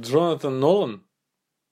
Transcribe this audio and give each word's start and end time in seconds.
Джонатан 0.00 0.58
Нолан 0.58 1.04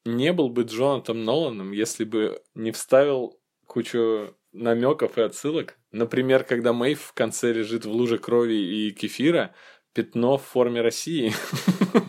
не 0.04 0.32
был 0.32 0.48
бы 0.48 0.62
Джонатаном 0.62 1.24
Ноланом, 1.24 1.72
если 1.72 2.04
бы 2.04 2.40
не 2.54 2.72
вставил 2.72 3.40
кучу 3.66 4.34
намеков 4.52 5.18
и 5.18 5.22
отсылок. 5.22 5.78
Например, 5.92 6.44
когда 6.44 6.72
Мэйв 6.72 7.00
в 7.00 7.12
конце 7.12 7.52
лежит 7.52 7.84
в 7.84 7.90
луже 7.90 8.18
крови 8.18 8.54
и 8.54 8.90
кефира, 8.90 9.54
пятно 9.92 10.38
в 10.38 10.42
форме 10.42 10.80
России. 10.80 11.32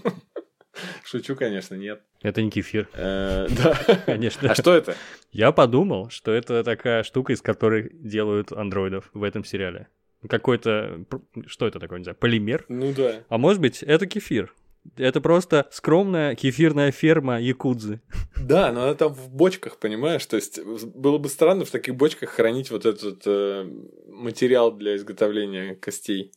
Шучу, 1.03 1.35
конечно, 1.35 1.75
нет. 1.75 2.03
Это 2.21 2.41
не 2.41 2.51
кефир. 2.51 2.87
Э, 2.93 3.47
Да. 3.49 3.77
Конечно. 4.05 4.51
А 4.51 4.55
что 4.55 4.73
это? 4.73 4.95
Я 5.31 5.51
подумал, 5.51 6.09
что 6.09 6.31
это 6.31 6.63
такая 6.63 7.03
штука, 7.03 7.33
из 7.33 7.41
которой 7.41 7.89
делают 7.93 8.51
андроидов 8.51 9.09
в 9.13 9.23
этом 9.23 9.43
сериале. 9.43 9.87
Какой-то... 10.27 11.05
Что 11.47 11.65
это 11.65 11.79
такое, 11.79 11.99
не 11.99 12.03
знаю, 12.03 12.17
полимер? 12.17 12.65
Ну 12.67 12.93
да. 12.93 13.23
А 13.29 13.37
может 13.37 13.61
быть, 13.61 13.81
это 13.81 14.05
кефир. 14.05 14.53
Это 14.97 15.21
просто 15.21 15.67
скромная 15.71 16.35
кефирная 16.35 16.91
ферма 16.91 17.39
Якудзы. 17.39 18.01
Да, 18.35 18.71
но 18.71 18.83
она 18.83 18.93
там 18.95 19.13
в 19.13 19.29
бочках, 19.29 19.77
понимаешь? 19.77 20.25
То 20.25 20.35
есть 20.37 20.59
было 20.63 21.17
бы 21.17 21.29
странно 21.29 21.65
в 21.65 21.71
таких 21.71 21.95
бочках 21.95 22.29
хранить 22.29 22.71
вот 22.71 22.85
этот 22.85 23.21
э, 23.25 23.65
материал 24.07 24.71
для 24.71 24.95
изготовления 24.95 25.75
костей. 25.75 26.31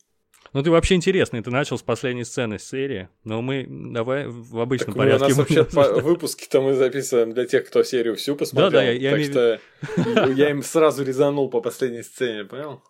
Ну, 0.51 0.61
ты 0.61 0.69
вообще 0.69 0.93
интересный. 0.95 1.41
Ты 1.41 1.49
начал 1.49 1.79
с 1.79 1.81
последней 1.81 2.25
сцены 2.25 2.59
серии, 2.59 3.09
но 3.23 3.41
мы 3.41 3.65
давай 3.67 4.27
в 4.27 4.59
обычном 4.59 4.93
Так 4.93 5.03
у 5.03 5.07
нас 5.07 5.19
порядке. 5.19 5.33
вообще 5.33 5.63
по- 5.63 5.81
обсуждать. 5.81 6.03
выпуски-то 6.03 6.61
мы 6.61 6.75
записываем 6.75 7.33
для 7.33 7.45
тех, 7.45 7.65
кто 7.67 7.81
серию 7.83 8.15
всю 8.15 8.35
посмотрел. 8.35 8.69
Да-да, 8.71 8.83
я- 8.83 8.91
я 8.91 9.09
так 9.11 9.19
имею- 9.19 9.31
что 9.31 10.31
я 10.33 10.49
им 10.51 10.61
сразу 10.61 11.03
резанул 11.03 11.49
по 11.49 11.59
последней 11.59 12.03
сцене, 12.03 12.45
понял? 12.45 12.83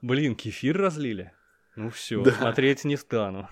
Блин, 0.00 0.34
кефир 0.36 0.76
разлили? 0.78 1.32
Ну 1.74 1.90
все, 1.90 2.22
Да. 2.22 2.30
смотреть 2.32 2.84
не 2.84 2.96
стану. 2.96 3.46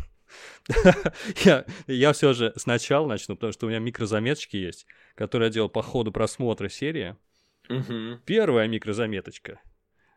я 1.45 1.65
я 1.87 2.13
все 2.13 2.33
же 2.33 2.53
сначала 2.57 3.07
начну, 3.07 3.35
потому 3.37 3.53
что 3.53 3.67
у 3.67 3.69
меня 3.69 3.79
микрозаметочки 3.79 4.57
есть, 4.57 4.87
которые 5.15 5.49
я 5.49 5.53
делал 5.53 5.69
по 5.69 5.83
ходу 5.83 6.13
просмотра 6.13 6.69
серии. 6.69 7.17
Мгм. 7.69 8.21
Первая 8.27 8.69
микрозаметочка. 8.69 9.61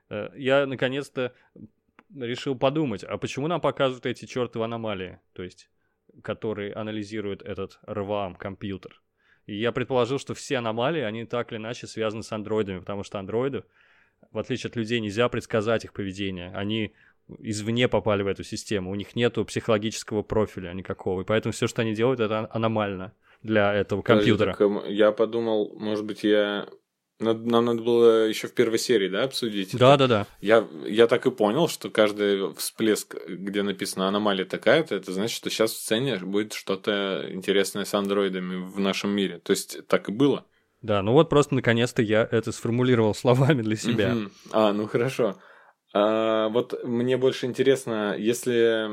Э, 0.10 0.30
Я 0.36 0.66
наконец-то 0.66 1.34
решил 2.16 2.56
подумать, 2.56 3.04
а 3.04 3.18
почему 3.18 3.48
нам 3.48 3.62
показывают 3.62 4.06
эти 4.06 4.26
чертовы 4.26 4.66
аномалии, 4.66 5.20
то 5.34 5.44
есть, 5.44 5.70
которые 6.24 6.74
анализирует 6.74 7.42
этот 7.42 7.80
РВАМ 7.86 8.36
компьютер. 8.36 9.02
И 9.46 9.56
я 9.56 9.72
предположил, 9.72 10.20
что 10.20 10.34
все 10.34 10.58
аномалии, 10.58 11.02
они 11.02 11.26
так 11.26 11.52
или 11.52 11.58
иначе 11.58 11.88
связаны 11.88 12.24
с 12.24 12.32
андроидами, 12.32 12.80
потому 12.80 13.04
что 13.04 13.20
андроиды, 13.20 13.64
в 14.32 14.38
отличие 14.38 14.70
от 14.70 14.76
людей, 14.76 15.00
нельзя 15.00 15.30
предсказать 15.30 15.86
их 15.86 15.94
поведение. 15.94 16.52
Они 16.54 16.94
извне 17.40 17.88
попали 17.88 18.24
в 18.24 18.28
эту 18.28 18.44
систему, 18.44 18.92
у 18.92 18.96
них 18.96 19.16
нету 19.16 19.46
психологического 19.46 20.24
профиля 20.24 20.74
никакого, 20.74 21.22
и 21.22 21.26
поэтому 21.26 21.54
все, 21.54 21.68
что 21.68 21.82
они 21.82 21.94
делают, 21.94 22.20
это 22.20 22.50
аномально 22.52 23.14
для 23.44 23.74
этого 23.74 24.02
компьютера. 24.02 24.54
Подожди, 24.54 24.76
так, 24.76 24.86
эм, 24.86 24.94
я 24.94 25.12
подумал, 25.12 25.74
может 25.78 26.06
быть, 26.06 26.24
я... 26.24 26.68
Нам 27.20 27.48
надо 27.48 27.82
было 27.82 28.28
еще 28.28 28.48
в 28.48 28.54
первой 28.54 28.78
серии, 28.78 29.10
да, 29.10 29.24
обсудить? 29.24 29.70
это? 29.70 29.80
Да-да-да. 29.80 30.28
Я, 30.40 30.68
я 30.86 31.08
так 31.08 31.26
и 31.26 31.32
понял, 31.32 31.68
что 31.68 31.90
каждый 31.90 32.54
всплеск, 32.54 33.16
где 33.28 33.64
написано 33.64 34.08
аномалия 34.08 34.46
такая-то, 34.46 34.94
это 34.94 35.12
значит, 35.12 35.36
что 35.36 35.50
сейчас 35.50 35.72
в 35.72 35.78
сцене 35.78 36.18
будет 36.18 36.54
что-то 36.54 37.26
интересное 37.32 37.86
с 37.86 37.94
андроидами 37.96 38.58
в 38.58 38.80
нашем 38.80 39.10
мире. 39.10 39.40
То 39.40 39.50
есть 39.50 39.88
так 39.88 40.10
и 40.10 40.12
было. 40.12 40.46
Да, 40.84 41.02
ну 41.02 41.14
вот 41.14 41.28
просто 41.28 41.56
наконец-то 41.56 42.04
я 42.04 42.28
это 42.32 42.52
сформулировал 42.52 43.16
словами 43.16 43.64
для 43.64 43.76
себя. 43.76 44.16
А, 44.52 44.72
ну 44.74 44.86
хорошо. 44.86 45.38
А, 46.00 46.50
вот 46.50 46.84
мне 46.84 47.18
больше 47.18 47.46
интересно, 47.48 48.16
если 48.18 48.88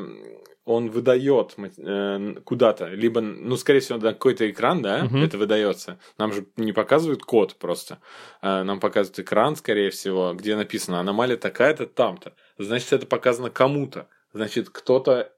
он 0.64 0.91
выдает 0.91 1.55
э, 1.58 2.34
куда-то, 2.44 2.86
либо, 2.88 3.20
ну, 3.20 3.56
скорее 3.56 3.80
всего, 3.80 3.98
на 3.98 4.14
какой-то 4.14 4.50
экран, 4.50 4.80
да, 4.80 5.05
Мгм. 5.05 5.22
это 5.22 5.36
выдается. 5.36 5.98
Нам 6.16 6.33
же 6.33 6.46
не 6.56 6.72
показывают 6.72 7.22
код 7.22 7.56
просто. 7.56 7.98
А, 8.41 8.64
нам 8.64 8.80
показывают 8.80 9.19
экран, 9.19 9.56
скорее 9.56 9.91
всего, 9.91 10.33
где 10.34 10.56
написано 10.56 11.00
аномалия 11.00 11.36
такая-то 11.36 11.86
там-то. 11.86 12.33
Значит, 12.56 12.95
это 12.95 13.07
показано 13.07 13.51
кому-то. 13.51 14.08
Значит, 14.33 14.70
кто-то 14.70 15.30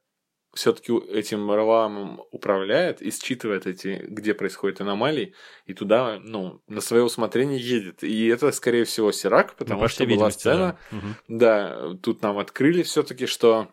все-таки 0.57 0.93
этим 1.13 1.51
РВАМом 1.53 2.23
управляет 2.33 3.03
и 3.03 3.11
считывает 3.11 3.67
эти, 3.67 4.05
где 4.09 4.35
происходят 4.35 4.81
аномалии, 4.81 5.35
и 5.67 5.75
туда, 5.75 6.19
ну, 6.23 6.61
на 6.67 6.81
свое 6.81 7.05
усмотрение 7.05 7.61
едет. 7.61 8.03
И 8.03 8.27
это, 8.27 8.51
скорее 8.53 8.85
всего, 8.85 9.13
Сирак, 9.13 9.49
Ну, 9.51 9.55
потому 9.59 9.81
по 9.83 9.89
что 9.89 10.07
была 10.07 10.31
сцена, 10.31 10.79
да. 10.91 10.97
Мгм. 10.97 11.17
да, 11.29 11.95
тут 12.03 12.23
нам 12.23 12.39
открыли 12.39 12.83
все-таки, 12.83 13.27
что, 13.27 13.69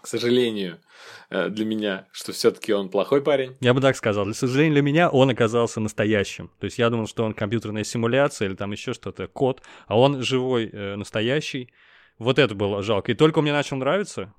к 0.00 0.06
сожалению, 0.06 0.80
э, 1.30 1.48
для 1.50 1.64
меня, 1.64 2.08
что 2.10 2.32
все-таки 2.32 2.72
он 2.72 2.88
плохой 2.88 3.22
парень. 3.22 3.56
Я 3.60 3.74
бы 3.74 3.80
так 3.80 3.96
сказал. 3.96 4.24
Для 4.24 4.34
сожалению, 4.34 4.72
для 4.72 4.82
меня 4.82 5.10
он 5.10 5.30
оказался 5.30 5.80
настоящим. 5.80 6.50
То 6.58 6.64
есть 6.64 6.78
я 6.78 6.90
думал, 6.90 7.06
что 7.06 7.24
он 7.24 7.34
компьютерная 7.34 7.84
симуляция 7.84 8.48
или 8.48 8.54
там 8.54 8.72
еще 8.72 8.94
что-то, 8.94 9.26
код, 9.26 9.62
а 9.86 9.98
он 9.98 10.22
живой, 10.22 10.70
э, 10.72 10.96
настоящий. 10.96 11.70
Вот 12.18 12.38
это 12.38 12.54
было 12.54 12.82
жалко. 12.82 13.12
И 13.12 13.14
только 13.14 13.38
он 13.38 13.44
мне 13.44 13.52
начал 13.52 13.76
нравиться. 13.76 14.32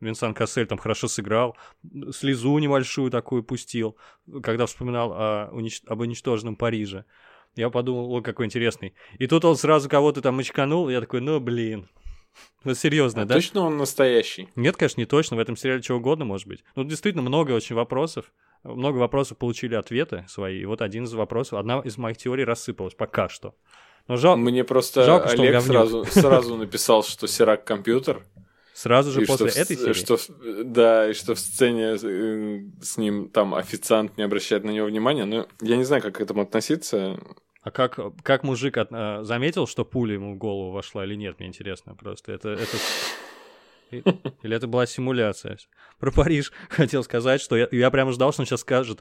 Винсан 0.00 0.34
Кассель 0.34 0.66
там 0.66 0.78
хорошо 0.78 1.08
сыграл, 1.08 1.56
слезу 2.12 2.58
небольшую 2.58 3.10
такую 3.10 3.42
пустил, 3.42 3.96
когда 4.42 4.66
вспоминал 4.66 5.12
о 5.12 5.50
унич- 5.52 5.82
об 5.86 6.00
уничтоженном 6.00 6.56
Париже. 6.56 7.04
Я 7.56 7.70
подумал, 7.70 8.12
ой, 8.12 8.22
какой 8.22 8.46
интересный. 8.46 8.94
И 9.18 9.26
тут 9.26 9.44
он 9.44 9.56
сразу 9.56 9.88
кого-то 9.88 10.20
там 10.20 10.36
мочканул, 10.36 10.88
и 10.88 10.92
я 10.92 11.00
такой, 11.00 11.20
ну 11.20 11.38
блин. 11.40 11.88
Вот 12.64 12.76
серьезно, 12.76 13.22
А 13.22 13.24
да? 13.26 13.34
Точно 13.34 13.60
он 13.60 13.76
настоящий. 13.76 14.48
Нет, 14.56 14.76
конечно, 14.76 15.00
не 15.00 15.06
точно. 15.06 15.36
В 15.36 15.40
этом 15.40 15.56
сериале 15.56 15.82
чего 15.82 15.98
угодно 15.98 16.24
может 16.24 16.48
быть. 16.48 16.64
Ну, 16.74 16.82
действительно, 16.82 17.22
много 17.22 17.52
очень 17.52 17.76
вопросов. 17.76 18.32
Много 18.64 18.96
вопросов 18.96 19.38
получили 19.38 19.74
ответы 19.76 20.24
свои. 20.28 20.60
И 20.60 20.64
вот 20.64 20.82
один 20.82 21.04
из 21.04 21.12
вопросов, 21.12 21.60
одна 21.60 21.78
из 21.80 21.96
моих 21.96 22.16
теорий 22.16 22.44
рассыпалась 22.44 22.94
пока 22.94 23.28
что. 23.28 23.54
Но 24.08 24.16
жал... 24.16 24.36
Мне 24.36 24.64
просто 24.64 25.04
Жалко, 25.04 25.28
Олег 25.28 25.60
сразу, 25.62 26.04
сразу 26.04 26.56
написал, 26.58 27.04
что 27.04 27.26
Сирак 27.26 27.64
компьютер. 27.64 28.24
Сразу 28.74 29.10
же 29.12 29.22
и 29.22 29.24
после 29.26 29.48
что 29.48 29.58
в- 29.58 29.62
этой 29.62 29.76
серии. 29.76 29.92
Что, 29.94 30.16
в- 30.18 30.64
да, 30.64 31.08
и 31.10 31.14
что 31.14 31.34
в 31.34 31.38
сцене 31.38 31.96
э, 32.02 32.60
с 32.82 32.96
ним 32.98 33.30
там 33.30 33.54
официант 33.54 34.16
не 34.18 34.24
обращает 34.24 34.64
на 34.64 34.70
него 34.70 34.86
внимания. 34.88 35.24
Но 35.24 35.46
я 35.62 35.76
не 35.76 35.84
знаю, 35.84 36.02
как 36.02 36.16
к 36.16 36.20
этому 36.20 36.42
относиться. 36.42 37.18
А 37.62 37.70
как, 37.70 37.98
как 38.22 38.42
мужик 38.42 38.76
от- 38.76 38.92
э, 38.92 39.20
заметил, 39.22 39.66
что 39.66 39.84
пуля 39.86 40.14
ему 40.14 40.34
в 40.34 40.38
голову 40.38 40.72
вошла 40.72 41.04
или 41.06 41.14
нет, 41.14 41.38
мне 41.38 41.48
интересно 41.48 41.94
просто. 41.94 42.32
Это, 42.32 42.50
это... 42.50 42.76
Или 44.42 44.56
это 44.56 44.66
была 44.66 44.86
симуляция? 44.86 45.56
Про 46.00 46.10
Париж 46.10 46.52
хотел 46.68 47.04
сказать, 47.04 47.40
что 47.40 47.56
я, 47.56 47.68
я 47.70 47.90
прямо 47.90 48.12
ждал, 48.12 48.32
что 48.32 48.42
он 48.42 48.46
сейчас 48.46 48.60
скажет, 48.60 49.00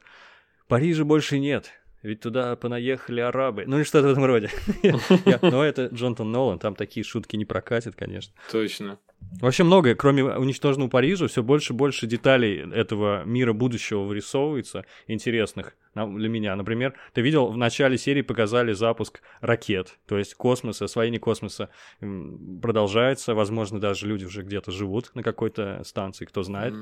Парижа 0.68 1.04
больше 1.04 1.40
нет, 1.40 1.72
ведь 2.04 2.22
туда 2.22 2.56
понаехали 2.56 3.20
арабы. 3.22 3.64
Ну 3.66 3.78
или 3.78 3.84
что-то 3.84 4.08
в 4.08 4.12
этом 4.12 4.26
роде. 4.26 4.50
Но 5.42 5.64
это 5.64 5.88
Джонатан 5.88 6.32
Нолан, 6.32 6.60
там 6.60 6.76
такие 6.76 7.04
шутки 7.04 7.36
не 7.36 7.46
прокатят, 7.46 7.96
конечно. 7.96 8.34
Точно. 8.52 9.00
Вообще 9.42 9.64
многое, 9.64 9.96
кроме 9.96 10.24
уничтоженного 10.24 10.90
Парижа, 10.90 11.28
все 11.28 11.44
больше 11.44 11.74
и 11.74 11.76
больше 11.76 12.08
деталей 12.08 12.60
этого 12.72 13.24
мира 13.26 13.54
будущего 13.54 14.04
вырисовывается, 14.04 14.86
интересных 15.08 15.76
для 15.96 16.30
меня. 16.30 16.56
Например, 16.56 16.94
ты 17.14 17.22
видел, 17.22 17.48
в 17.48 17.58
начале 17.58 17.98
серии 17.98 18.22
показали 18.22 18.74
запуск 18.74 19.22
ракет, 19.42 19.98
то 20.08 20.18
есть 20.18 20.34
космоса, 20.36 20.86
освоение 20.86 21.20
космоса 21.20 21.70
продолжается, 22.62 23.36
возможно, 23.36 23.80
даже 23.80 24.08
люди 24.08 24.26
уже 24.26 24.42
где-то 24.42 24.72
живут 24.72 25.12
на 25.16 25.24
какой-то 25.24 25.82
станции, 25.84 26.26
кто 26.26 26.44
знает. 26.44 26.74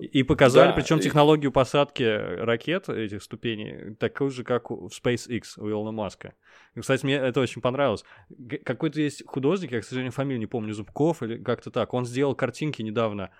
И 0.00 0.22
показали, 0.22 0.68
Да, 0.68 0.74
причем 0.74 0.98
и- 0.98 1.02
технологию 1.02 1.52
посадки 1.52 2.02
ракет, 2.02 2.88
этих 2.88 3.22
ступеней, 3.22 3.94
такую 3.94 4.30
же, 4.30 4.44
как 4.44 4.70
у- 4.70 4.88
в 4.88 4.92
SpaceX 4.92 5.42
у 5.58 5.68
Илона 5.70 5.92
Маска. 5.92 6.34
И, 6.74 6.80
кстати, 6.80 7.04
мне 7.04 7.14
это 7.16 7.40
очень 7.40 7.60
понравилось. 7.62 8.04
Какой-то 8.64 9.00
есть 9.00 9.24
художник, 9.26 9.72
я, 9.72 9.80
к 9.80 9.84
сожалению, 9.84 10.12
фамилию 10.12 10.40
не 10.40 10.46
помню, 10.46 10.72
Зубков 10.74 11.22
или 11.22 11.42
как-то 11.42 11.70
так. 11.70 11.94
Он 11.94 12.04
сделал 12.06 12.34
картинки 12.34 12.82
недавно, 12.82 13.30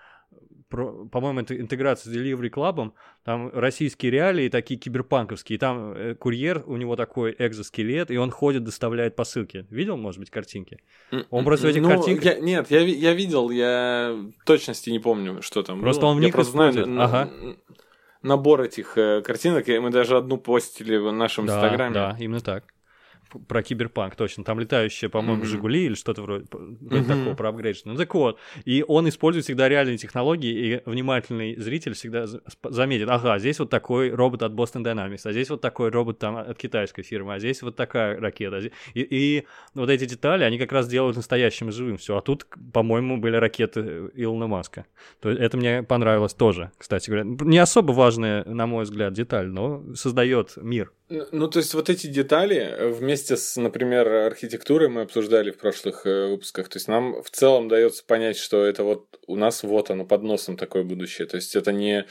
по-моему, 0.69 1.39
это 1.39 1.57
интеграция 1.57 2.11
с 2.11 2.15
Delivery 2.15 2.49
Club, 2.49 2.91
там 3.23 3.49
российские 3.53 4.11
реалии 4.11 4.49
такие 4.49 4.77
киберпанковские, 4.77 5.57
там 5.57 5.93
э, 5.93 6.15
курьер, 6.15 6.63
у 6.67 6.75
него 6.75 6.97
такой 6.97 7.33
экзоскелет, 7.39 8.11
и 8.11 8.17
он 8.17 8.31
ходит, 8.31 8.65
доставляет 8.65 9.15
посылки. 9.15 9.65
Видел, 9.69 9.95
может 9.95 10.19
быть, 10.19 10.29
картинки? 10.29 10.79
Он 11.29 11.45
просто 11.45 11.67
в 11.67 11.69
этих 11.69 11.81
ну, 11.83 11.89
картинках- 11.89 12.25
я- 12.25 12.39
нет, 12.39 12.69
я, 12.69 12.81
я 12.81 13.13
видел, 13.13 13.49
я 13.49 14.17
точности 14.45 14.89
не 14.89 14.99
помню, 14.99 15.41
что 15.41 15.63
там. 15.63 15.79
Просто 15.79 16.01
было. 16.01 16.09
он 16.09 16.17
в 16.17 16.19
Я 16.19 16.25
них 16.25 16.33
просто 16.35 16.51
знаю 16.51 16.85
на- 16.87 17.03
Ага. 17.05 17.29
набор 18.21 18.61
этих 18.61 18.97
э, 18.97 19.21
картинок, 19.21 19.69
и 19.69 19.79
мы 19.79 19.89
даже 19.89 20.17
одну 20.17 20.37
постили 20.37 20.97
в 20.97 21.13
нашем 21.13 21.45
Да, 21.45 21.55
инстаграме. 21.55 21.93
да, 21.93 22.17
именно 22.19 22.41
так. 22.41 22.65
Про 23.47 23.63
киберпанк, 23.63 24.15
точно. 24.15 24.43
Там 24.43 24.59
летающие, 24.59 25.09
по-моему, 25.09 25.43
mm-hmm. 25.43 25.47
Жигули 25.47 25.85
или 25.85 25.93
что-то 25.95 26.21
вроде, 26.21 26.45
вроде 26.51 27.03
mm-hmm. 27.03 27.07
такого 27.07 27.35
про 27.35 27.49
апгрейд. 27.49 27.77
Ну 27.85 27.95
так 27.95 28.13
вот. 28.13 28.39
И 28.65 28.83
он 28.87 29.07
использует 29.09 29.45
всегда 29.45 29.69
реальные 29.69 29.97
технологии, 29.97 30.51
и 30.51 30.81
внимательный 30.89 31.55
зритель 31.57 31.93
всегда 31.93 32.25
заметит, 32.63 33.09
ага, 33.09 33.39
здесь 33.39 33.59
вот 33.59 33.69
такой 33.69 34.11
робот 34.11 34.43
от 34.43 34.53
Boston 34.53 34.83
Dynamics, 34.83 35.21
а 35.25 35.31
здесь 35.31 35.49
вот 35.49 35.61
такой 35.61 35.89
робот 35.89 36.19
там 36.19 36.37
от 36.37 36.57
китайской 36.57 37.03
фирмы, 37.03 37.35
а 37.35 37.39
здесь 37.39 37.61
вот 37.61 37.75
такая 37.75 38.19
ракета. 38.19 38.59
И, 38.93 39.01
и 39.01 39.45
вот 39.73 39.89
эти 39.89 40.05
детали, 40.05 40.43
они 40.43 40.57
как 40.57 40.71
раз 40.71 40.87
делают 40.87 41.15
настоящим 41.15 41.71
живым 41.71 41.97
все. 41.97 42.17
А 42.17 42.21
тут, 42.21 42.47
по-моему, 42.73 43.17
были 43.17 43.35
ракеты 43.35 44.09
Илона 44.15 44.47
Маска. 44.47 44.85
То 45.19 45.29
есть 45.29 45.41
это 45.41 45.57
мне 45.57 45.83
понравилось 45.83 46.33
тоже, 46.33 46.71
кстати 46.77 47.09
говоря. 47.09 47.25
Не 47.25 47.59
особо 47.59 47.91
важная, 47.91 48.43
на 48.45 48.67
мой 48.67 48.83
взгляд, 48.83 49.13
деталь, 49.13 49.47
но 49.47 49.83
создает 49.95 50.53
мир. 50.57 50.91
Ну, 51.09 51.47
то 51.47 51.59
есть 51.59 51.73
вот 51.73 51.89
эти 51.89 52.07
детали 52.07 52.91
вместе 52.91 53.37
с, 53.37 53.55
например, 53.55 54.07
архитектурой 54.09 54.89
мы 54.89 55.01
обсуждали 55.01 55.51
в 55.51 55.57
прошлых 55.57 56.05
э, 56.05 56.27
выпусках. 56.27 56.67
То 56.67 56.77
есть 56.77 56.89
нам 56.89 57.23
в 57.23 57.29
целом 57.29 57.69
дается 57.69 58.03
понять, 58.03 58.37
что 58.37 58.65
это 58.65 58.83
вот 58.83 59.17
у 59.25 59.37
нас 59.37 59.63
вот 59.63 59.89
оно 59.89 60.05
под 60.05 60.23
носом 60.23 60.57
такое 60.57 60.83
будущее. 60.83 61.25
То 61.25 61.37
есть 61.37 61.55
это 61.55 61.71
не 61.71 62.05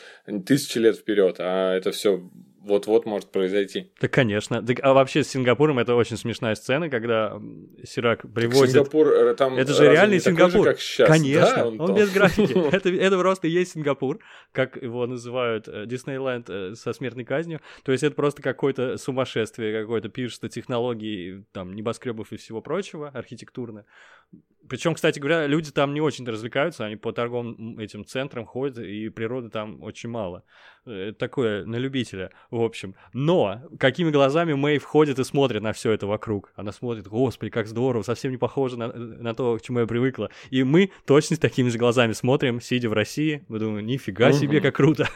тысячи 0.47 0.79
лет 0.79 0.97
вперед, 0.97 1.37
а 1.41 1.75
это 1.75 1.91
все 1.93 2.23
вот-вот 2.67 3.07
может 3.07 3.31
произойти. 3.31 3.93
Да, 4.01 4.09
конечно. 4.09 4.61
Так, 4.65 4.79
а 4.83 4.93
вообще 4.93 5.23
с 5.23 5.29
Сингапуром 5.29 5.79
это 5.79 5.95
очень 5.95 6.17
смешная 6.17 6.55
сцена, 6.57 6.91
когда 6.91 7.41
Сирак 7.85 8.23
привозит... 8.23 8.75
Так 8.75 8.87
Сингапур, 8.87 9.09
э, 9.09 9.35
там 9.35 9.57
это 9.57 9.73
же 9.73 9.91
реальный 9.91 10.21
Сингапур. 10.21 10.65
Же, 10.65 10.71
как 10.73 10.81
сейчас. 10.81 11.09
Конечно, 11.09 11.57
да, 11.57 11.67
он, 11.69 11.81
он 11.81 11.95
без 11.95 12.13
графики. 12.13 12.53
это, 12.75 12.89
это 12.91 13.19
просто 13.19 13.47
есть 13.47 13.73
Сингапур, 13.73 14.19
как 14.53 14.77
его 14.83 15.07
называют 15.07 15.69
э, 15.69 15.87
Диснейленд 15.87 16.51
э, 16.51 16.75
со 16.75 16.93
смертной 16.93 17.25
казнью. 17.25 17.61
То 17.85 17.93
есть 17.93 18.03
это 18.03 18.17
просто 18.17 18.43
какое-то 18.43 18.97
сумасшествие, 18.97 19.81
какое-то 19.81 20.09
пиршество 20.09 20.49
технологий, 20.49 21.45
там, 21.53 21.73
небоскребов 21.73 22.33
и 22.33 22.37
всего 22.37 22.61
прочего, 22.61 23.09
архитектурно. 23.09 23.85
Причем, 24.69 24.95
кстати 24.95 25.21
говоря, 25.21 25.47
люди 25.47 25.71
там 25.71 25.95
не 25.95 26.01
очень 26.01 26.27
развлекаются, 26.27 26.85
они 26.85 26.97
по 26.97 27.12
торговым 27.12 27.79
этим 27.79 28.05
центрам 28.05 28.45
ходят, 28.45 28.79
и 28.79 29.09
природы 29.11 29.49
там 29.49 29.81
очень 29.83 30.09
мало. 30.09 30.43
Это 30.87 31.19
такое 31.19 31.65
на 31.65 31.77
любителя, 31.77 32.31
в 32.50 32.61
общем. 32.61 32.94
Но 33.12 33.61
какими 33.79 34.11
глазами 34.11 34.53
Мэй 34.53 34.79
входит 34.79 35.19
и 35.19 35.25
смотрит 35.25 35.62
на 35.62 35.73
все 35.73 35.91
это 35.93 36.06
вокруг? 36.06 36.53
Она 36.55 36.73
смотрит, 36.73 37.09
господи, 37.09 37.50
как 37.50 37.67
здорово, 37.67 38.03
совсем 38.03 38.31
не 38.31 38.38
похоже 38.38 38.79
на, 38.79 38.88
на 38.93 39.35
то, 39.35 39.56
к 39.56 39.62
чему 39.62 39.81
я 39.81 39.87
привыкла. 39.87 40.31
И 40.50 40.62
мы 40.62 40.91
точно 41.05 41.37
с 41.37 41.38
такими 41.38 41.69
же 41.69 41.79
глазами 41.79 42.12
смотрим, 42.12 42.61
сидя 42.61 42.88
в 42.88 42.93
России. 42.93 43.44
Мы 43.49 43.59
думаем, 43.59 43.87
нифига 43.87 44.33
себе, 44.33 44.61
как 44.61 44.77
круто. 44.77 45.09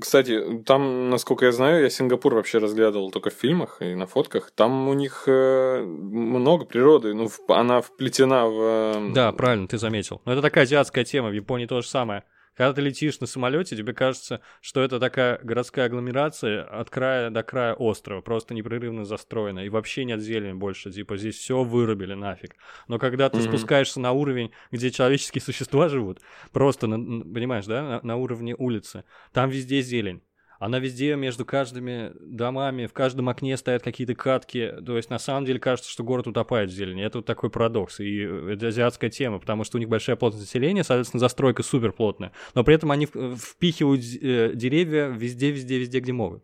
Кстати, 0.00 0.62
там, 0.64 1.08
насколько 1.10 1.44
я 1.44 1.52
знаю, 1.52 1.82
я 1.82 1.90
Сингапур 1.90 2.34
вообще 2.34 2.58
разглядывал 2.58 3.10
только 3.10 3.30
в 3.30 3.34
фильмах 3.34 3.80
и 3.80 3.94
на 3.94 4.06
фотках. 4.06 4.50
Там 4.50 4.88
у 4.88 4.94
них 4.94 5.24
э, 5.26 5.84
много 5.84 6.64
природы, 6.64 7.14
ну, 7.14 7.28
она 7.48 7.80
вплетена 7.80 8.46
в... 8.46 8.60
Э... 8.60 9.12
Да, 9.14 9.30
правильно, 9.32 9.68
ты 9.68 9.78
заметил. 9.78 10.20
Но 10.24 10.32
это 10.32 10.42
такая 10.42 10.64
азиатская 10.64 11.04
тема, 11.04 11.28
в 11.28 11.32
Японии 11.32 11.66
то 11.66 11.80
же 11.80 11.86
самое. 11.86 12.24
Когда 12.58 12.72
ты 12.72 12.80
летишь 12.80 13.20
на 13.20 13.28
самолете, 13.28 13.76
тебе 13.76 13.92
кажется, 13.92 14.40
что 14.60 14.82
это 14.82 14.98
такая 14.98 15.38
городская 15.44 15.86
агломерация 15.86 16.64
от 16.64 16.90
края 16.90 17.30
до 17.30 17.44
края 17.44 17.74
острова, 17.74 18.20
просто 18.20 18.52
непрерывно 18.52 19.04
застроена, 19.04 19.60
и 19.60 19.68
вообще 19.68 20.04
нет 20.04 20.20
зелени 20.20 20.54
больше, 20.54 20.90
типа 20.90 21.16
здесь 21.16 21.36
все 21.36 21.62
вырубили 21.62 22.14
нафиг. 22.14 22.56
Но 22.88 22.98
когда 22.98 23.30
ты 23.30 23.38
mm-hmm. 23.38 23.48
спускаешься 23.48 24.00
на 24.00 24.10
уровень, 24.10 24.50
где 24.72 24.90
человеческие 24.90 25.40
существа 25.46 25.88
живут, 25.88 26.18
просто, 26.50 26.88
на, 26.88 26.96
понимаешь, 27.32 27.66
да, 27.66 27.82
на, 27.82 28.00
на 28.02 28.16
уровне 28.16 28.56
улицы, 28.58 29.04
там 29.32 29.50
везде 29.50 29.80
зелень. 29.80 30.20
Она 30.58 30.80
везде 30.80 31.14
между 31.14 31.44
каждыми 31.44 32.12
домами, 32.20 32.86
в 32.86 32.92
каждом 32.92 33.28
окне 33.28 33.56
стоят 33.56 33.82
какие-то 33.82 34.14
катки. 34.14 34.72
То 34.84 34.96
есть, 34.96 35.08
на 35.08 35.18
самом 35.18 35.44
деле, 35.44 35.60
кажется, 35.60 35.90
что 35.90 36.02
город 36.02 36.26
утопает 36.26 36.70
в 36.70 36.72
зелени. 36.72 37.04
Это 37.04 37.18
вот 37.18 37.26
такой 37.26 37.48
парадокс. 37.48 38.00
И 38.00 38.18
это 38.18 38.68
азиатская 38.68 39.08
тема, 39.08 39.38
потому 39.38 39.62
что 39.62 39.76
у 39.76 39.80
них 39.80 39.88
большая 39.88 40.16
плотность 40.16 40.46
населения, 40.46 40.82
соответственно, 40.82 41.20
застройка 41.20 41.62
супер 41.62 41.92
плотная. 41.92 42.32
Но 42.54 42.64
при 42.64 42.74
этом 42.74 42.90
они 42.90 43.06
впихивают 43.06 44.02
э, 44.02 44.52
деревья 44.54 45.06
везде, 45.06 45.50
везде, 45.50 45.78
везде, 45.78 46.00
где 46.00 46.12
могут. 46.12 46.42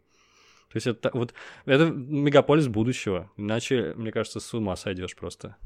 То 0.75 0.77
есть 0.77 0.87
это 0.87 1.11
вот 1.13 1.35
это 1.67 1.87
мегаполис 1.87 2.69
будущего. 2.69 3.31
Иначе, 3.37 3.95
мне 3.97 4.11
кажется, 4.11 4.41
с 4.41 4.55
ума 4.55 4.75
сойдешь 4.77 5.15
просто. 5.15 5.57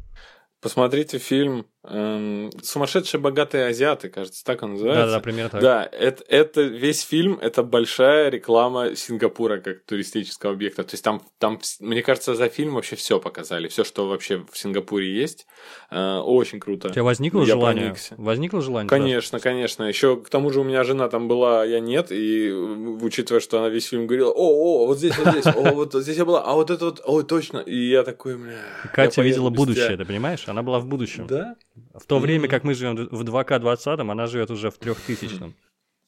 Посмотрите 0.60 1.18
фильм 1.18 1.66
эм, 1.84 2.50
«Сумасшедшие 2.62 3.20
богатые 3.20 3.66
азиаты», 3.66 4.08
кажется, 4.08 4.44
так 4.44 4.62
он 4.64 4.72
называется. 4.72 5.06
Да, 5.06 5.12
да, 5.12 5.20
примерно 5.20 5.50
так. 5.50 5.60
Да, 5.60 5.88
это, 5.92 6.24
это 6.26 6.62
весь 6.62 7.02
фильм, 7.02 7.38
это 7.40 7.62
большая 7.62 8.28
реклама 8.28 8.96
Сингапура 8.96 9.58
как 9.58 9.84
туристического 9.84 10.52
объекта. 10.52 10.82
То 10.82 10.94
есть 10.94 11.04
там, 11.04 11.22
там, 11.38 11.60
мне 11.78 12.02
кажется, 12.02 12.34
за 12.34 12.48
фильм 12.48 12.74
вообще 12.74 12.96
все 12.96 13.20
показали, 13.20 13.68
все, 13.68 13.84
что 13.84 14.08
вообще 14.08 14.44
в 14.50 14.58
Сингапуре 14.58 15.14
есть. 15.14 15.46
Э, 15.92 16.18
очень 16.18 16.58
круто. 16.58 16.88
У 16.88 16.90
тебя 16.90 17.04
возникло 17.04 17.40
я 17.40 17.46
желание? 17.46 17.84
Проникся. 17.84 18.14
Возникло 18.18 18.60
желание? 18.60 18.88
Конечно, 18.88 19.38
туда? 19.38 19.50
конечно. 19.50 19.84
Еще 19.84 20.16
к 20.16 20.28
тому 20.28 20.50
же 20.50 20.60
у 20.60 20.64
меня 20.64 20.82
жена 20.82 21.08
там 21.08 21.28
была, 21.28 21.64
я 21.64 21.78
нет, 21.78 22.10
и 22.10 22.50
учитывая, 22.50 23.40
что 23.40 23.58
она 23.58 23.68
весь 23.68 23.86
фильм 23.86 24.08
говорила, 24.08 24.30
о, 24.30 24.82
о, 24.82 24.86
вот 24.88 24.98
здесь, 24.98 25.16
вот 25.16 25.28
здесь, 25.28 25.46
о, 25.46 25.72
вот 25.72 25.94
здесь 25.94 26.16
я 26.16 26.24
была, 26.24 26.42
а 26.42 26.54
вот 26.54 26.70
это 26.70 26.86
вот, 26.86 27.00
ой, 27.04 27.22
точно. 27.22 27.58
И 27.58 27.76
я 27.90 28.02
такой, 28.02 28.36
бля. 28.36 28.58
Катя 28.92 29.22
видела 29.22 29.50
будущее, 29.50 29.96
ты 29.96 30.04
понимаешь? 30.04 30.47
Она 30.48 30.62
была 30.62 30.78
в 30.78 30.86
будущем. 30.86 31.26
Да? 31.26 31.56
В 31.94 32.04
то 32.06 32.18
время, 32.18 32.48
как 32.48 32.64
мы 32.64 32.74
живем 32.74 32.96
в 32.96 33.22
2К20, 33.22 34.00
она 34.00 34.26
живет 34.26 34.50
уже 34.50 34.70
в 34.70 34.78
3000. 34.78 35.54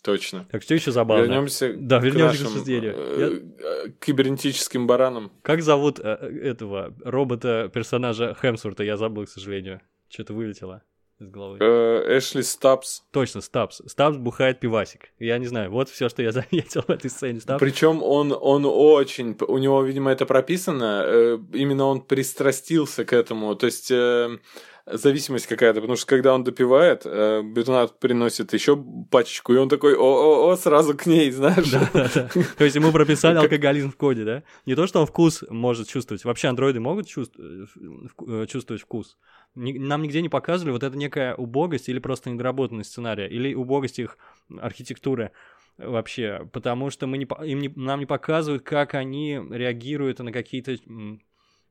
Точно. 0.03 0.47
Так 0.51 0.63
что 0.63 0.75
еще 0.75 0.93
забавно. 0.93 1.25
Вернемся 1.25 1.75
да, 1.75 1.99
вернемся 1.99 2.45
к 2.45 2.47
обсуждению. 2.47 2.95
Э, 2.97 3.43
Я... 3.85 3.91
Кибернетическим 4.01 4.87
баранам. 4.87 5.31
Как 5.43 5.63
зовут 5.63 6.01
э, 6.01 6.15
этого 6.43 6.95
робота-персонажа 7.05 8.35
Хемсворта? 8.41 8.83
Я 8.83 8.97
забыл, 8.97 9.27
к 9.27 9.29
сожалению. 9.29 9.83
Что-то 10.09 10.33
вылетело 10.33 10.83
из 11.21 11.31
головы. 11.31 11.59
Э, 11.61 12.19
Эшли 12.19 12.43
Стабс. 12.43 13.03
Точно, 13.11 13.41
Стабс. 13.41 13.83
Стабс 13.87 14.17
бухает 14.17 14.61
пивасик. 14.61 15.11
Я 15.19 15.39
не 15.39 15.47
знаю, 15.47 15.71
вот 15.71 15.89
все, 15.89 16.09
что 16.09 16.23
я 16.23 16.33
заметил 16.33 16.83
в 16.83 16.91
этой 16.91 17.11
сцене. 17.11 17.41
Стабс. 17.41 17.61
Причем 17.61 18.03
он, 18.03 18.37
он 18.39 18.65
очень, 18.67 19.37
у 19.47 19.59
него, 19.59 19.83
видимо, 19.83 20.11
это 20.11 20.27
прописано, 20.27 21.03
э, 21.07 21.39
именно 21.53 21.85
он 21.85 22.01
пристрастился 22.01 23.05
к 23.05 23.13
этому. 23.13 23.55
То 23.55 23.67
есть 23.67 23.91
э, 23.91 24.39
зависимость 24.87 25.47
какая-то, 25.47 25.81
потому 25.81 25.97
что 25.97 26.07
когда 26.07 26.35
он 26.35 26.45
допивает, 26.45 27.03
э, 27.05 27.43
бетонат 27.43 27.99
приносит 27.99 28.53
еще 28.53 28.83
пачечку, 29.11 29.53
и 29.55 29.57
он 29.57 29.69
такой, 29.69 29.95
о-о-о, 29.95 30.57
сразу 30.57 30.97
к 30.97 31.07
ней, 31.07 31.31
знаешь. 31.31 31.71
Да, 31.71 31.91
да, 31.93 32.11
да. 32.15 32.29
То 32.59 32.65
есть 32.65 32.77
ему 32.77 32.93
прописали 32.93 33.39
алкоголизм 33.39 33.91
в 33.91 33.97
коде, 33.97 34.25
да? 34.25 34.43
Не 34.67 34.75
то, 34.75 34.87
что 34.87 35.01
он 35.01 35.07
вкус 35.07 35.45
может 35.49 35.89
чувствовать. 35.89 36.25
Вообще 36.25 36.49
андроиды 36.49 36.81
могут 36.81 37.07
чувствовать 37.07 38.83
вкус? 38.83 39.17
нам 39.55 40.03
нигде 40.03 40.23
не 40.23 40.29
показывали 40.29 40.73
вот 40.73 40.83
это 40.85 40.97
некая 40.97 41.35
убогость 41.35 41.89
или 41.89 41.99
просто 41.99 42.31
недоработанность 42.31 42.91
сценария, 42.91 43.27
или 43.27 43.53
убогость 43.55 43.99
их 43.99 44.17
архитектуры 44.61 45.33
вообще, 45.77 46.49
потому 46.53 46.91
что 46.91 47.07
мы 47.07 47.19
не, 47.19 47.27
им 47.45 47.59
не, 47.59 47.69
нам 47.75 48.01
не 48.01 48.07
показывают, 48.07 48.63
как 48.63 48.95
они 48.95 49.41
реагируют 49.51 50.19
на 50.21 50.33
какие-то 50.33 50.77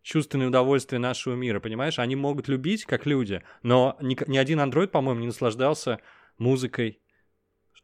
чувственные 0.02 0.48
удовольствия 0.48 1.00
нашего 1.00 1.36
мира, 1.36 1.60
понимаешь? 1.60 2.00
Они 2.00 2.16
могут 2.16 2.48
любить, 2.48 2.86
как 2.86 3.06
люди, 3.06 3.42
но 3.64 3.98
ни, 4.02 4.18
ни 4.30 4.38
один 4.38 4.60
андроид, 4.60 4.92
по-моему, 4.92 5.22
не 5.22 5.28
наслаждался 5.28 6.00
музыкой. 6.38 7.02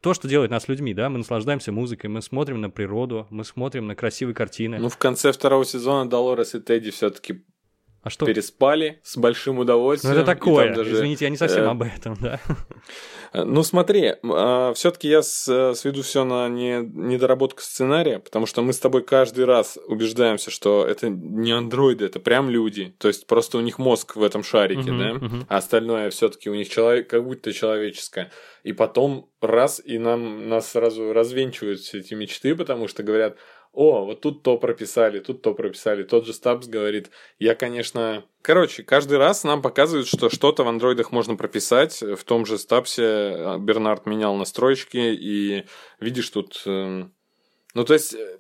То, 0.02 0.14
что 0.14 0.28
делает 0.28 0.52
нас 0.52 0.68
людьми, 0.68 0.94
да, 0.94 1.10
мы 1.10 1.18
наслаждаемся 1.20 1.72
музыкой, 1.72 2.10
мы 2.10 2.22
смотрим 2.22 2.62
на 2.62 2.70
природу, 2.70 3.28
мы 3.32 3.44
смотрим 3.44 3.88
на 3.88 3.96
красивые 3.96 4.36
картины. 4.36 4.78
Ну, 4.78 4.90
в 4.90 4.98
конце 4.98 5.32
второго 5.32 5.66
сезона 5.66 6.10
Долорес 6.10 6.54
и 6.54 6.60
Тедди 6.60 6.92
все-таки 6.92 7.46
а 8.06 8.12
что? 8.12 8.28
Переспали 8.28 9.00
с 9.02 9.18
большим 9.18 9.58
удовольствием. 9.58 10.14
Ну 10.14 10.22
это 10.22 10.28
такое, 10.28 10.76
даже, 10.76 10.94
извините, 10.94 11.26
я 11.26 11.32
не 11.32 11.38
совсем 11.38 11.64
э, 11.64 11.68
об 11.70 11.82
этом, 11.82 12.16
да. 12.22 12.40
Ну 13.34 13.64
смотри, 13.64 14.14
э, 14.22 14.74
все-таки 14.76 15.10
я 15.10 15.24
с, 15.24 15.74
сведу 15.74 16.04
все 16.04 16.24
на 16.24 16.48
не, 16.48 16.82
недоработку 16.84 17.62
сценария, 17.62 18.20
потому 18.20 18.46
что 18.46 18.62
мы 18.62 18.74
с 18.74 18.80
тобой 18.80 19.04
каждый 19.04 19.46
раз 19.46 19.80
убеждаемся, 19.88 20.52
что 20.52 20.86
это 20.86 21.10
не 21.10 21.52
андроиды, 21.52 22.06
это 22.06 22.20
прям 22.20 22.50
люди. 22.52 22.96
То 23.00 23.08
есть 23.08 23.26
просто 23.26 23.58
у 23.58 23.62
них 23.62 23.80
мозг 23.80 24.16
в 24.16 24.24
этом 24.24 24.44
шарике, 24.44 24.92
да, 24.92 25.20
а 25.50 25.58
остальное 25.58 26.12
все-таки 26.12 26.48
у 26.50 26.54
них 26.54 26.70
человек, 26.70 27.10
как 27.10 27.26
будто 27.26 27.52
человеческое. 27.52 28.32
И 28.64 28.72
потом 28.72 29.30
раз, 29.42 29.82
и 29.84 29.98
нам 29.98 30.48
нас 30.48 30.72
сразу 30.72 31.12
развенчивают 31.12 31.80
все 31.80 32.00
эти 32.00 32.14
мечты, 32.14 32.56
потому 32.56 32.88
что 32.88 33.02
говорят, 33.02 33.38
о, 33.76 34.06
вот 34.06 34.22
тут 34.22 34.44
то 34.44 34.58
прописали, 34.58 35.20
тут 35.20 35.42
то 35.42 35.54
прописали. 35.54 36.04
Тот 36.04 36.26
же 36.26 36.34
Стабс 36.34 36.68
говорит, 36.68 37.12
я, 37.40 37.56
конечно... 37.56 38.26
Короче, 38.42 38.84
каждый 38.84 39.18
раз 39.18 39.44
нам 39.44 39.62
показывают, 39.62 40.08
что 40.08 40.30
что-то 40.30 40.64
в 40.64 40.68
андроидах 40.68 41.12
можно 41.12 41.36
прописать. 41.36 42.02
В 42.02 42.24
том 42.24 42.46
же 42.46 42.58
Стабсе 42.58 43.04
а, 43.04 43.58
Бернард 43.58 44.06
менял 44.06 44.36
настройки, 44.36 44.98
и 44.98 45.66
видишь 46.00 46.30
тут... 46.30 46.62
Эм, 46.66 47.14
ну, 47.74 47.84
то 47.84 47.94
есть 47.94 48.14
э, 48.14 48.38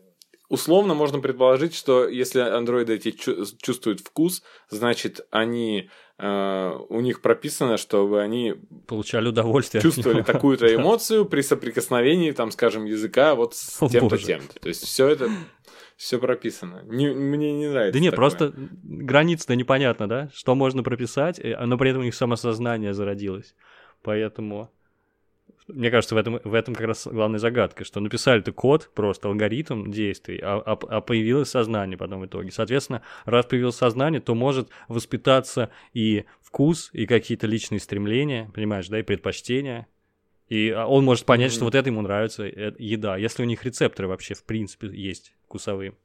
условно 0.50 0.94
можно 0.94 1.20
предположить, 1.20 1.75
что 1.75 2.08
если 2.08 2.39
андроиды 2.39 2.96
эти 2.96 3.12
чувствуют 3.12 4.00
вкус, 4.00 4.44
значит, 4.70 5.27
они 5.32 5.89
у 6.17 7.01
них 7.01 7.22
прописано, 7.22 7.77
чтобы 7.77 8.22
они 8.22 8.55
получали 8.88 9.27
удовольствие, 9.27 9.81
чувствовали 9.81 10.22
такую-то 10.22 10.65
эмоцию 10.75 11.25
при 11.25 11.41
соприкосновении, 11.41 12.31
там, 12.31 12.51
скажем, 12.51 12.86
языка 12.86 13.36
вот 13.36 13.53
с 13.55 13.79
тем-то, 13.89 14.17
тем-то. 14.17 14.60
То 14.60 14.69
есть 14.69 14.84
все 14.86 15.07
это 15.10 15.29
Все 15.98 16.19
прописано. 16.19 16.81
Не, 16.86 17.13
мне 17.13 17.53
не 17.53 17.69
нравится. 17.69 17.93
Да 17.93 18.00
нет, 18.00 18.12
такое. 18.12 18.29
просто 18.29 18.53
граница-то 18.84 19.55
непонятно, 19.55 20.10
да? 20.10 20.29
Что 20.34 20.53
можно 20.53 20.84
прописать, 20.84 21.39
э, 21.39 21.57
но 21.65 21.77
при 21.77 21.91
этом 21.91 22.01
у 22.01 22.05
них 22.05 22.15
самосознание 22.15 22.93
зародилось. 22.93 23.55
Поэтому 24.01 24.69
мне 25.67 25.89
кажется, 25.89 26.15
в 26.15 26.17
этом, 26.17 26.39
в 26.43 26.53
этом 26.53 26.75
как 26.75 26.86
раз 26.86 27.07
главная 27.07 27.39
загадка, 27.39 27.84
что 27.84 28.00
написали-то 28.00 28.51
код, 28.51 28.91
просто 28.93 29.27
алгоритм 29.27 29.89
действий, 29.91 30.39
а, 30.41 30.62
а, 30.65 30.74
а 30.74 31.01
появилось 31.01 31.50
сознание 31.50 31.98
потом 31.98 32.22
в 32.22 32.25
итоге. 32.25 32.51
Соответственно, 32.51 33.01
раз 33.25 33.45
появилось 33.45 33.75
сознание, 33.75 34.22
то 34.22 34.36
может 34.36 34.69
воспитаться 34.88 35.72
и 35.93 36.25
вкус, 36.41 36.89
и 36.93 37.05
какие-то 37.05 37.48
личные 37.48 37.79
стремления, 37.79 38.51
понимаешь, 38.53 38.88
да, 38.88 39.00
и 39.00 39.03
предпочтения. 39.03 39.88
И 40.48 40.69
а, 40.69 40.86
он 40.86 41.03
может 41.03 41.25
понять, 41.25 41.51
mm-hmm. 41.51 41.55
что 41.55 41.65
вот 41.65 41.75
это 41.75 41.89
ему 41.89 42.01
нравится, 42.01 42.45
это 42.45 42.81
еда, 42.81 43.17
если 43.17 43.41
у 43.41 43.45
них 43.45 43.63
рецепторы 43.65 44.07
вообще 44.07 44.36
в 44.36 44.43
принципе 44.43 44.88
есть 44.88 45.34
вкусовые. 45.45 45.95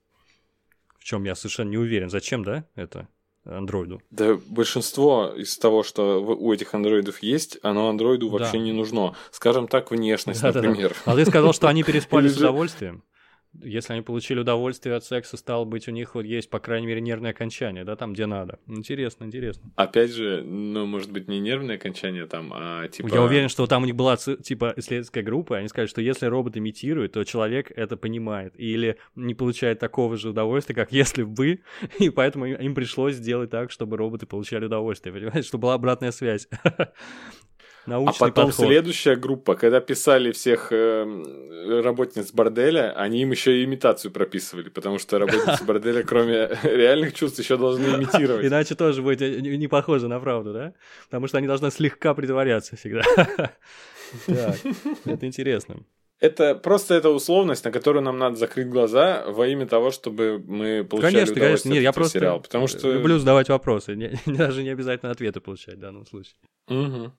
В 0.99 1.05
чем 1.05 1.25
я 1.25 1.35
совершенно 1.35 1.71
не 1.71 1.79
уверен. 1.79 2.11
Зачем, 2.11 2.45
да, 2.45 2.67
это? 2.75 3.09
Андроиду. 3.44 4.00
Да 4.11 4.38
большинство 4.47 5.32
из 5.37 5.56
того, 5.59 5.82
что 5.82 6.23
у 6.23 6.52
этих 6.52 6.75
андроидов 6.75 7.23
есть, 7.23 7.59
оно 7.62 7.88
андроиду 7.88 8.28
вообще 8.28 8.59
да. 8.59 8.59
не 8.59 8.73
нужно. 8.73 9.14
Скажем 9.30 9.68
так, 9.68 9.90
внешность, 9.90 10.42
да, 10.42 10.52
например. 10.52 10.90
Да, 10.90 10.97
да. 11.06 11.12
А 11.12 11.16
ты 11.16 11.25
сказал, 11.26 11.52
что 11.52 11.68
они 11.68 11.82
переспали 11.82 12.28
с 12.28 12.37
удовольствием? 12.37 13.02
Если 13.62 13.92
они 13.92 14.02
получили 14.02 14.40
удовольствие 14.40 14.95
от 14.95 15.04
секса, 15.04 15.37
стало 15.37 15.64
быть, 15.64 15.88
у 15.88 15.90
них 15.90 16.14
вот 16.14 16.25
есть, 16.25 16.49
по 16.50 16.61
крайней 16.61 16.87
мере, 16.87 17.00
нервное 17.00 17.33
окончание, 17.33 17.85
да, 17.85 17.97
там, 17.97 18.12
где 18.12 18.26
надо. 18.26 18.61
Интересно, 18.69 19.25
интересно. 19.25 19.71
Опять 19.76 20.12
же, 20.12 20.42
ну, 20.42 20.87
может 20.87 21.11
быть, 21.11 21.26
не 21.26 21.40
нервное 21.40 21.76
окончание 21.76 22.26
там, 22.26 22.52
а 22.54 22.87
типа... 22.88 23.09
Я 23.12 23.23
уверен, 23.23 23.49
что 23.49 23.66
там 23.66 23.83
у 23.83 23.87
них 23.87 23.97
была, 23.97 24.16
типа, 24.16 24.75
исследовательская 24.76 25.25
группа, 25.25 25.57
они 25.57 25.69
сказали, 25.69 25.88
что 25.88 26.00
если 26.00 26.26
робот 26.26 26.57
имитирует, 26.57 27.12
то 27.12 27.25
человек 27.25 27.73
это 27.75 27.97
понимает. 27.97 28.54
Или 28.57 28.99
не 29.16 29.35
получает 29.35 29.80
такого 29.80 30.16
же 30.16 30.30
удовольствия, 30.30 30.75
как 30.75 30.92
если 30.92 31.25
бы, 31.25 31.61
и 31.99 32.11
поэтому 32.11 32.47
им 32.47 32.75
пришлось 32.75 33.16
сделать 33.16 33.50
так, 33.50 33.73
чтобы 33.73 33.97
роботы 33.97 34.26
получали 34.26 34.66
удовольствие, 34.66 35.12
понимаете, 35.12 35.42
чтобы 35.42 35.62
была 35.62 35.75
обратная 35.75 36.12
связь. 36.12 36.49
Научный 37.87 38.27
а 38.27 38.31
потом 38.31 38.47
подход. 38.47 38.67
следующая 38.67 39.17
группа, 39.17 39.55
когда 39.55 39.81
писали 39.81 40.33
всех 40.33 40.69
э, 40.71 41.81
работниц 41.83 42.31
борделя, 42.33 42.93
они 42.93 43.23
им 43.23 43.31
еще 43.31 43.61
и 43.61 43.65
имитацию 43.65 44.11
прописывали, 44.11 44.69
потому 44.69 44.99
что 44.99 45.19
работницы 45.19 45.65
борделя, 45.67 46.03
кроме 46.03 46.51
реальных 46.63 47.15
чувств, 47.15 47.39
еще 47.39 47.57
должны 47.57 47.85
имитировать. 47.97 48.47
Иначе 48.47 48.75
тоже 48.75 49.03
будет 49.03 49.21
не 49.21 49.69
похоже 49.69 50.09
на 50.09 50.21
правду, 50.21 50.53
да? 50.53 50.75
Потому 51.07 51.27
что 51.27 51.39
они 51.39 51.47
должны 51.47 51.71
слегка 51.71 52.15
притворяться 52.15 52.77
всегда. 52.77 53.03
Так, 54.27 54.57
это 55.05 55.25
интересно. 55.25 55.85
Это 56.21 56.55
просто 56.55 56.95
эта 56.95 57.09
условность, 57.09 57.65
на 57.65 57.71
которую 57.71 58.03
нам 58.03 58.19
надо 58.19 58.37
закрыть 58.37 58.69
глаза 58.69 59.25
во 59.27 59.47
имя 59.47 59.67
того, 59.67 59.91
чтобы 59.91 60.43
мы 60.47 60.85
получали 60.85 61.15
конечно, 61.15 61.33
удовольствие 61.33 61.47
конечно. 61.47 61.69
Нет, 61.71 61.83
я 61.83 61.93
просто 61.93 62.19
сериал, 62.19 62.41
потому 62.41 62.67
что 62.67 62.93
люблю 62.93 63.19
задавать 63.19 63.49
вопросы, 63.49 63.95
не, 63.95 64.19
даже 64.27 64.63
не 64.63 64.69
обязательно 64.69 65.13
ответы 65.13 65.41
получать 65.41 65.77
в 65.77 65.81
данном 65.81 66.07
случае. 66.07 66.35
Угу. 66.69 67.13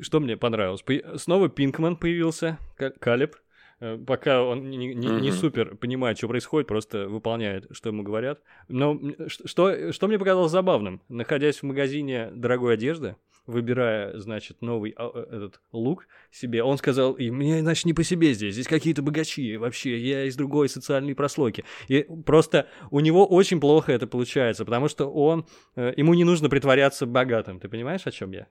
Что 0.00 0.20
мне 0.20 0.36
понравилось? 0.36 0.84
Снова 1.16 1.48
Пинкман 1.48 1.96
появился, 1.96 2.58
Калеб. 3.00 3.36
Э, 3.80 3.96
пока 3.96 4.42
он 4.42 4.70
не, 4.70 4.76
не, 4.76 4.94
не 4.94 5.32
супер 5.32 5.76
понимает, 5.76 6.18
что 6.18 6.28
происходит, 6.28 6.68
просто 6.68 7.08
выполняет, 7.08 7.66
что 7.70 7.90
ему 7.90 8.02
говорят. 8.02 8.40
Но 8.68 9.00
что, 9.28 9.92
что 9.92 10.08
мне 10.08 10.18
показалось 10.18 10.52
забавным, 10.52 11.00
находясь 11.08 11.58
в 11.58 11.62
магазине 11.62 12.30
дорогой 12.32 12.74
одежды, 12.74 13.16
выбирая, 13.46 14.18
значит, 14.18 14.60
новый 14.60 14.94
а, 14.96 15.10
э, 15.14 15.36
этот 15.36 15.60
лук 15.72 16.06
себе, 16.30 16.62
он 16.62 16.76
сказал, 16.76 17.14
и 17.14 17.30
мне, 17.30 17.60
значит, 17.60 17.86
не 17.86 17.94
по 17.94 18.04
себе 18.04 18.34
здесь, 18.34 18.54
здесь 18.54 18.68
какие-то 18.68 19.02
богачи, 19.02 19.56
вообще, 19.56 19.98
я 19.98 20.24
из 20.24 20.36
другой 20.36 20.68
социальной 20.68 21.14
прослойки. 21.14 21.64
И 21.88 22.06
просто 22.26 22.68
у 22.90 23.00
него 23.00 23.26
очень 23.26 23.60
плохо 23.60 23.92
это 23.92 24.06
получается, 24.06 24.64
потому 24.64 24.88
что 24.88 25.06
он, 25.06 25.46
э, 25.76 25.94
ему 25.96 26.14
не 26.14 26.24
нужно 26.24 26.50
притворяться 26.50 27.06
богатым, 27.06 27.58
ты 27.58 27.68
понимаешь, 27.68 28.06
о 28.06 28.10
чем 28.10 28.32
я? 28.32 28.48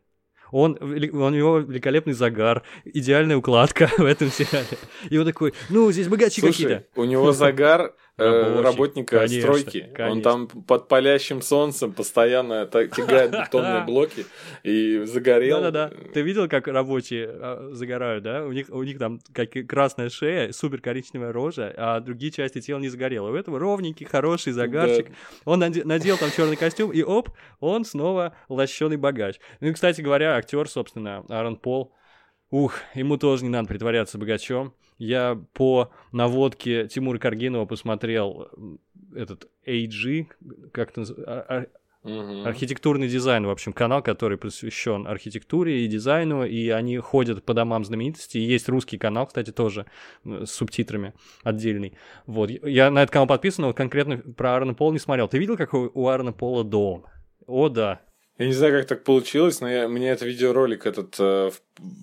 Он, 0.52 0.78
у 0.82 1.30
него 1.30 1.60
великолепный 1.60 2.14
загар, 2.14 2.64
идеальная 2.86 3.38
укладка 3.38 3.90
в 3.98 4.06
этом 4.06 4.30
сериале. 4.30 4.78
И 5.10 5.18
он 5.18 5.26
такой, 5.26 5.54
ну, 5.70 5.92
здесь 5.92 6.08
богачи 6.08 6.42
какие-то. 6.42 6.86
у 6.96 7.04
него 7.04 7.32
загар 7.34 7.94
э, 8.18 8.62
работника 8.62 9.20
конечно, 9.20 9.42
стройки. 9.42 9.90
Конечно. 9.94 10.12
Он 10.12 10.22
там 10.22 10.48
под 10.48 10.88
палящим 10.88 11.42
солнцем 11.42 11.94
постоянно 11.94 12.66
тягает 12.66 13.32
бетонные 13.32 13.84
блоки 13.84 14.26
и 14.64 15.04
загорел. 15.06 15.62
Да-да-да. 15.62 16.12
Ты 16.14 16.22
видел, 16.22 16.48
как 16.48 16.68
рабочие 16.68 17.30
а, 17.30 17.70
загорают, 17.74 18.24
да? 18.24 18.46
У 18.46 18.52
них, 18.52 18.68
у 18.70 18.84
них 18.84 18.98
там 19.00 19.20
как 19.34 19.52
красная 19.68 20.10
шея, 20.10 20.52
супер 20.52 20.82
коричневая 20.82 21.32
рожа, 21.32 21.74
а 21.78 22.00
другие 22.00 22.32
части 22.32 22.62
тела 22.62 22.80
не 22.80 22.90
загорело. 22.90 23.30
У 23.30 23.36
этого 23.36 23.60
ровненький, 23.60 24.06
хороший 24.06 24.54
загарчик. 24.54 25.08
Да. 25.08 25.14
Он 25.46 25.60
надел 25.60 26.18
там 26.18 26.32
черный 26.36 26.56
костюм, 26.56 26.92
и 26.92 27.04
оп, 27.04 27.30
он 27.60 27.86
снова 27.86 28.36
лощеный 28.50 28.98
богач. 28.98 29.40
Ну 29.60 29.68
и, 29.68 29.74
кстати 29.74 30.02
говоря, 30.02 30.36
актер, 30.36 30.68
собственно, 30.68 31.24
Аарон 31.30 31.58
Пол, 31.58 31.94
ух, 32.50 32.76
ему 32.94 33.18
тоже 33.18 33.44
не 33.44 33.50
надо 33.50 33.68
притворяться 33.68 34.18
богачом. 34.18 34.74
Я 34.98 35.40
по 35.54 35.92
наводке 36.12 36.88
Тимура 36.88 37.20
Каргинова 37.20 37.66
посмотрел 37.66 38.50
этот 39.16 39.48
AG, 39.66 40.28
как 40.72 40.92
это 40.92 41.00
называется, 41.02 41.70
Угу. 42.08 42.46
Архитектурный 42.46 43.10
дизайн, 43.10 43.46
в 43.46 43.50
общем, 43.50 43.74
канал, 43.74 44.02
который 44.02 44.38
посвящен 44.38 45.08
архитектуре 45.08 45.84
и 45.84 45.88
дизайну, 45.88 46.46
и 46.46 46.70
они 46.70 46.98
ходят 47.00 47.44
по 47.44 47.54
домам 47.54 47.84
знаменитостей. 47.84 48.40
И 48.40 48.46
есть 48.46 48.70
русский 48.70 48.98
канал, 48.98 49.28
кстати, 49.28 49.52
тоже 49.52 49.86
с 50.24 50.50
субтитрами 50.50 51.14
отдельный. 51.44 51.94
Вот. 52.26 52.50
Я 52.50 52.92
на 52.92 53.04
этот 53.04 53.12
канал 53.12 53.28
подписан, 53.28 53.66
но 53.66 53.74
конкретно 53.74 54.18
про 54.20 54.54
Аарона 54.54 54.74
Пола 54.74 54.94
не 54.94 55.00
смотрел. 55.00 55.28
Ты 55.28 55.38
видел, 55.38 55.58
какой 55.58 55.90
у 55.94 56.08
Аарона 56.08 56.32
Пола 56.32 56.64
дом? 56.64 57.06
О, 57.46 57.68
да. 57.68 58.02
Я 58.38 58.46
не 58.46 58.54
знаю, 58.54 58.80
как 58.80 58.88
так 58.88 59.04
получилось, 59.04 59.62
но 59.62 59.70
я, 59.70 59.88
мне 59.88 60.10
этот 60.10 60.28
видеоролик 60.28 60.86
этот 60.86 61.16
э, 61.20 61.50
в, 61.50 61.62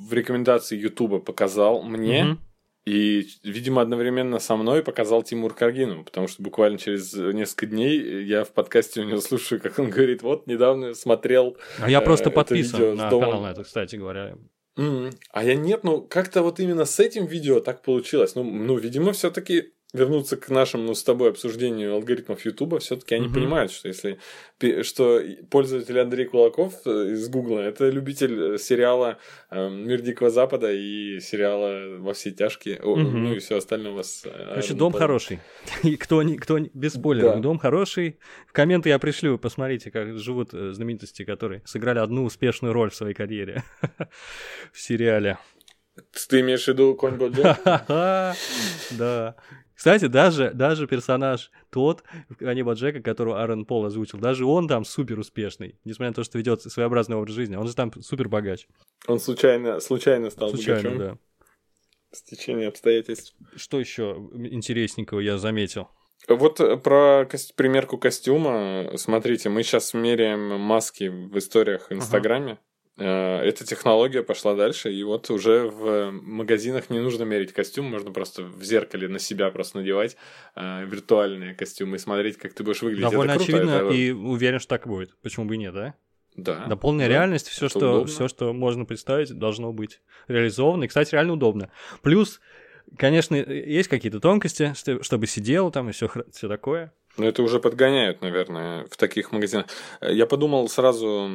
в 0.09 0.13
рекомендации 0.13 0.77
Ютуба 0.77 1.21
показал 1.21 1.83
мне. 1.83 2.25
Угу. 2.25 2.39
И, 2.87 3.27
видимо, 3.43 3.81
одновременно 3.81 4.39
со 4.39 4.57
мной 4.57 4.83
показал 4.83 5.23
Тимур 5.23 5.55
Каргинов, 5.55 6.05
потому 6.05 6.29
что 6.29 6.43
буквально 6.43 6.77
через 6.79 7.15
несколько 7.15 7.67
дней 7.67 8.25
я 8.25 8.45
в 8.45 8.51
подкасте 8.51 9.01
у 9.01 9.05
него 9.05 9.21
слушаю, 9.21 9.61
как 9.61 9.79
он 9.79 9.89
говорит, 9.89 10.23
вот, 10.23 10.47
недавно 10.47 10.93
смотрел 10.95 11.57
А 11.79 11.89
я 11.89 12.03
просто 12.03 12.29
э, 12.29 12.33
подписан 12.33 12.97
на 12.97 13.09
канал 13.09 13.41
на 13.41 13.53
это, 13.53 13.65
кстати 13.65 13.97
говоря. 13.97 14.37
Mm-hmm. 14.77 15.15
А 15.31 15.45
я 15.45 15.55
нет, 15.55 15.85
ну, 15.85 16.03
как-то 16.03 16.43
вот 16.43 16.61
именно 16.61 16.85
с 16.85 17.01
этим 17.01 17.25
видео 17.27 17.61
так 17.61 17.83
получилось. 17.83 18.35
Ну, 18.35 18.43
ну 18.43 18.77
видимо, 18.77 19.13
все 19.13 19.31
таки 19.31 19.73
вернуться 19.95 20.37
к 20.37 20.51
нашему 20.51 20.85
ну, 20.85 20.95
с 20.95 21.03
тобой 21.03 21.31
обсуждению 21.31 21.95
алгоритмов 21.95 22.45
Ютуба, 22.45 22.81
все-таки 22.81 23.15
они 23.15 23.27
угу. 23.27 23.35
понимают, 23.35 23.71
что 23.73 23.89
если 23.89 24.19
что 24.83 25.23
пользователь 25.51 25.99
Андрей 25.99 26.27
Кулаков 26.27 26.75
э, 26.85 27.13
из 27.13 27.29
Гугла 27.29 27.61
это 27.61 27.89
любитель 27.89 28.55
э, 28.55 28.59
сериала 28.59 29.19
э, 29.51 29.71
Мир 29.71 30.03
Дикого 30.03 30.31
Запада 30.31 30.73
и 30.73 31.21
сериала 31.21 31.97
Во 31.99 32.13
все 32.13 32.33
тяжкие, 32.33 32.81
угу. 32.81 33.01
ну 33.01 33.35
и 33.35 33.39
все 33.39 33.57
остальное 33.57 33.93
у 33.93 33.97
вас. 33.97 34.25
Короче, 34.25 34.75
дом 34.75 34.93
хороший. 34.93 35.39
И 35.85 35.97
кто 35.97 36.23
не, 36.23 36.37
кто 36.37 36.59
не, 36.59 36.71
без 36.75 36.95
спойлеров, 36.95 37.37
да. 37.37 37.41
дом 37.41 37.59
хороший. 37.59 38.19
В 38.49 38.53
комменты 38.53 38.89
я 38.89 38.99
пришлю, 38.99 39.39
посмотрите, 39.39 39.91
как 39.93 40.19
живут 40.19 40.51
знаменитости, 40.51 41.25
которые 41.25 41.63
сыграли 41.65 42.01
одну 42.01 42.25
успешную 42.25 42.75
роль 42.75 42.91
в 42.91 42.97
своей 42.97 43.15
карьере 43.15 43.63
в 44.73 44.81
сериале. 44.81 45.39
Ты 46.29 46.41
имеешь 46.41 46.65
в 46.65 46.69
виду 46.69 46.95
Конь 46.95 47.15
Боджек? 47.17 47.57
Да. 48.91 49.37
Кстати, 49.85 50.07
даже, 50.07 50.51
даже 50.55 50.87
персонаж 50.87 51.51
тот, 51.69 52.05
Каннибал 52.39 52.73
Джека, 52.73 53.03
которого 53.03 53.43
Аарон 53.43 53.67
Пол 53.67 53.85
озвучил, 53.85 54.19
даже 54.19 54.47
он 54.47 54.67
там 54.67 54.83
супер 54.83 55.19
успешный, 55.19 55.79
несмотря 55.85 56.09
на 56.09 56.15
то, 56.15 56.25
что 56.25 56.39
ведет 56.39 56.63
своеобразный 56.63 57.17
образ 57.17 57.35
жизни. 57.35 57.55
Он 57.57 57.67
же 57.69 57.75
там 57.75 57.93
супер 58.01 58.31
богач. 58.31 58.67
Он 59.07 59.21
случайно, 59.21 59.81
случайно 59.81 60.31
стал 60.31 60.49
случайно, 60.49 60.89
богачом? 60.89 60.99
да. 60.99 61.19
С 62.13 62.23
течением 62.23 62.71
обстоятельств. 62.71 63.35
Что 63.57 63.79
еще 63.79 64.27
интересненького 64.33 65.21
я 65.21 65.37
заметил? 65.37 65.89
Вот 66.29 66.61
э, 66.61 66.79
про 66.79 67.27
ко- 67.27 67.37
примерку 67.55 67.99
костюма. 67.99 68.91
Смотрите, 68.97 69.51
мы 69.51 69.65
сейчас 69.65 69.93
меряем 69.93 70.59
маски 70.61 71.09
в 71.09 71.37
историях 71.37 71.91
в 71.91 71.93
Инстаграме. 71.93 72.53
Ага. 72.53 72.61
Э, 72.97 73.41
эта 73.41 73.65
технология 73.65 74.23
пошла 74.23 74.55
дальше, 74.55 74.93
и 74.93 75.03
вот 75.03 75.29
уже 75.31 75.69
в 75.69 76.13
магазинах 76.13 76.91
не 76.91 77.01
нужно 77.01 77.25
мерить 77.25 77.53
костюм, 77.53 77.87
можно 77.87 78.13
просто 78.13 78.45
в 78.45 78.63
зеркале 78.63 79.09
на 79.09 79.19
себя 79.19 79.51
просто 79.51 79.79
надевать 79.79 80.17
э, 80.55 80.85
виртуальные 80.87 81.55
костюмы 81.55 81.97
и 81.97 81.99
смотреть, 81.99 82.37
как 82.37 82.55
ты 82.55 82.63
будешь 82.63 82.83
выглядеть. 82.83 83.11
Довольно 83.11 83.33
это 83.33 83.45
круто, 83.45 83.53
очевидно, 83.53 83.77
это... 83.77 83.89
и 83.89 84.11
уверен, 84.13 84.61
что 84.61 84.69
так 84.69 84.87
будет. 84.87 85.17
Почему 85.23 85.47
бы 85.47 85.57
и 85.57 85.59
нет, 85.59 85.75
да? 85.75 85.95
Да. 86.37 86.77
Полная 86.77 87.07
да, 87.07 87.15
реальность, 87.15 87.49
все, 87.49 87.69
что, 87.69 88.05
все, 88.07 88.29
что 88.29 88.53
можно 88.53 88.85
представить, 88.85 89.33
должно 89.33 89.73
быть 89.73 90.01
реализовано. 90.27 90.85
И, 90.85 90.89
кстати, 90.89 91.13
реально 91.13 91.35
удобно. 91.35 91.71
Плюс, 92.03 92.41
конечно, 92.97 93.37
есть 93.37 93.89
какие-то 93.89 94.21
тонкости, 94.21 94.75
чтобы 95.03 95.27
сидел 95.27 95.71
там 95.71 95.91
и 95.91 95.93
все, 95.93 96.11
все 96.33 96.49
такое. 96.49 96.93
Ну, 97.17 97.27
это 97.27 97.43
уже 97.43 97.61
подгоняют, 97.61 98.23
наверное, 98.23 98.87
в 98.91 98.97
таких 98.97 99.31
магазинах. 99.31 99.67
Я 100.01 100.27
подумал 100.27 100.69
сразу, 100.69 101.31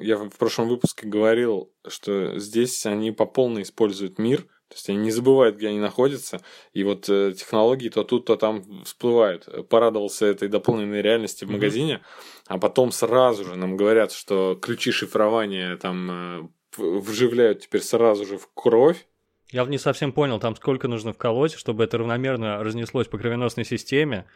я 0.00 0.16
в 0.16 0.30
прошлом 0.38 0.68
выпуске 0.68 1.06
говорил, 1.06 1.70
что 1.86 2.38
здесь 2.38 2.86
они 2.86 3.12
по 3.12 3.26
полной 3.26 3.62
используют 3.62 4.18
мир, 4.18 4.42
То 4.68 4.76
есть 4.76 4.88
они 4.88 4.98
не 4.98 5.10
забывают, 5.10 5.56
где 5.56 5.68
они 5.68 5.80
находятся, 5.80 6.40
и 6.72 6.82
вот 6.82 7.06
э, 7.10 7.34
технологии 7.36 7.90
то 7.90 8.04
тут, 8.04 8.24
то 8.24 8.36
там 8.36 8.84
всплывают. 8.84 9.68
Порадовался 9.68 10.24
этой 10.24 10.48
дополненной 10.48 11.02
реальности 11.02 11.44
в 11.44 11.48
mm-hmm. 11.48 11.52
магазине, 11.52 12.00
а 12.46 12.56
потом 12.56 12.90
сразу 12.90 13.44
же 13.44 13.54
нам 13.56 13.76
говорят, 13.76 14.12
что 14.12 14.58
ключи 14.60 14.90
шифрования 14.90 15.76
там 15.76 16.10
э, 16.10 16.48
вживляют 16.78 17.60
теперь 17.60 17.82
сразу 17.82 18.24
же 18.24 18.38
в 18.38 18.48
кровь. 18.54 19.06
Я 19.50 19.66
не 19.66 19.76
совсем 19.76 20.12
понял, 20.12 20.40
там 20.40 20.56
сколько 20.56 20.88
нужно 20.88 21.12
вколоть, 21.12 21.52
чтобы 21.52 21.84
это 21.84 21.98
равномерно 21.98 22.64
разнеслось 22.64 23.08
по 23.08 23.18
кровеносной 23.18 23.66
системе, 23.66 24.26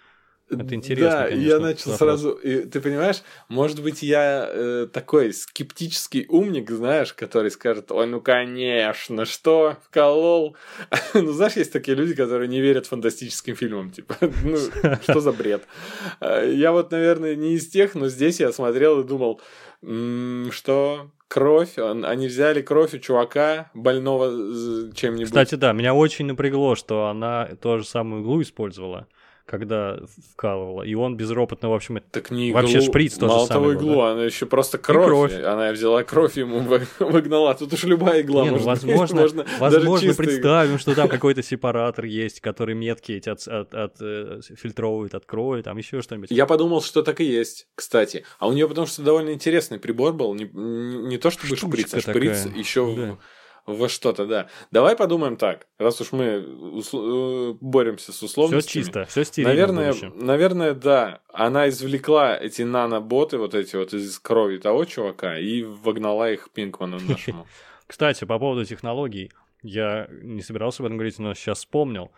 это 0.48 0.74
интересно. 0.74 1.10
Да, 1.10 1.28
конечно, 1.28 1.48
я 1.48 1.58
начал 1.58 1.90
вопрос. 1.90 1.98
сразу. 1.98 2.30
И, 2.30 2.66
ты 2.66 2.80
понимаешь, 2.80 3.22
может 3.48 3.82
быть, 3.82 4.02
я 4.02 4.48
э, 4.48 4.86
такой 4.92 5.32
скептический 5.32 6.26
умник, 6.28 6.70
знаешь, 6.70 7.12
который 7.12 7.50
скажет: 7.50 7.90
Ой, 7.90 8.06
ну 8.06 8.20
конечно, 8.20 9.24
что 9.24 9.76
вколол. 9.84 10.56
ну, 11.14 11.32
знаешь, 11.32 11.54
есть 11.54 11.72
такие 11.72 11.96
люди, 11.96 12.14
которые 12.14 12.48
не 12.48 12.60
верят 12.60 12.86
фантастическим 12.86 13.56
фильмам. 13.56 13.90
Типа, 13.90 14.16
ну, 14.20 14.56
что 15.02 15.20
за 15.20 15.32
бред? 15.32 15.64
Э, 16.20 16.48
я 16.54 16.70
вот, 16.70 16.92
наверное, 16.92 17.34
не 17.34 17.54
из 17.54 17.68
тех, 17.68 17.96
но 17.96 18.08
здесь 18.08 18.38
я 18.38 18.52
смотрел 18.52 19.00
и 19.00 19.04
думал, 19.04 19.40
что 19.82 21.10
кровь, 21.28 21.76
они 21.76 22.28
взяли 22.28 22.62
кровь 22.62 22.94
у 22.94 22.98
чувака 22.98 23.70
больного 23.74 24.30
чем-нибудь. 24.94 25.26
Кстати, 25.26 25.56
да, 25.56 25.72
меня 25.72 25.92
очень 25.94 26.26
напрягло, 26.26 26.76
что 26.76 27.06
она 27.06 27.48
ту 27.60 27.78
же 27.78 27.84
самую 27.84 28.22
иглу 28.22 28.42
использовала 28.42 29.08
когда 29.46 30.00
вкалывала. 30.32 30.82
И 30.82 30.94
он 30.94 31.16
безропотно, 31.16 31.70
в 31.70 31.74
общем, 31.74 32.00
так 32.10 32.30
не 32.30 32.52
вообще 32.52 32.78
иглу, 32.78 32.86
шприц 32.86 33.14
тоже 33.14 33.32
мало 33.32 33.48
того 33.48 33.72
иглу, 33.72 33.94
да? 33.94 34.12
она 34.12 34.24
еще 34.24 34.44
просто 34.44 34.76
кровь. 34.76 35.32
кровь. 35.32 35.44
Она 35.44 35.70
взяла 35.72 36.02
кровь 36.02 36.36
ему 36.36 36.60
выгнала. 36.98 37.54
Тут 37.54 37.72
уж 37.72 37.84
любая 37.84 38.22
игла 38.22 38.44
Не, 38.44 38.50
ну, 38.50 38.58
возможно, 38.58 39.20
можно 39.20 39.46
возможно 39.58 40.14
представим, 40.14 40.78
что 40.80 40.94
там 40.94 41.08
какой-то 41.08 41.42
сепаратор 41.42 42.04
есть, 42.04 42.40
который 42.40 42.74
метки 42.74 43.12
эти 43.12 43.28
от, 43.28 43.46
от, 43.46 43.72
от, 43.72 43.96
э, 44.00 44.40
фильтровывает 44.56 45.14
от 45.14 45.24
крови, 45.24 45.62
там 45.62 45.76
еще 45.76 46.02
что-нибудь. 46.02 46.30
Я 46.30 46.46
подумал, 46.46 46.82
что 46.82 47.02
так 47.02 47.20
и 47.20 47.24
есть, 47.24 47.68
кстати. 47.76 48.24
А 48.38 48.48
у 48.48 48.52
нее 48.52 48.68
потому 48.68 48.86
что 48.86 49.02
довольно 49.02 49.30
интересный 49.30 49.78
прибор 49.78 50.12
был, 50.12 50.34
не, 50.34 50.44
не 50.52 51.18
то 51.18 51.30
чтобы 51.30 51.56
Штучка 51.56 51.68
шприц, 51.68 51.94
а 51.94 52.00
шприц 52.00 52.46
еще 52.54 52.94
да 52.96 53.18
во 53.66 53.88
что-то, 53.88 54.26
да. 54.26 54.48
Давай 54.70 54.96
подумаем 54.96 55.36
так, 55.36 55.66
раз 55.78 56.00
уж 56.00 56.12
мы 56.12 56.24
э, 56.24 57.54
боремся 57.60 58.12
с 58.12 58.22
условностями. 58.22 58.60
Все 58.60 58.82
чисто, 58.82 59.04
все 59.06 59.24
стерильно. 59.24 59.52
Наверное, 59.52 59.94
наверное, 60.14 60.74
да. 60.74 61.20
Она 61.32 61.68
извлекла 61.68 62.36
эти 62.36 62.62
наноботы, 62.62 63.38
вот 63.38 63.54
эти 63.54 63.76
вот 63.76 63.92
из 63.92 64.18
крови 64.18 64.58
того 64.58 64.84
чувака, 64.84 65.38
и 65.38 65.62
вогнала 65.62 66.30
их 66.30 66.48
Пинкману 66.50 66.98
нашему. 67.08 67.46
Кстати, 67.86 68.24
по 68.24 68.38
поводу 68.38 68.64
технологий, 68.64 69.30
я 69.62 70.08
не 70.10 70.42
собирался 70.42 70.82
об 70.82 70.86
этом 70.86 70.98
говорить, 70.98 71.18
но 71.18 71.34
сейчас 71.34 71.58
вспомнил. 71.58 72.12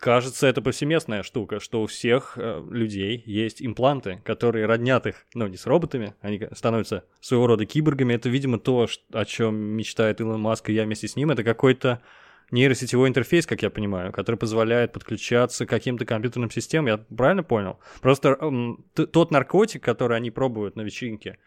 Кажется, 0.00 0.46
это 0.46 0.62
повсеместная 0.62 1.22
штука, 1.22 1.60
что 1.60 1.82
у 1.82 1.86
всех 1.86 2.34
э, 2.36 2.62
людей 2.70 3.22
есть 3.26 3.62
импланты, 3.62 4.20
которые 4.24 4.66
роднят 4.66 5.06
их, 5.06 5.26
ну, 5.34 5.46
не 5.46 5.56
с 5.56 5.66
роботами, 5.66 6.14
они 6.20 6.40
становятся 6.52 7.04
своего 7.20 7.46
рода 7.46 7.64
киборгами. 7.66 8.14
Это, 8.14 8.28
видимо, 8.28 8.58
то, 8.58 8.86
о 9.12 9.24
чем 9.24 9.56
мечтает 9.56 10.20
Илон 10.20 10.40
Маск, 10.40 10.68
и 10.68 10.72
я 10.72 10.84
вместе 10.84 11.08
с 11.08 11.16
ним. 11.16 11.30
Это 11.30 11.44
какой-то 11.44 12.02
нейросетевой 12.50 13.08
интерфейс, 13.08 13.46
как 13.46 13.62
я 13.62 13.70
понимаю, 13.70 14.12
который 14.12 14.36
позволяет 14.36 14.92
подключаться 14.92 15.66
к 15.66 15.68
каким-то 15.68 16.04
компьютерным 16.04 16.50
системам. 16.50 16.86
Я 16.86 16.98
правильно 16.98 17.42
понял? 17.42 17.78
Просто 18.00 18.38
тот 18.94 19.30
наркотик, 19.30 19.82
который 19.82 20.16
они 20.16 20.30
пробуют 20.30 20.76
на 20.76 20.82
вечеринке, 20.82 21.38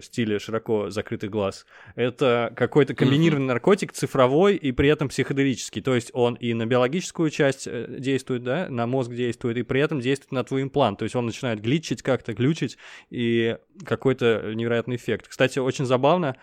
стиле 0.00 0.38
широко 0.38 0.90
закрытых 0.90 1.30
глаз. 1.30 1.66
Это 1.94 2.52
какой-то 2.56 2.94
комбинированный 2.94 3.44
mm-hmm. 3.44 3.48
наркотик, 3.48 3.92
цифровой 3.92 4.56
и 4.56 4.72
при 4.72 4.88
этом 4.88 5.08
психоделический. 5.08 5.82
То 5.82 5.94
есть 5.94 6.10
он 6.12 6.34
и 6.34 6.54
на 6.54 6.66
биологическую 6.66 7.30
часть 7.30 7.66
э, 7.66 7.86
действует, 7.98 8.42
да, 8.42 8.68
на 8.68 8.86
мозг 8.86 9.12
действует, 9.12 9.56
и 9.56 9.62
при 9.62 9.80
этом 9.80 10.00
действует 10.00 10.32
на 10.32 10.44
твой 10.44 10.62
имплант. 10.62 10.98
То 10.98 11.04
есть 11.04 11.16
он 11.16 11.26
начинает 11.26 11.60
гличить 11.60 12.02
как-то, 12.02 12.34
глючить, 12.34 12.78
и 13.10 13.56
какой-то 13.84 14.52
невероятный 14.54 14.96
эффект. 14.96 15.28
Кстати, 15.28 15.58
очень 15.58 15.86
забавно, 15.86 16.36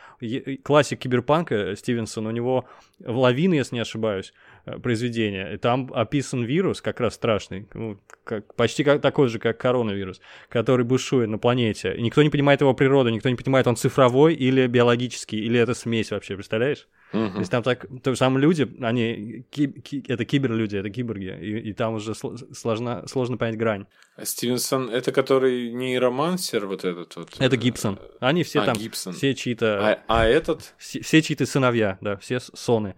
классик 0.63 0.99
киберпанка 0.99 1.75
Стивенсон, 1.75 2.27
у 2.27 2.31
него 2.31 2.65
в 2.99 3.17
«Лавины», 3.17 3.55
если 3.55 3.75
не 3.75 3.81
ошибаюсь, 3.81 4.33
Э, 4.65 4.79
произведения. 4.79 5.53
И 5.53 5.57
там 5.57 5.91
описан 5.93 6.43
вирус, 6.43 6.81
как 6.81 7.01
раз 7.01 7.15
страшный, 7.15 7.67
ну, 7.73 7.99
как, 8.23 8.55
почти 8.55 8.85
как, 8.85 9.01
такой 9.01 9.27
же, 9.27 9.37
как 9.37 9.57
коронавирус, 9.57 10.21
который 10.47 10.85
бушует 10.85 11.29
на 11.29 11.37
планете. 11.37 11.93
И 11.95 12.01
никто 12.01 12.23
не 12.23 12.29
понимает 12.29 12.61
его 12.61 12.73
природу, 12.73 13.09
никто 13.09 13.27
не 13.27 13.35
понимает, 13.35 13.67
он 13.67 13.75
цифровой 13.75 14.33
или 14.33 14.67
биологический, 14.67 15.37
или 15.37 15.59
это 15.59 15.73
смесь 15.73 16.11
вообще, 16.11 16.35
представляешь? 16.35 16.87
Uh-huh. 17.13 17.31
То 17.31 17.39
есть 17.39 17.51
там 17.51 17.61
так, 17.61 17.85
то 18.01 18.09
есть 18.09 18.19
там 18.19 18.37
люди, 18.39 18.67
они, 18.81 19.45
ки, 19.51 19.67
ки, 19.67 20.03
это 20.07 20.25
киберлюди, 20.25 20.77
это 20.77 20.89
киборги, 20.89 21.37
и, 21.39 21.69
и 21.69 21.73
там 21.73 21.93
уже 21.93 22.15
сложно, 22.15 23.07
сложно 23.07 23.37
понять 23.37 23.55
грань. 23.55 23.85
А 24.15 24.25
Стивенсон, 24.25 24.89
это 24.89 25.11
который 25.11 25.71
нейромансер 25.71 26.65
вот 26.65 26.85
этот 26.85 27.15
вот? 27.15 27.29
Это 27.39 27.55
Гибсон. 27.55 27.99
Они 28.19 28.43
все 28.43 28.61
а, 28.61 28.65
там, 28.65 28.75
Гибсон. 28.75 29.13
все 29.13 29.35
чьи-то... 29.35 29.99
А, 30.07 30.21
а 30.21 30.25
этот? 30.25 30.73
Все, 30.77 31.01
все 31.01 31.21
чьи-то 31.21 31.45
сыновья, 31.45 31.97
да, 32.01 32.17
все 32.17 32.39
соны. 32.39 32.95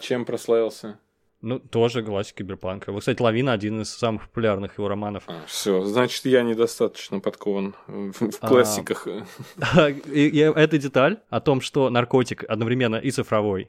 Чем 0.00 0.24
прославился? 0.24 0.98
Ну, 1.44 1.58
тоже 1.58 2.02
классик 2.02 2.36
киберпанка. 2.36 2.90
Вот, 2.90 3.00
кстати, 3.00 3.20
«Лавина»— 3.20 3.52
один 3.54 3.82
из 3.82 3.90
самых 3.90 4.28
популярных 4.28 4.78
его 4.78 4.88
романов. 4.88 5.24
А, 5.26 5.44
все, 5.46 5.82
значит, 5.82 6.24
я 6.24 6.42
недостаточно 6.42 7.20
подкован 7.20 7.74
в 7.86 8.38
а, 8.40 8.48
классиках. 8.48 9.06
и, 10.06 10.38
эта 10.38 10.78
деталь 10.78 11.20
о 11.28 11.42
том, 11.42 11.60
что 11.60 11.90
наркотик 11.90 12.44
одновременно 12.48 12.96
и 12.96 13.10
цифровой, 13.10 13.68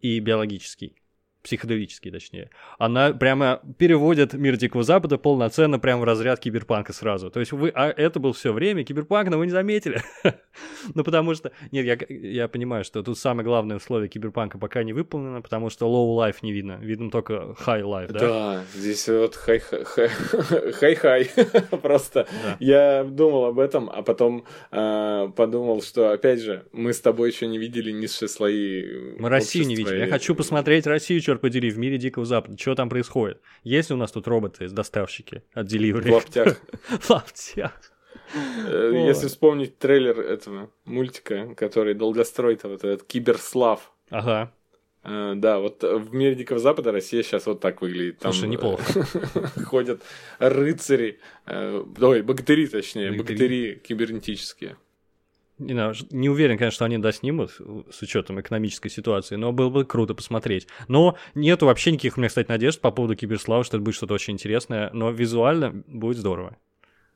и 0.00 0.18
биологический, 0.18 0.96
психоделический, 1.44 2.10
точнее, 2.10 2.50
она 2.78 3.12
прямо 3.12 3.60
переводит 3.78 4.32
мир 4.32 4.56
Дикого 4.56 4.82
Запада 4.82 5.18
полноценно 5.18 5.78
прямо 5.78 6.00
в 6.00 6.04
разряд 6.04 6.40
киберпанка 6.40 6.94
сразу. 6.94 7.30
То 7.30 7.38
есть 7.40 7.52
вы, 7.52 7.70
а 7.74 7.88
это 7.90 8.18
был 8.18 8.32
все 8.32 8.52
время 8.52 8.82
киберпанк, 8.82 9.28
но 9.28 9.38
вы 9.38 9.44
не 9.46 9.52
заметили. 9.52 10.02
ну, 10.94 11.04
потому 11.04 11.34
что, 11.34 11.52
нет, 11.70 11.84
я, 11.84 11.98
я 12.08 12.48
понимаю, 12.48 12.82
что 12.84 13.02
тут 13.02 13.18
самое 13.18 13.44
главное 13.44 13.76
условие 13.76 14.08
киберпанка 14.08 14.58
пока 14.58 14.82
не 14.82 14.94
выполнено, 14.94 15.42
потому 15.42 15.68
что 15.68 15.86
low 15.86 16.16
life 16.18 16.36
не 16.40 16.52
видно, 16.52 16.78
видно 16.80 17.10
только 17.10 17.54
high 17.66 17.82
life, 17.82 18.10
да? 18.10 18.18
Да, 18.18 18.64
здесь 18.74 19.06
вот 19.08 19.36
хай-хай, 19.36 21.30
просто. 21.82 22.26
Да. 22.42 22.56
Я 22.58 23.04
думал 23.04 23.44
об 23.44 23.58
этом, 23.58 23.90
а 23.90 24.02
потом 24.02 24.46
э, 24.72 25.28
подумал, 25.36 25.82
что, 25.82 26.12
опять 26.12 26.40
же, 26.40 26.64
мы 26.72 26.94
с 26.94 27.00
тобой 27.00 27.30
еще 27.30 27.46
не 27.46 27.58
видели 27.58 27.90
низшие 27.92 28.30
слои 28.30 29.14
Мы 29.18 29.28
Россию 29.28 29.66
не 29.66 29.76
видели. 29.76 29.98
Я 29.98 30.06
хочу 30.06 30.34
посмотреть 30.34 30.86
Россию, 30.86 31.20
черт 31.20 31.33
подери, 31.38 31.70
в 31.70 31.78
мире 31.78 31.98
Дикого 31.98 32.24
Запада. 32.24 32.56
Что 32.58 32.74
там 32.74 32.88
происходит? 32.88 33.40
Есть 33.62 33.90
у 33.90 33.96
нас 33.96 34.12
тут 34.12 34.26
роботы, 34.26 34.68
доставщики 34.68 35.42
от 35.52 35.66
Delivery? 35.66 36.10
В 36.10 36.12
лаптях. 36.12 36.60
В 37.00 37.10
лаптях. 37.10 37.72
Э, 38.66 38.92
если 39.06 39.28
вспомнить 39.28 39.78
трейлер 39.78 40.20
этого 40.20 40.70
мультика, 40.84 41.54
который 41.54 41.94
долгострой 41.94 42.58
вот 42.62 42.84
этот 42.84 43.04
Киберслав. 43.04 43.92
Ага. 44.10 44.52
Uh, 45.02 45.34
да, 45.34 45.58
вот 45.58 45.82
в 45.82 46.14
мире 46.14 46.34
Дикого 46.34 46.58
Запада 46.58 46.90
Россия 46.90 47.22
сейчас 47.22 47.44
вот 47.44 47.60
так 47.60 47.82
выглядит. 47.82 48.20
Там 48.20 48.32
Слушай, 48.32 48.48
неплохо. 48.48 48.82
ходят 49.66 50.02
рыцари, 50.38 51.18
э, 51.44 51.84
ой, 52.00 52.22
богатыри 52.22 52.66
точнее, 52.66 53.12
богатыри 53.12 53.82
кибернетические. 53.86 54.78
Не, 55.58 55.72
знаю, 55.72 55.94
не 56.10 56.28
уверен, 56.28 56.58
конечно, 56.58 56.74
что 56.74 56.84
они 56.84 56.98
доснимут 56.98 57.52
с 57.90 58.02
учетом 58.02 58.40
экономической 58.40 58.88
ситуации, 58.88 59.36
но 59.36 59.52
было 59.52 59.70
бы 59.70 59.84
круто 59.84 60.14
посмотреть. 60.14 60.66
Но 60.88 61.16
нету 61.34 61.66
вообще 61.66 61.92
никаких 61.92 62.16
у 62.16 62.20
меня, 62.20 62.28
кстати, 62.28 62.48
надежд 62.48 62.80
по 62.80 62.90
поводу 62.90 63.14
Киберслава, 63.14 63.62
что 63.62 63.76
это 63.76 63.84
будет 63.84 63.94
что-то 63.94 64.14
очень 64.14 64.34
интересное, 64.34 64.90
но 64.92 65.10
визуально 65.10 65.84
будет 65.86 66.18
здорово. 66.18 66.56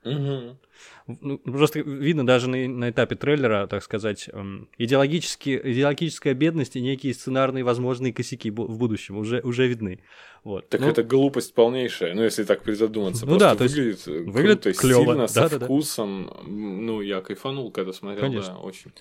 Угу. 0.09 0.59
Просто 1.45 1.81
видно 1.81 2.27
даже 2.27 2.49
на, 2.49 2.69
на 2.69 2.91
этапе 2.91 3.17
трейлера, 3.17 3.67
так 3.67 3.83
сказать, 3.83 4.29
эм, 4.33 4.69
идеологические, 4.77 5.73
идеологическая 5.73 6.35
бедность 6.35 6.77
и 6.77 6.81
некие 6.81 7.15
сценарные 7.15 7.65
возможные 7.65 8.13
косяки 8.13 8.51
в 8.51 8.79
будущем 8.79 9.17
уже, 9.17 9.41
уже 9.41 9.67
видны. 9.67 10.01
Вот. 10.45 10.69
Так 10.69 10.81
ну, 10.81 10.89
это 10.89 11.03
глупость 11.03 11.55
полнейшая, 11.55 12.15
ну 12.15 12.23
если 12.23 12.45
так 12.45 12.63
призадуматься. 12.63 13.27
Ну 13.27 13.39
да, 13.39 13.55
то 13.55 13.65
есть 13.65 13.77
выглядит, 13.77 14.07
выглядит 14.07 14.63
круто, 14.63 14.79
клёво. 14.79 15.05
сильно, 15.05 15.27
да, 15.27 15.29
со 15.29 15.59
да, 15.59 15.65
вкусом. 15.65 16.27
Да. 16.27 16.43
Ну, 16.47 17.01
я 17.01 17.21
кайфанул, 17.23 17.71
когда 17.73 17.93
смотрел, 17.93 18.21
Конечно. 18.21 18.55
да, 18.55 18.61
очень. 18.61 18.93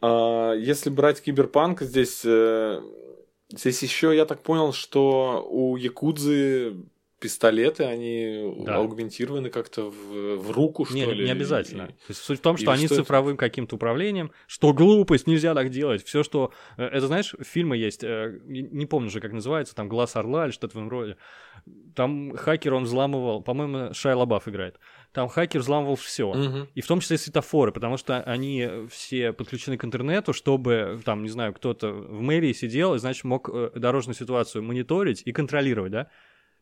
А, 0.00 0.52
если 0.52 0.90
брать 0.90 1.22
киберпанк, 1.22 1.82
здесь, 1.82 2.22
э, 2.24 2.80
здесь 3.50 3.82
еще 3.82 4.14
я 4.14 4.26
так 4.26 4.42
понял, 4.42 4.72
что 4.72 5.46
у 5.48 5.76
Якудзы 5.76 6.76
пистолеты, 7.20 7.84
они 7.84 8.54
да. 8.64 8.76
аугментированы 8.76 9.50
как-то 9.50 9.90
в, 9.90 10.36
в 10.36 10.50
руку, 10.50 10.84
что 10.84 10.94
не, 10.94 11.04
ли? 11.04 11.24
Не 11.24 11.32
обязательно. 11.32 11.84
И, 11.84 11.86
То 11.86 12.10
есть 12.10 12.20
суть 12.22 12.38
в 12.38 12.42
том, 12.42 12.56
что 12.56 12.70
они 12.70 12.86
что 12.86 12.96
цифровым 12.96 13.34
это? 13.34 13.40
каким-то 13.40 13.76
управлением, 13.76 14.30
что 14.46 14.72
глупость, 14.72 15.26
нельзя 15.26 15.54
так 15.54 15.70
делать. 15.70 16.04
Все, 16.04 16.22
что... 16.22 16.52
Э, 16.76 16.84
это, 16.84 17.06
знаешь, 17.06 17.34
фильмы 17.40 17.76
есть, 17.76 18.04
э, 18.04 18.38
не 18.46 18.86
помню 18.86 19.10
же, 19.10 19.20
как 19.20 19.32
называется, 19.32 19.74
там 19.74 19.88
«Глаз 19.88 20.16
орла» 20.16 20.44
или 20.44 20.52
что-то 20.52 20.74
в 20.74 20.76
этом 20.76 20.88
роде. 20.88 21.16
Там 21.94 22.36
хакер, 22.36 22.74
он 22.74 22.84
взламывал, 22.84 23.42
по-моему, 23.42 23.92
Шай 23.92 24.14
Лабаф 24.14 24.46
играет. 24.48 24.78
там 25.12 25.28
хакер 25.28 25.60
взламывал 25.60 25.96
все. 25.96 26.32
Мгм. 26.32 26.68
И 26.74 26.80
в 26.80 26.86
том 26.86 27.00
числе 27.00 27.18
светофоры, 27.18 27.72
потому 27.72 27.96
что 27.96 28.20
они 28.20 28.68
все 28.90 29.32
подключены 29.32 29.76
к 29.76 29.84
интернету, 29.84 30.32
чтобы, 30.32 31.00
там, 31.04 31.24
не 31.24 31.28
знаю, 31.30 31.52
кто-то 31.52 31.90
в 31.90 32.20
мэрии 32.22 32.52
сидел 32.52 32.94
и, 32.94 32.98
значит, 32.98 33.24
мог 33.24 33.50
э, 33.52 33.72
дорожную 33.74 34.14
ситуацию 34.14 34.62
мониторить 34.62 35.22
и 35.24 35.32
контролировать, 35.32 35.90
да? 35.90 36.10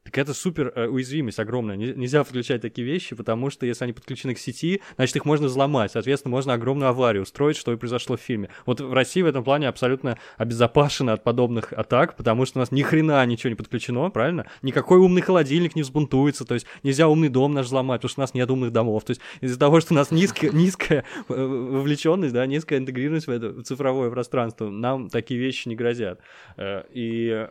Так 0.07 0.19
это 0.19 0.35
супер 0.35 0.73
э, 0.75 0.87
уязвимость 0.87 1.39
огромная. 1.41 1.75
Не- 1.77 1.93
Нельзя 1.93 2.23
подключать 2.23 2.63
такие 2.63 2.87
вещи, 2.87 3.15
потому 3.17 3.51
что 3.51 3.67
если 3.67 3.85
они 3.85 3.93
подключены 3.93 4.35
к 4.35 4.39
сети, 4.39 4.81
значит, 4.95 5.17
их 5.17 5.25
можно 5.25 5.49
взломать. 5.49 5.91
Соответственно, 5.93 6.31
можно 6.31 6.53
огромную 6.55 6.89
аварию 6.91 7.25
устроить, 7.25 7.57
что 7.57 7.73
и 7.73 7.77
произошло 7.77 8.17
в 8.17 8.21
фильме. 8.21 8.49
Вот 8.67 8.81
в 8.81 8.93
России 8.93 9.21
в 9.23 9.27
этом 9.27 9.43
плане 9.43 9.67
абсолютно 9.69 10.17
обезопасена 10.37 11.13
от 11.15 11.25
подобных 11.25 11.73
атак, 11.73 12.17
потому 12.17 12.47
что 12.47 12.59
у 12.59 12.61
нас 12.61 12.71
ни 12.71 12.83
хрена 12.83 13.27
ничего 13.27 13.51
не 13.51 13.57
подключено, 13.57 14.09
правильно? 14.11 14.47
Никакой 14.63 14.99
умный 14.99 15.23
холодильник 15.23 15.75
не 15.75 15.83
взбунтуется, 15.83 16.45
то 16.45 16.55
есть 16.55 16.67
нельзя 16.85 17.09
умный 17.09 17.29
дом 17.29 17.53
наш 17.53 17.67
взломать, 17.67 18.01
потому 18.01 18.11
что 18.11 18.21
у 18.21 18.23
нас 18.23 18.33
нет 18.35 18.49
умных 18.49 18.71
домов. 18.71 19.05
То 19.05 19.11
есть 19.11 19.21
из-за 19.41 19.59
того, 19.59 19.81
что 19.81 19.93
у 19.93 19.97
нас 19.97 20.13
низкая, 20.13 20.51
низкая 20.53 21.05
э, 21.29 21.35
вовлеченность, 21.35 22.33
да, 22.33 22.47
низкая 22.47 22.79
интегрированность 22.79 23.27
в 23.27 23.31
это 23.31 23.61
цифровое 23.63 24.11
пространство, 24.11 24.71
нам 24.71 25.11
такие 25.11 25.41
вещи 25.41 25.69
не 25.69 25.75
грозят. 25.75 26.21
Э, 26.57 26.85
И 26.93 27.49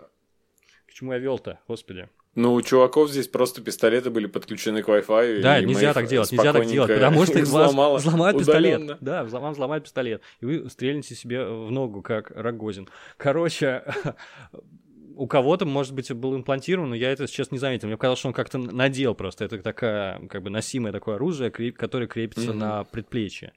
к 0.88 0.94
чему 0.94 1.12
я 1.12 1.20
вел-то, 1.20 1.60
господи? 1.68 2.08
Ну, 2.36 2.54
у 2.54 2.62
чуваков 2.62 3.10
здесь 3.10 3.30
просто 3.30 3.62
пистолеты 3.62 4.10
были 4.10 4.26
подключены 4.28 4.84
к 4.84 4.90
Wi-Fi. 4.90 5.42
Да, 5.42 5.62
нельзя 5.62 5.94
так 5.94 6.08
делать, 6.08 6.32
нельзя 6.32 6.52
так 6.52 6.66
делать, 6.66 6.94
потому 6.94 7.26
что 7.26 7.40
их 7.40 7.48
вас 7.48 7.70
взломала 7.72 7.98
взломают 7.98 8.38
пистолет. 8.38 8.76
удаленно. 8.82 8.98
Да, 9.00 9.24
взлом- 9.24 9.42
вам 9.42 9.54
взломают 9.54 9.86
пистолет, 9.86 10.22
и 10.42 10.46
вы 10.46 10.70
стрельнете 10.70 11.16
себе 11.16 11.46
в 11.46 11.72
ногу, 11.72 12.02
как 12.02 12.32
Рогозин. 12.32 12.90
Короче, 13.16 13.84
у 15.16 15.28
кого-то, 15.28 15.66
может 15.66 15.94
быть, 15.94 16.12
был 16.12 16.36
имплантирован, 16.36 16.90
но 16.90 16.96
я 16.96 17.12
это 17.12 17.26
сейчас 17.28 17.52
не 17.52 17.58
заметил. 17.58 17.88
Мне 17.88 17.96
показалось, 17.96 18.20
что 18.20 18.28
он 18.28 18.34
как-то 18.34 18.58
надел 18.58 19.16
просто. 19.16 19.46
Это 19.46 19.60
такая, 19.60 20.20
как 20.28 20.44
бы, 20.44 20.50
носимое 20.50 20.92
такое 20.92 21.16
оружие, 21.16 21.52
которое 21.72 22.08
крепится 22.08 22.50
Мгм. 22.50 22.60
на 22.60 22.84
предплечье. 22.84 23.54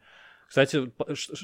Кстати, 0.49 0.91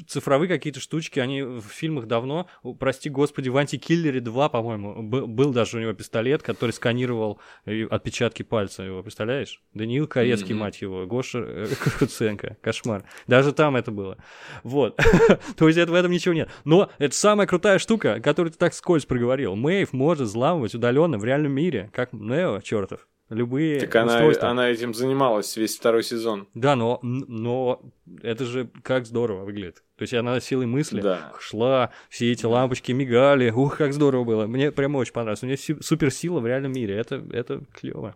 цифровые 0.08 0.48
какие-то 0.48 0.80
штучки, 0.80 1.18
они 1.20 1.42
в 1.42 1.60
фильмах 1.60 2.06
давно, 2.06 2.48
прости 2.80 3.10
господи, 3.10 3.50
в 3.50 3.56
«Антикиллере 3.58 4.20
2», 4.20 4.48
по-моему, 4.48 5.02
был 5.02 5.52
даже 5.52 5.76
у 5.76 5.80
него 5.80 5.92
пистолет, 5.92 6.42
который 6.42 6.70
сканировал 6.70 7.38
э, 7.66 7.84
отпечатки 7.84 8.42
пальца 8.42 8.82
его, 8.82 9.02
представляешь? 9.02 9.60
Даниил 9.74 10.06
Корецкий, 10.08 10.54
Мгм. 10.54 10.60
мать 10.62 10.80
его, 10.80 11.04
Гоша 11.06 11.40
э, 11.46 11.66
Куценко, 11.98 12.56
кошмар. 12.62 13.04
Даже 13.26 13.52
там 13.52 13.76
это 13.76 13.90
было. 13.90 14.16
Вот. 14.62 14.98
То 15.58 15.68
есть 15.68 15.78
это, 15.78 15.92
в 15.92 15.94
этом 15.94 16.10
ничего 16.10 16.32
нет. 16.32 16.48
Но 16.64 16.90
это 16.96 17.14
самая 17.14 17.46
крутая 17.46 17.78
штука, 17.78 18.20
которую 18.20 18.52
ты 18.52 18.58
так 18.58 18.72
скользь 18.72 19.04
проговорил. 19.04 19.54
Мэйв 19.54 19.92
может 19.92 20.28
взламывать 20.28 20.74
удаленно 20.74 21.18
в 21.18 21.24
реальном 21.26 21.52
мире, 21.52 21.90
как 21.92 22.14
Нео, 22.14 22.62
чертов. 22.62 23.06
Любые 23.30 23.80
Так 23.80 23.96
она, 23.96 24.14
устройства. 24.16 24.50
она 24.50 24.68
этим 24.68 24.92
занималась 24.92 25.56
весь 25.56 25.76
второй 25.76 26.02
сезон. 26.02 26.46
Да, 26.54 26.76
но, 26.76 26.98
но 27.02 27.80
это 28.22 28.44
же 28.44 28.68
как 28.82 29.06
здорово 29.06 29.44
выглядит. 29.44 29.82
То 29.96 30.02
есть 30.02 30.12
она 30.12 30.38
силой 30.40 30.66
мысли 30.66 31.00
Да. 31.00 31.32
шла, 31.40 31.90
все 32.10 32.30
эти 32.30 32.44
лампочки 32.44 32.92
мигали. 32.92 33.50
Ух, 33.50 33.78
как 33.78 33.94
здорово 33.94 34.24
было. 34.24 34.46
Мне 34.46 34.70
прям 34.72 34.94
очень 34.96 35.14
понравилось. 35.14 35.42
У 35.42 35.46
нее 35.46 35.56
си- 35.56 35.80
суперсила 35.80 36.40
в 36.40 36.46
реальном 36.46 36.72
мире. 36.72 36.96
Это, 36.96 37.24
это 37.32 37.62
клево. 37.72 38.14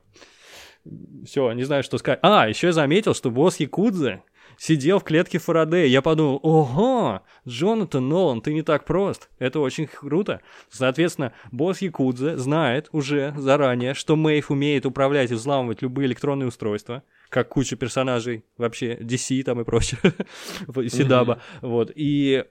Все, 1.24 1.52
не 1.52 1.64
знаю, 1.64 1.82
что 1.82 1.98
сказать. 1.98 2.18
А, 2.22 2.48
еще 2.48 2.68
я 2.68 2.72
заметил, 2.72 3.14
что 3.14 3.30
босс 3.30 3.56
Якудзы 3.60 4.22
сидел 4.58 4.98
в 4.98 5.04
клетке 5.04 5.38
Фарадея. 5.38 5.86
Я 5.86 6.02
подумал, 6.02 6.40
ого, 6.42 7.22
Джонатан 7.46 8.08
Нолан, 8.08 8.42
ты 8.42 8.52
не 8.52 8.62
так 8.62 8.84
прост. 8.84 9.30
Это 9.38 9.60
очень 9.60 9.86
круто. 9.86 10.40
Соответственно, 10.68 11.32
босс 11.50 11.80
Якудзы 11.80 12.36
знает 12.36 12.88
уже 12.92 13.32
заранее, 13.36 13.94
что 13.94 14.16
Мэйв 14.16 14.50
умеет 14.50 14.84
управлять 14.84 15.30
и 15.30 15.34
взламывать 15.34 15.80
любые 15.80 16.06
электронные 16.06 16.48
устройства, 16.48 17.02
как 17.30 17.48
куча 17.48 17.76
персонажей 17.76 18.44
вообще 18.58 18.94
DC 18.96 19.42
там 19.44 19.60
и 19.60 19.64
прочее, 19.64 20.00
Сидаба. 20.88 21.40
Вот. 21.62 21.92
И, 21.94 22.44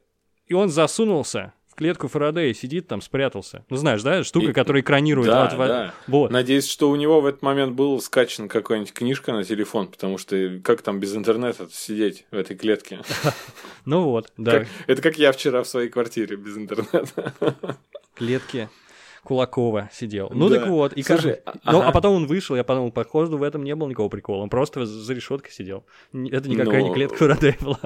и 0.47 0.53
он 0.53 0.69
засунулся 0.69 1.53
клетку 1.77 2.07
Фарадея, 2.07 2.53
сидит 2.53 2.87
там, 2.87 3.01
спрятался. 3.01 3.63
Ну, 3.69 3.77
знаешь, 3.77 4.01
да, 4.01 4.23
штука, 4.23 4.47
И- 4.49 4.53
которая 4.53 4.81
экранирует. 4.81 5.27
Да, 5.29 5.43
вот 5.43 5.53
в- 5.53 5.67
да. 5.67 5.93
Вот. 6.07 6.31
Надеюсь, 6.31 6.67
что 6.67 6.89
у 6.89 6.95
него 6.95 7.21
в 7.21 7.25
этот 7.27 7.43
момент 7.43 7.73
был 7.73 8.01
скачан 8.01 8.49
какая-нибудь 8.49 8.91
книжка 8.93 9.31
на 9.31 9.43
телефон, 9.43 9.87
потому 9.87 10.17
что 10.17 10.59
как 10.63 10.81
там 10.81 10.99
без 10.99 11.15
интернета 11.15 11.67
сидеть 11.71 12.25
в 12.31 12.35
этой 12.35 12.57
клетке? 12.57 12.99
Ну 13.85 14.01
вот, 14.03 14.33
да, 14.35 14.65
Это 14.87 15.01
как 15.01 15.17
я 15.17 15.31
вчера 15.31 15.63
в 15.63 15.67
своей 15.67 15.87
квартире 15.89 16.35
без 16.35 16.57
интернета. 16.57 17.33
клетки 18.15 18.67
Кулакова 19.23 19.89
сидел. 19.91 20.29
Ну 20.33 20.49
Да. 20.49 20.59
так 20.59 20.67
вот, 20.69 20.93
и 20.93 21.03
Слушай, 21.03 21.41
как- 21.43 21.55
а- 21.63 21.71
ну, 21.71 21.79
ага. 21.79 21.89
а 21.89 21.91
потом 21.91 22.15
он 22.15 22.25
вышел, 22.27 22.55
я 22.55 22.63
подумал, 22.63 22.91
походу 22.91 23.37
в 23.37 23.43
этом 23.43 23.63
не 23.63 23.75
было 23.75 23.87
никакого 23.89 24.09
прикола, 24.09 24.43
он 24.43 24.49
просто 24.49 24.85
за 24.85 25.13
решеткой 25.13 25.51
сидел. 25.51 25.85
Это 26.13 26.49
никакая 26.49 26.81
не 26.81 26.89
Ну, 26.89 26.93
клетка 26.93 27.17
Фарадея 27.17 27.57
была. 27.61 27.79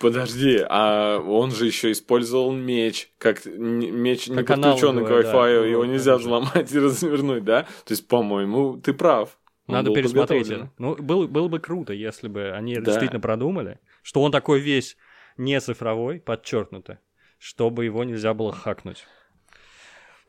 Подожди, 0.00 0.64
а 0.68 1.18
он 1.18 1.50
же 1.50 1.66
еще 1.66 1.92
использовал 1.92 2.52
меч, 2.52 3.10
как 3.18 3.44
меч 3.46 4.28
не 4.28 4.36
Как 4.36 4.46
подключенный 4.48 5.04
к 5.04 5.08
да. 5.08 5.20
Wi-Fi, 5.20 5.58
Ну, 5.60 5.64
его 5.64 5.80
вот 5.82 5.88
нельзя 5.88 6.16
взломать 6.16 6.72
и 6.72 6.78
развернуть, 6.78 7.44
да? 7.44 7.62
То 7.84 7.92
есть, 7.92 8.08
по-моему, 8.08 8.76
ты 8.78 8.92
прав. 8.92 9.38
Он 9.66 9.74
Надо 9.74 9.92
пересмотреть 9.94 10.50
это. 10.50 10.70
Ну, 10.78 10.96
было, 10.96 11.26
было 11.28 11.46
бы 11.46 11.60
круто, 11.60 11.92
если 11.92 12.26
бы 12.26 12.50
они 12.50 12.74
Да. 12.74 12.80
действительно 12.80 13.20
продумали, 13.20 13.78
что 14.02 14.20
он 14.22 14.32
такой 14.32 14.58
весь 14.60 14.96
не 15.36 15.60
цифровой, 15.60 16.18
подчеркнуто, 16.18 16.98
чтобы 17.38 17.84
его 17.84 18.02
нельзя 18.02 18.34
было 18.34 18.52
хакнуть. 18.52 19.04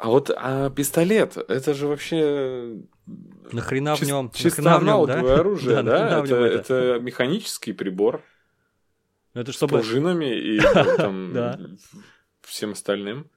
А 0.02 0.08
вот 0.08 0.32
а 0.36 0.72
пистолет, 0.72 1.38
это 1.38 1.76
же 1.76 1.86
вообще 1.86 2.76
Нахрена 3.52 3.96
в 3.96 4.02
чис- 4.02 4.08
нем? 4.08 4.32
чисто 4.34 4.76
аналоговое 4.76 5.36
оружие, 5.42 5.76
Да, 5.76 5.84
да? 5.84 6.00
нахрена 6.00 6.22
в 6.22 6.24
Это, 6.26 6.34
нем 6.34 6.44
это? 6.44 6.58
это 6.96 7.00
механический 7.04 7.72
прибор 7.72 8.24
Это 9.36 9.52
с 9.52 9.56
чтобы 9.56 9.74
пружинами 9.78 10.36
и 10.36 10.60
там 10.98 11.34
Да. 11.34 11.60
всем 12.42 12.72
остальным. 12.72 13.30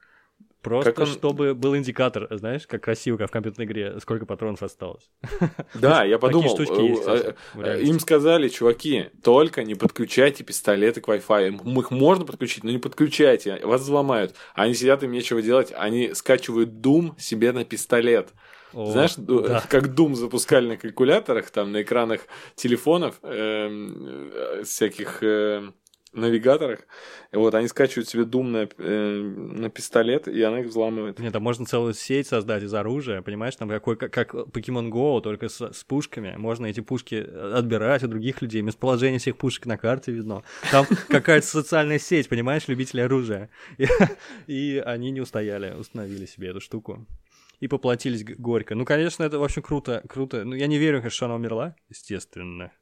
Просто, 0.64 0.92
как 0.92 1.00
он- 1.00 1.06
чтобы 1.06 1.54
был 1.54 1.76
индикатор, 1.76 2.26
знаешь, 2.30 2.66
как 2.66 2.82
красиво, 2.82 3.16
как 3.16 3.28
в 3.28 3.32
компьютерной 3.32 3.66
игре, 3.66 4.00
сколько 4.00 4.26
патронов 4.26 4.62
осталось. 4.62 5.10
Да, 5.74 6.04
я 6.04 6.18
подумал, 6.18 6.50
штучки 6.54 6.80
э, 6.80 6.88
есть, 6.88 7.06
э, 7.06 7.34
э, 7.56 7.82
им 7.82 8.00
сказали, 8.00 8.48
чуваки, 8.48 9.10
только 9.22 9.62
не 9.62 9.74
подключайте 9.74 10.42
пистолеты 10.44 11.00
к 11.00 11.08
Wi-Fi. 11.08 11.78
Их 11.78 11.90
можно 11.90 12.24
подключить, 12.24 12.64
но 12.64 12.70
не 12.70 12.78
подключайте, 12.78 13.60
вас 13.64 13.82
взломают. 13.82 14.34
Они 14.54 14.74
сидят, 14.74 15.02
им 15.02 15.12
нечего 15.12 15.42
делать, 15.42 15.72
они 15.76 16.14
скачивают 16.14 16.70
Doom 16.70 17.18
себе 17.20 17.52
на 17.52 17.64
пистолет. 17.64 18.30
О, 18.72 18.86
Знаешь, 18.86 19.14
да. 19.16 19.62
как 19.68 19.88
Doom 19.88 20.14
запускали 20.14 20.66
на 20.66 20.76
калькуляторах, 20.76 21.50
там 21.50 21.70
на 21.72 21.82
экранах 21.82 22.22
телефонов, 22.56 23.16
эм, 23.22 24.30
э, 24.32 24.62
всяких 24.64 25.22
эм, 25.22 25.74
навигаторах. 26.14 26.80
И 27.32 27.36
вот 27.36 27.54
они 27.54 27.68
скачивают 27.68 28.08
себе 28.08 28.22
Doom 28.22 28.44
на, 28.44 28.68
э, 28.78 29.20
на 29.20 29.68
пистолет, 29.70 30.28
и 30.28 30.42
она 30.42 30.60
их 30.60 30.68
взламывает. 30.68 31.18
Нет, 31.18 31.32
там 31.32 31.42
можно 31.42 31.66
целую 31.66 31.94
сеть 31.94 32.28
создать 32.28 32.62
из 32.62 32.72
оружия, 32.72 33.22
понимаешь, 33.22 33.56
там 33.56 33.68
какой, 33.68 33.96
как, 33.96 34.12
как 34.12 34.34
Pokemon 34.34 34.90
Go, 34.90 35.20
только 35.20 35.48
с, 35.48 35.60
с 35.72 35.84
пушками. 35.84 36.34
Можно 36.36 36.66
эти 36.66 36.80
пушки 36.80 37.14
отбирать 37.14 38.02
у 38.02 38.08
других 38.08 38.42
людей, 38.42 38.62
местоположение 38.62 39.18
всех 39.18 39.36
пушек 39.36 39.66
на 39.66 39.76
карте 39.76 40.12
видно. 40.12 40.42
Там 40.70 40.86
какая-то 41.08 41.46
социальная 41.46 41.98
сеть, 41.98 42.28
понимаешь, 42.28 42.68
любителей 42.68 43.04
оружия. 43.04 43.50
И, 43.78 43.86
и 44.46 44.82
они 44.84 45.10
не 45.10 45.20
устояли, 45.20 45.74
установили 45.74 46.26
себе 46.26 46.48
эту 46.48 46.60
штуку. 46.60 47.06
И 47.60 47.68
поплатились 47.68 48.24
горько. 48.24 48.74
Ну, 48.74 48.84
конечно, 48.84 49.22
это, 49.22 49.38
в 49.38 49.44
общем, 49.44 49.62
круто, 49.62 50.02
круто. 50.08 50.44
Ну, 50.44 50.54
я 50.54 50.66
не 50.66 50.78
верю, 50.78 50.98
конечно, 50.98 51.16
что 51.16 51.26
она 51.26 51.36
умерла, 51.36 51.76
естественно. 51.88 52.72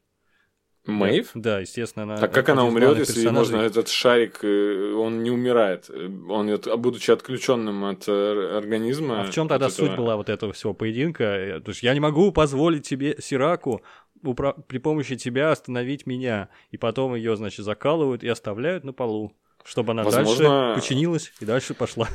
Мэйв? 0.87 1.31
Да, 1.35 1.61
естественно, 1.61 2.03
она... 2.05 2.17
Так 2.17 2.33
как 2.35 2.49
она 2.49 2.65
умрет, 2.65 2.99
если 2.99 3.15
персонажей. 3.15 3.55
можно 3.55 3.67
этот 3.67 3.89
шарик, 3.89 4.41
э, 4.43 4.95
он 4.95 5.23
не 5.23 5.31
умирает. 5.31 5.89
Он, 6.29 6.51
от- 6.51 6.79
будучи 6.81 7.11
отключенным 7.11 7.85
от 7.85 8.09
э, 8.09 8.57
организма. 8.57 9.23
А 9.23 9.25
в 9.25 9.31
чем 9.31 9.47
тогда 9.47 9.67
этого- 9.69 9.87
суть 9.87 9.97
была 9.97 10.17
вот 10.17 10.29
этого 10.29 10.53
всего 10.53 10.75
поединка? 10.75 11.23
Э, 11.25 11.61
То 11.61 11.71
есть 11.71 11.83
я 11.85 11.95
не 11.95 12.01
могу 12.01 12.33
позволить 12.33 12.87
тебе, 12.89 13.17
Сираку, 13.21 13.83
упра- 14.25 14.61
при 14.67 14.79
помощи 14.79 15.15
тебя 15.15 15.53
остановить 15.53 16.05
меня. 16.07 16.49
И 16.73 16.77
потом 16.79 17.15
ее, 17.15 17.37
значит, 17.37 17.65
закалывают 17.65 18.25
и 18.25 18.29
оставляют 18.29 18.83
на 18.83 18.93
полу, 18.93 19.33
чтобы 19.65 19.93
она 19.93 20.03
Возможно- 20.03 20.49
дальше 20.49 20.81
починилась 20.81 21.33
и 21.41 21.45
дальше 21.45 21.75
пошла. 21.75 22.09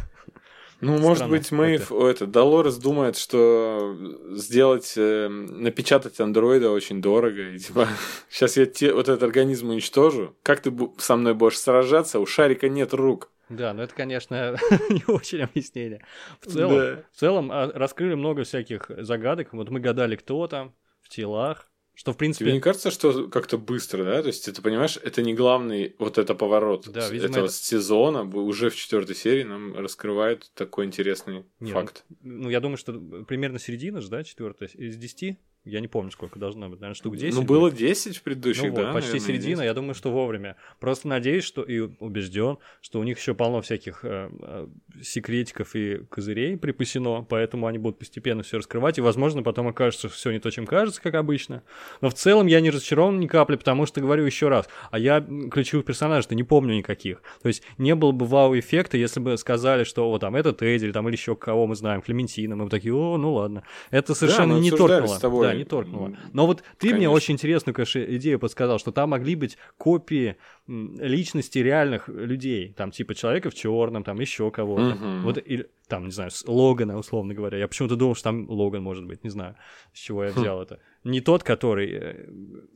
Ну, 0.79 0.97
может 0.99 1.27
быть, 1.27 1.51
Мэйв, 1.51 1.91
о, 1.91 2.07
это, 2.07 2.27
Долорес 2.27 2.77
думает, 2.77 3.17
что 3.17 3.97
сделать, 4.31 4.93
э, 4.95 5.27
напечатать 5.27 6.19
андроида 6.19 6.69
очень 6.69 7.01
дорого. 7.01 7.49
И 7.49 7.57
типа, 7.59 7.87
сейчас 8.29 8.57
я 8.57 8.65
те, 8.67 8.93
вот 8.93 9.09
этот 9.09 9.23
организм 9.23 9.69
уничтожу. 9.69 10.35
Как 10.43 10.61
ты 10.61 10.71
со 10.97 11.15
мной 11.15 11.33
будешь 11.33 11.57
сражаться? 11.59 12.19
У 12.19 12.25
шарика 12.25 12.69
нет 12.69 12.93
рук. 12.93 13.31
Да, 13.49 13.73
но 13.73 13.83
это, 13.83 13.95
конечно, 13.95 14.57
не 14.89 15.03
очень 15.07 15.41
объяснение. 15.41 16.03
В 16.41 16.51
целом, 16.51 16.75
Да. 16.77 17.03
в 17.11 17.19
целом 17.19 17.51
а, 17.51 17.71
раскрыли 17.73 18.13
много 18.15 18.43
всяких 18.43 18.91
загадок. 18.97 19.53
Вот 19.53 19.69
мы 19.69 19.79
гадали, 19.79 20.15
кто 20.15 20.47
там 20.47 20.75
в 21.01 21.09
телах, 21.09 21.69
что, 21.97 22.13
в 22.13 22.15
Тебе 22.15 22.27
не 22.27 22.33
принципе... 22.35 22.59
кажется, 22.61 22.91
что 22.91 23.27
как-то 23.27 23.57
быстро, 23.57 24.03
да? 24.03 24.21
То 24.21 24.27
есть, 24.27 24.45
ты 24.45 24.61
понимаешь, 24.61 24.99
это 25.03 25.23
не 25.23 25.33
главный 25.33 25.95
вот 25.97 26.19
это 26.19 26.35
поворот 26.35 26.87
Да, 26.87 27.09
видимо, 27.09 27.31
этого 27.31 27.45
это- 27.45 27.53
сезона. 27.53 28.21
Уже 28.21 28.69
в 28.69 28.75
четвертой 28.75 29.15
серии 29.15 29.41
нам 29.41 29.75
раскрывают 29.75 30.51
такой 30.53 30.85
интересный 30.85 31.43
Не, 31.59 31.71
факт. 31.71 32.05
Ну, 32.21 32.51
я 32.51 32.59
думаю, 32.59 32.77
что 32.77 32.93
примерно 33.27 33.57
середина 33.57 33.99
же, 34.01 34.09
да, 34.09 34.23
четвертая 34.23 34.69
из 34.69 34.95
десяти 34.95 35.39
Я 35.67 35.79
не 35.81 35.87
помню, 35.87 36.11
сколько 36.11 36.39
должно 36.39 36.69
быть. 36.69 36.79
Наверное, 36.79 36.95
штук 36.95 37.17
10. 37.17 37.39
Ну, 37.39 37.45
было 37.45 37.71
10 37.71 38.17
в 38.17 38.23
предыдущих, 38.23 38.69
ну, 38.69 38.75
да? 38.75 38.83
вот, 38.85 38.93
почти 38.93 39.13
наверное, 39.13 39.27
середина, 39.27 39.57
10. 39.57 39.65
я 39.65 39.73
думаю, 39.73 39.93
что 39.93 40.11
вовремя. 40.11 40.55
Просто 40.79 41.07
надеюсь, 41.07 41.43
что 41.43 41.63
и 41.63 41.79
убежден, 41.79 42.57
что 42.81 42.99
у 42.99 43.03
них 43.03 43.17
еще 43.19 43.33
полно 43.33 43.61
всяких 43.61 44.03
э, 44.03 44.29
э, 44.39 44.67
секретиков 45.01 45.75
и 45.75 45.97
козырей 46.09 46.57
припасено, 46.57 47.25
поэтому 47.27 47.67
они 47.67 47.77
будут 47.77 47.99
постепенно 47.99 48.43
все 48.43 48.57
раскрывать, 48.57 48.97
и, 48.97 49.01
возможно, 49.01 49.43
потом 49.43 49.67
окажется, 49.67 50.07
что 50.07 50.17
все 50.17 50.31
не 50.31 50.39
то, 50.39 50.49
чем 50.51 50.65
кажется, 50.65 51.01
как 51.01 51.15
обычно. 51.15 51.63
Но 52.01 52.09
в 52.09 52.13
целом 52.13 52.47
я 52.47 52.59
не 52.61 52.69
разочарован 52.69 53.19
ни 53.19 53.27
капли, 53.27 53.55
потому 53.55 53.85
что, 53.85 54.01
говорю 54.01 54.25
еще 54.25 54.47
раз, 54.47 54.67
а 54.91 54.99
я 54.99 55.25
ключевых 55.51 55.85
персонажей-то 55.85 56.35
не 56.35 56.43
помню 56.43 56.75
никаких. 56.75 57.21
То 57.41 57.47
есть 57.47 57.63
не 57.77 57.95
было 57.95 58.11
бы 58.11 58.25
вау-эффекта, 58.25 58.97
если 58.97 59.19
бы 59.19 59.37
сказали, 59.37 59.83
что 59.83 60.09
вот 60.09 60.21
там 60.21 60.35
этот 60.35 60.61
Эдди, 60.61 60.85
или 60.85 60.91
там 60.91 61.07
или 61.07 61.15
еще 61.15 61.35
кого 61.35 61.67
мы 61.67 61.75
знаем, 61.75 62.01
Клементина, 62.01 62.55
мы 62.55 62.65
бы 62.65 62.69
такие, 62.69 62.93
о, 62.93 63.17
ну 63.17 63.33
ладно. 63.33 63.63
Это 63.91 64.15
совершенно 64.15 64.55
мы 64.55 64.59
не 64.59 64.71
торкнуло. 64.71 65.07
с 65.07 65.19
тобой. 65.19 65.47
Да, 65.47 65.53
не 65.57 65.65
торкнуло. 65.65 66.17
Но 66.33 66.45
вот 66.45 66.63
ты 66.77 66.87
мне 66.87 66.95
Конечно. 66.95 67.11
очень 67.11 67.33
интересную, 67.35 67.75
конечно, 67.75 67.99
идею 67.99 68.39
подсказал, 68.39 68.79
что 68.79 68.91
там 68.91 69.09
могли 69.11 69.35
быть 69.35 69.57
копии 69.77 70.37
личности 70.67 71.59
реальных 71.59 72.09
людей, 72.09 72.73
там 72.73 72.91
типа 72.91 73.15
человека 73.15 73.49
в 73.49 73.55
черном, 73.55 74.03
там 74.03 74.19
еще 74.19 74.51
кого-то. 74.51 74.95
Мгм. 74.95 75.21
Вот 75.23 75.37
или 75.37 75.69
там, 75.87 76.05
не 76.05 76.11
знаю, 76.11 76.31
Логана, 76.45 76.97
условно 76.97 77.33
говоря. 77.33 77.57
Я 77.57 77.67
почему-то 77.67 77.95
думал, 77.95 78.15
что 78.15 78.25
там 78.25 78.49
Логан 78.49 78.83
может 78.83 79.05
быть, 79.05 79.23
не 79.23 79.29
знаю, 79.29 79.55
с 79.93 79.99
чего 79.99 80.23
я 80.25 80.31
Хм. 80.31 80.39
взял 80.39 80.61
это. 80.61 80.79
Не 81.03 81.21
тот, 81.21 81.43
который 81.43 81.91
э, 81.91 82.25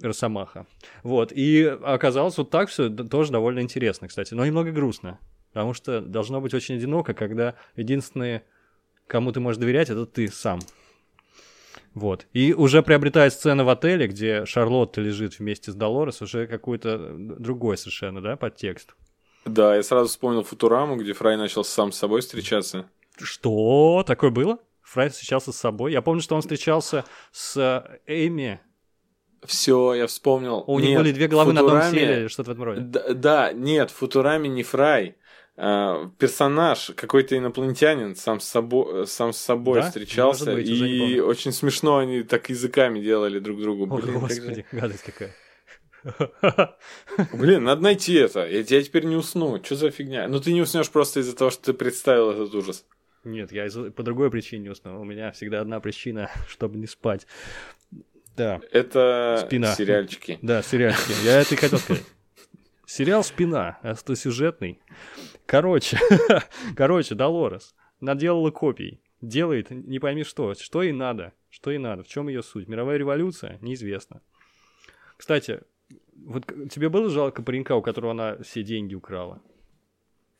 Росомаха. 0.02 0.66
Вот. 1.04 1.32
И 1.34 1.64
оказалось 1.64 2.38
вот 2.38 2.50
так 2.50 2.70
все 2.70 2.90
тоже 2.90 3.32
довольно 3.32 3.60
интересно, 3.60 4.08
кстати, 4.08 4.34
но 4.34 4.46
немного 4.46 4.72
грустно. 4.72 5.20
Потому 5.54 5.74
что 5.74 6.00
должно 6.00 6.40
быть 6.40 6.54
очень 6.54 6.76
одиноко, 6.76 7.14
когда 7.14 7.56
единственные, 7.76 8.44
кому 9.08 9.34
ты 9.34 9.42
можешь 9.42 9.60
доверять, 9.60 9.90
это 9.90 10.06
ты 10.06 10.30
сам. 10.30 10.60
Вот. 11.94 12.26
И 12.34 12.54
уже 12.54 12.84
приобретает 12.84 13.34
сцена 13.34 13.64
в 13.66 13.70
отеле, 13.70 14.08
где 14.08 14.46
Шарлотта 14.46 15.02
лежит 15.02 15.40
вместе 15.40 15.72
с 15.72 15.76
Долорес, 15.76 16.22
уже 16.22 16.48
какой-то 16.48 17.16
другой 17.18 17.78
совершенно, 17.78 18.22
да, 18.22 18.38
подтекст. 18.38 18.96
Да, 19.46 19.76
я 19.76 19.84
сразу 19.84 20.08
вспомнил 20.08 20.44
Футураму, 20.44 20.96
где 20.96 21.14
Фрай 21.14 21.36
начал 21.36 21.64
сам 21.64 21.92
с 21.92 21.98
собой 21.98 22.22
встречаться. 22.22 22.86
Что? 23.18 24.04
Такое 24.06 24.30
было? 24.30 24.60
Фрай 24.82 25.10
встречался 25.10 25.52
с 25.52 25.58
собой. 25.58 25.92
Я 25.92 26.02
помню, 26.02 26.22
что 26.22 26.36
он 26.36 26.42
встречался 26.42 27.06
с 27.32 27.58
э, 27.58 28.00
Эми. 28.08 28.60
Все, 29.44 29.96
я 29.96 30.08
вспомнил. 30.08 30.64
У 30.68 30.80
них 30.80 30.98
были 30.98 31.12
две 31.12 31.28
головы 31.28 31.54
на 31.54 31.62
одном 31.62 31.92
теле, 31.92 32.22
или 32.22 32.28
что-то 32.28 32.52
в 32.52 32.54
этом 32.54 32.64
роде. 32.64 32.82
Да, 32.82 33.14
да, 33.14 33.54
нет, 33.54 33.90
в 33.90 33.96
Футураме 33.96 34.48
не 34.50 34.64
Фрай. 34.64 35.16
А, 35.58 36.10
персонаж, 36.18 36.92
какой-то 36.96 37.38
инопланетянин, 37.38 38.16
сам 38.16 38.40
с 38.40 38.46
собой, 38.48 39.06
сам 39.08 39.34
с 39.34 39.38
собой 39.38 39.82
Да? 39.82 39.88
встречался. 39.88 40.46
Может 40.52 40.56
быть, 40.62 40.70
и 40.70 41.20
очень 41.20 41.52
смешно 41.52 41.98
они 41.98 42.24
так 42.24 42.50
языками 42.50 43.00
делали 43.00 43.40
друг 43.40 43.62
другу. 43.62 43.84
О, 43.84 43.98
Блин, 44.00 44.14
как 44.14 44.22
господи, 44.22 44.66
гадость 44.72 45.04
какая. 45.04 45.36
Блин, 47.34 47.64
надо 47.64 47.82
найти 47.84 48.14
это. 48.16 48.48
Я, 48.48 48.60
я 48.62 48.82
теперь 48.84 49.06
не 49.06 49.16
усну. 49.16 49.62
Что 49.64 49.76
за 49.76 49.92
фигня? 49.92 50.28
Ну 50.28 50.40
ты 50.40 50.52
не 50.54 50.62
уснешь 50.62 50.90
просто 50.90 51.20
из-за 51.20 51.36
того, 51.36 51.52
что 51.52 51.64
ты 51.66 51.74
представил 51.74 52.32
этот 52.32 52.54
ужас. 52.56 52.86
Нет, 53.24 53.52
я 53.52 53.68
из- 53.68 53.94
по 53.94 54.02
другой 54.02 54.32
причине 54.32 54.64
не 54.64 54.70
уснул. 54.70 55.00
У 55.00 55.04
меня 55.04 55.32
всегда 55.32 55.62
одна 55.62 55.80
причина, 55.80 56.32
чтобы 56.48 56.80
не 56.80 56.88
спать. 56.88 57.28
Да, 58.36 58.62
Это 58.72 59.44
Спина. 59.46 59.76
сериальчики. 59.76 60.40
да, 60.42 60.64
сериальчики. 60.64 61.14
Я 61.24 61.42
это 61.42 61.54
и 61.54 61.58
хотел 61.58 61.78
сказать. 61.78 62.04
Сериал 62.92 63.24
«Спина», 63.24 63.80
остосюжетный. 63.84 64.82
Короче, 65.46 65.98
короче, 66.76 67.16
Долорес 67.16 67.74
наделала 68.02 68.52
копий. 68.52 69.00
Делает 69.22 69.72
не 69.72 70.00
пойми 70.00 70.26
что. 70.26 70.54
Что 70.56 70.84
ей 70.84 70.92
надо. 70.92 71.32
Что 71.50 71.72
ей 71.72 71.78
надо. 71.78 72.04
В 72.04 72.10
чем 72.10 72.28
ее 72.28 72.44
суть? 72.44 72.68
Мировая 72.68 72.98
революция? 72.98 73.60
Неизвестно. 73.62 74.20
Кстати, 75.16 75.62
вот 76.26 76.46
тебе 76.70 76.90
было 76.90 77.10
жалко 77.10 77.42
паренька, 77.42 77.78
у 77.78 77.82
которого 77.82 78.12
она 78.12 78.36
все 78.44 78.62
деньги 78.62 78.94
украла? 78.94 79.42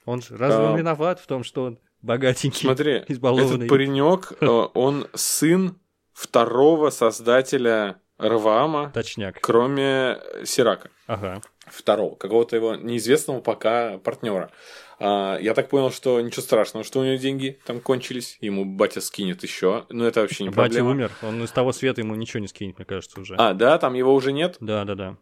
Он 0.04 0.22
же, 0.22 0.36
разве 0.36 0.62
он 0.62 0.76
А. 0.76 0.78
виноват 0.78 1.22
в 1.22 1.28
том, 1.28 1.46
что 1.46 1.64
он 1.64 1.80
богатенький, 2.02 2.66
Смотри, 2.66 3.06
избалованный? 3.08 3.56
этот 3.56 3.70
паренек, 3.70 4.34
э, 4.42 4.46
он 4.46 5.08
сын 5.14 5.80
второго 6.12 6.90
создателя 6.90 8.02
Раваама, 8.18 8.92
Точняк. 8.94 9.40
кроме 9.40 10.18
Сирака. 10.44 10.90
Ага. 11.08 11.42
Второго, 11.72 12.16
какого-то 12.16 12.56
его 12.56 12.76
неизвестного 12.76 13.40
пока 13.42 13.98
партнера. 14.00 14.52
А, 15.00 15.38
я 15.40 15.54
так 15.54 15.70
понял, 15.70 15.92
что 15.92 16.22
ничего 16.22 16.42
страшного, 16.44 16.84
что 16.84 17.00
у 17.00 17.04
него 17.04 17.16
деньги 17.18 17.60
там 17.66 17.80
кончились, 17.80 18.38
ему 18.42 18.66
батя 18.66 19.02
скинет 19.02 19.42
еще, 19.44 19.86
но 19.90 20.06
это 20.06 20.22
вообще 20.22 20.44
не 20.44 20.50
Батя 20.50 20.58
проблема. 20.62 20.90
умер, 20.92 21.12
он 21.24 21.44
из 21.44 21.52
того 21.52 21.72
света 21.72 22.02
ему 22.02 22.14
ничего 22.16 22.40
не 22.40 22.48
скинет, 22.48 22.78
мне 22.78 22.86
кажется, 22.86 23.20
уже. 23.20 23.36
А, 23.38 23.54
да, 23.54 23.78
там 23.80 23.94
его 23.96 24.14
уже 24.14 24.32
нет? 24.32 24.58
Да, 24.60 24.86
да, 24.86 24.96
да. 24.96 25.18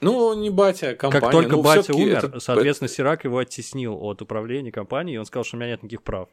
Ну, 0.00 0.32
не 0.34 0.48
батя, 0.48 0.90
а 0.90 0.94
компания. 0.94 1.20
Как 1.22 1.32
только 1.32 1.50
Ну, 1.56 1.62
батя 1.62 1.92
умер, 1.92 2.24
это- 2.24 2.40
соответственно, 2.40 2.88
Сирак 2.88 3.24
его 3.24 3.38
оттеснил 3.38 3.98
от 4.02 4.22
управления 4.22 4.70
компанией, 4.72 5.16
и 5.16 5.18
он 5.18 5.26
сказал, 5.26 5.44
что 5.44 5.56
у 5.56 5.60
меня 5.60 5.70
нет 5.72 5.82
никаких 5.82 6.04
прав. 6.04 6.28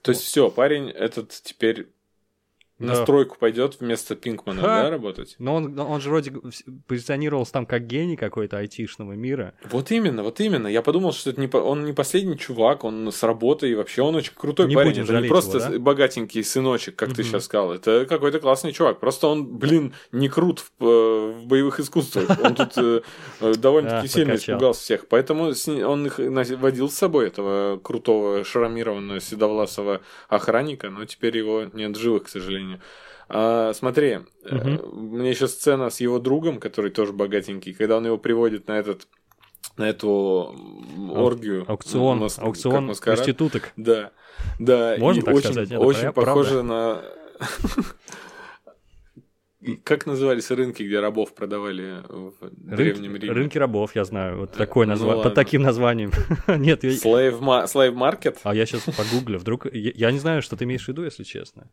То 0.00 0.12
есть 0.12 0.22
все, 0.22 0.50
парень 0.50 0.90
этот 0.90 1.30
теперь 1.42 1.88
на 2.78 2.94
Да. 2.94 3.02
стройку 3.02 3.36
пойдет 3.38 3.76
вместо 3.80 4.16
Пинкмана, 4.16 4.60
Ха. 4.60 4.82
да, 4.84 4.90
работать? 4.90 5.36
Но 5.38 5.54
он, 5.54 5.78
он 5.78 6.00
же 6.00 6.08
вроде 6.10 6.32
позиционировался 6.86 7.52
там 7.52 7.66
как 7.66 7.86
гений 7.86 8.16
какой-то 8.16 8.58
айтишного 8.58 9.12
мира. 9.12 9.54
Вот 9.70 9.90
именно, 9.92 10.22
вот 10.22 10.40
именно. 10.40 10.66
Я 10.66 10.82
подумал, 10.82 11.12
что 11.12 11.30
это 11.30 11.40
не, 11.40 11.48
он 11.56 11.84
не 11.84 11.92
последний 11.92 12.36
чувак, 12.36 12.84
он 12.84 13.10
с 13.12 13.22
работы, 13.22 13.70
и 13.70 13.74
вообще 13.74 14.02
он 14.02 14.16
очень 14.16 14.32
крутой 14.34 14.66
Не 14.68 14.74
парень. 14.74 15.00
это 15.02 15.20
не 15.20 15.28
просто 15.28 15.58
его, 15.58 15.68
да? 15.72 15.78
богатенький 15.78 16.42
сыночек, 16.42 16.96
как 16.96 17.10
ты 17.14 17.22
Мгм. 17.22 17.30
сейчас 17.30 17.44
сказал. 17.44 17.72
Это 17.72 18.06
какой-то 18.06 18.40
классный 18.40 18.72
чувак. 18.72 18.98
Просто 19.00 19.28
он, 19.28 19.46
блин, 19.56 19.94
не 20.12 20.28
крут 20.28 20.64
в, 20.78 20.84
э, 20.84 21.32
в 21.42 21.46
боевых 21.46 21.78
искусствах. 21.80 22.28
Он 22.42 22.54
тут 22.56 22.72
э, 22.76 23.02
э, 23.40 23.54
довольно-таки 23.56 24.08
сильно 24.08 24.34
испугался 24.34 24.80
всех. 24.82 25.06
Поэтому 25.08 25.52
он 25.86 26.06
их 26.06 26.18
водил 26.18 26.90
с 26.90 26.94
собой, 26.94 27.28
этого 27.28 27.78
крутого 27.78 28.44
шрамированного 28.44 29.20
седовласого 29.20 30.00
охранника, 30.28 30.90
но 30.90 31.04
теперь 31.04 31.36
его 31.38 31.64
нет 31.72 31.96
живых, 31.96 32.24
к 32.24 32.28
сожалению. 32.28 32.63
А, 33.28 33.72
смотри, 33.72 34.20
э, 34.44 34.78
мне 34.92 35.30
еще 35.30 35.48
сцена 35.48 35.90
с 35.90 36.00
его 36.00 36.18
другом, 36.18 36.60
который 36.60 36.90
тоже 36.90 37.12
богатенький, 37.12 37.72
когда 37.72 37.96
он 37.96 38.06
его 38.06 38.18
приводит 38.18 38.68
на 38.68 38.78
этот 38.78 39.08
на 39.76 39.88
эту 39.88 40.54
оргию. 41.10 41.64
Аукцион, 41.66 42.18
мас- 42.18 42.38
аукцион 42.38 42.94
проституток. 42.94 43.72
Да, 43.76 44.12
да. 44.58 44.96
Можно 44.98 45.20
и 45.20 45.24
так 45.24 45.34
очень, 45.34 45.46
сказать? 45.46 45.70
Это 45.70 45.80
очень 45.80 46.12
похоже 46.12 46.62
на... 46.62 47.02
Как 49.82 50.04
назывались 50.04 50.50
рынки, 50.50 50.82
где 50.82 51.00
рабов 51.00 51.34
продавали 51.34 52.02
в 52.08 52.34
Древнем 52.52 53.12
Рынки, 53.12 53.24
Риме? 53.24 53.34
рынки 53.34 53.56
рабов, 53.56 53.96
я 53.96 54.04
знаю. 54.04 54.40
Вот 54.40 54.52
такое 54.52 54.86
ну 54.86 54.92
название. 54.92 55.24
Под 55.24 55.34
таким 55.34 55.62
названием. 55.62 56.12
Нет, 56.46 56.84
я... 56.84 56.90
Slave, 56.90 57.40
slave 57.40 57.94
Market? 57.94 58.36
А 58.42 58.54
я 58.54 58.66
сейчас 58.66 58.82
погуглю. 58.94 59.38
Вдруг... 59.38 59.66
Я 59.72 60.12
не 60.12 60.18
знаю, 60.18 60.42
что 60.42 60.56
ты 60.56 60.64
имеешь 60.64 60.84
в 60.84 60.88
виду, 60.88 61.02
если 61.02 61.22
честно. 61.22 61.70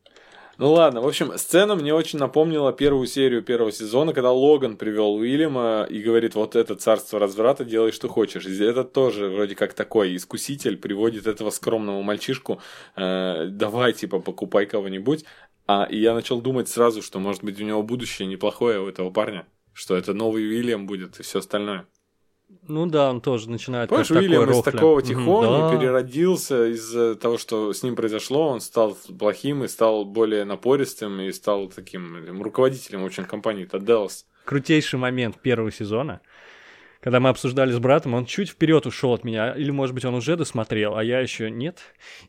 Ну 0.58 0.72
ладно, 0.74 1.02
в 1.02 1.08
общем, 1.08 1.38
сцена 1.38 1.76
мне 1.76 1.94
очень 1.94 2.20
напомнила 2.20 2.74
первую 2.74 3.08
серию 3.08 3.42
первого 3.42 3.72
сезона, 3.72 4.14
когда 4.14 4.32
Логан 4.32 4.78
привел 4.78 5.16
Уильяма 5.16 5.88
и 5.90 6.02
говорит, 6.02 6.36
вот 6.36 6.56
это 6.56 6.76
царство 6.76 7.20
разврата, 7.20 7.64
делай 7.66 7.92
что 7.92 8.08
хочешь. 8.08 8.46
И 8.46 8.64
это 8.64 8.84
тоже 8.84 9.30
вроде 9.30 9.56
как 9.56 9.74
такой 9.74 10.16
искуситель 10.16 10.78
приводит 10.78 11.26
этого 11.26 11.50
скромного 11.50 12.02
мальчишку, 12.02 12.62
э, 12.96 13.48
давай, 13.50 13.94
типа, 13.94 14.20
покупай 14.20 14.66
кого-нибудь. 14.66 15.26
А 15.68 15.88
и 15.90 15.98
я 16.00 16.14
начал 16.14 16.42
думать 16.42 16.70
сразу, 16.70 17.02
что, 17.02 17.20
может 17.20 17.44
быть, 17.44 17.60
у 17.60 17.64
него 17.64 17.82
будущее 17.82 18.28
неплохое 18.28 18.80
у 18.82 18.88
этого 18.88 19.10
парня, 19.10 19.48
что 19.74 19.96
это 19.96 20.14
новый 20.14 20.44
Уильям 20.48 20.86
будет 20.86 21.20
и 21.20 21.24
все 21.24 21.40
остальное. 21.40 21.88
Ну 22.68 22.86
да, 22.86 23.10
он 23.10 23.22
тоже 23.22 23.50
начинает 23.50 23.90
Помнишь, 23.90 24.12
Уильям 24.12 24.42
такой 24.42 24.54
из 24.54 24.58
рофля. 24.58 24.72
такого 24.72 25.00
Мгм, 25.00 25.08
тихоня 25.08 25.50
да. 25.50 25.78
переродился 25.78 26.68
из-за 26.68 27.16
того, 27.16 27.38
что 27.38 27.74
с 27.74 27.84
ним 27.84 27.96
произошло, 27.96 28.48
он 28.48 28.62
стал 28.62 28.98
плохим 29.20 29.64
и 29.64 29.68
стал 29.68 30.06
более 30.06 30.46
напористым 30.46 31.20
и 31.22 31.32
стал 31.32 31.68
таким 31.68 32.42
руководителем 32.42 33.04
очень 33.04 33.26
компании 33.26 33.68
Dallas. 33.68 34.26
крутейший 34.46 35.00
момент 35.00 35.42
первого 35.42 35.72
сезона, 35.72 36.22
когда 37.02 37.20
мы 37.20 37.30
обсуждали 37.30 37.72
с 37.72 37.80
братом, 37.80 38.14
он 38.14 38.26
чуть 38.26 38.50
вперед 38.50 38.86
ушел 38.86 39.14
от 39.14 39.24
меня, 39.24 39.54
или, 39.54 39.72
может 39.72 39.96
быть, 39.96 40.06
он 40.06 40.14
уже 40.14 40.36
досмотрел, 40.36 40.96
а 40.96 41.04
я 41.04 41.20
еще 41.20 41.50
нет. 41.50 41.80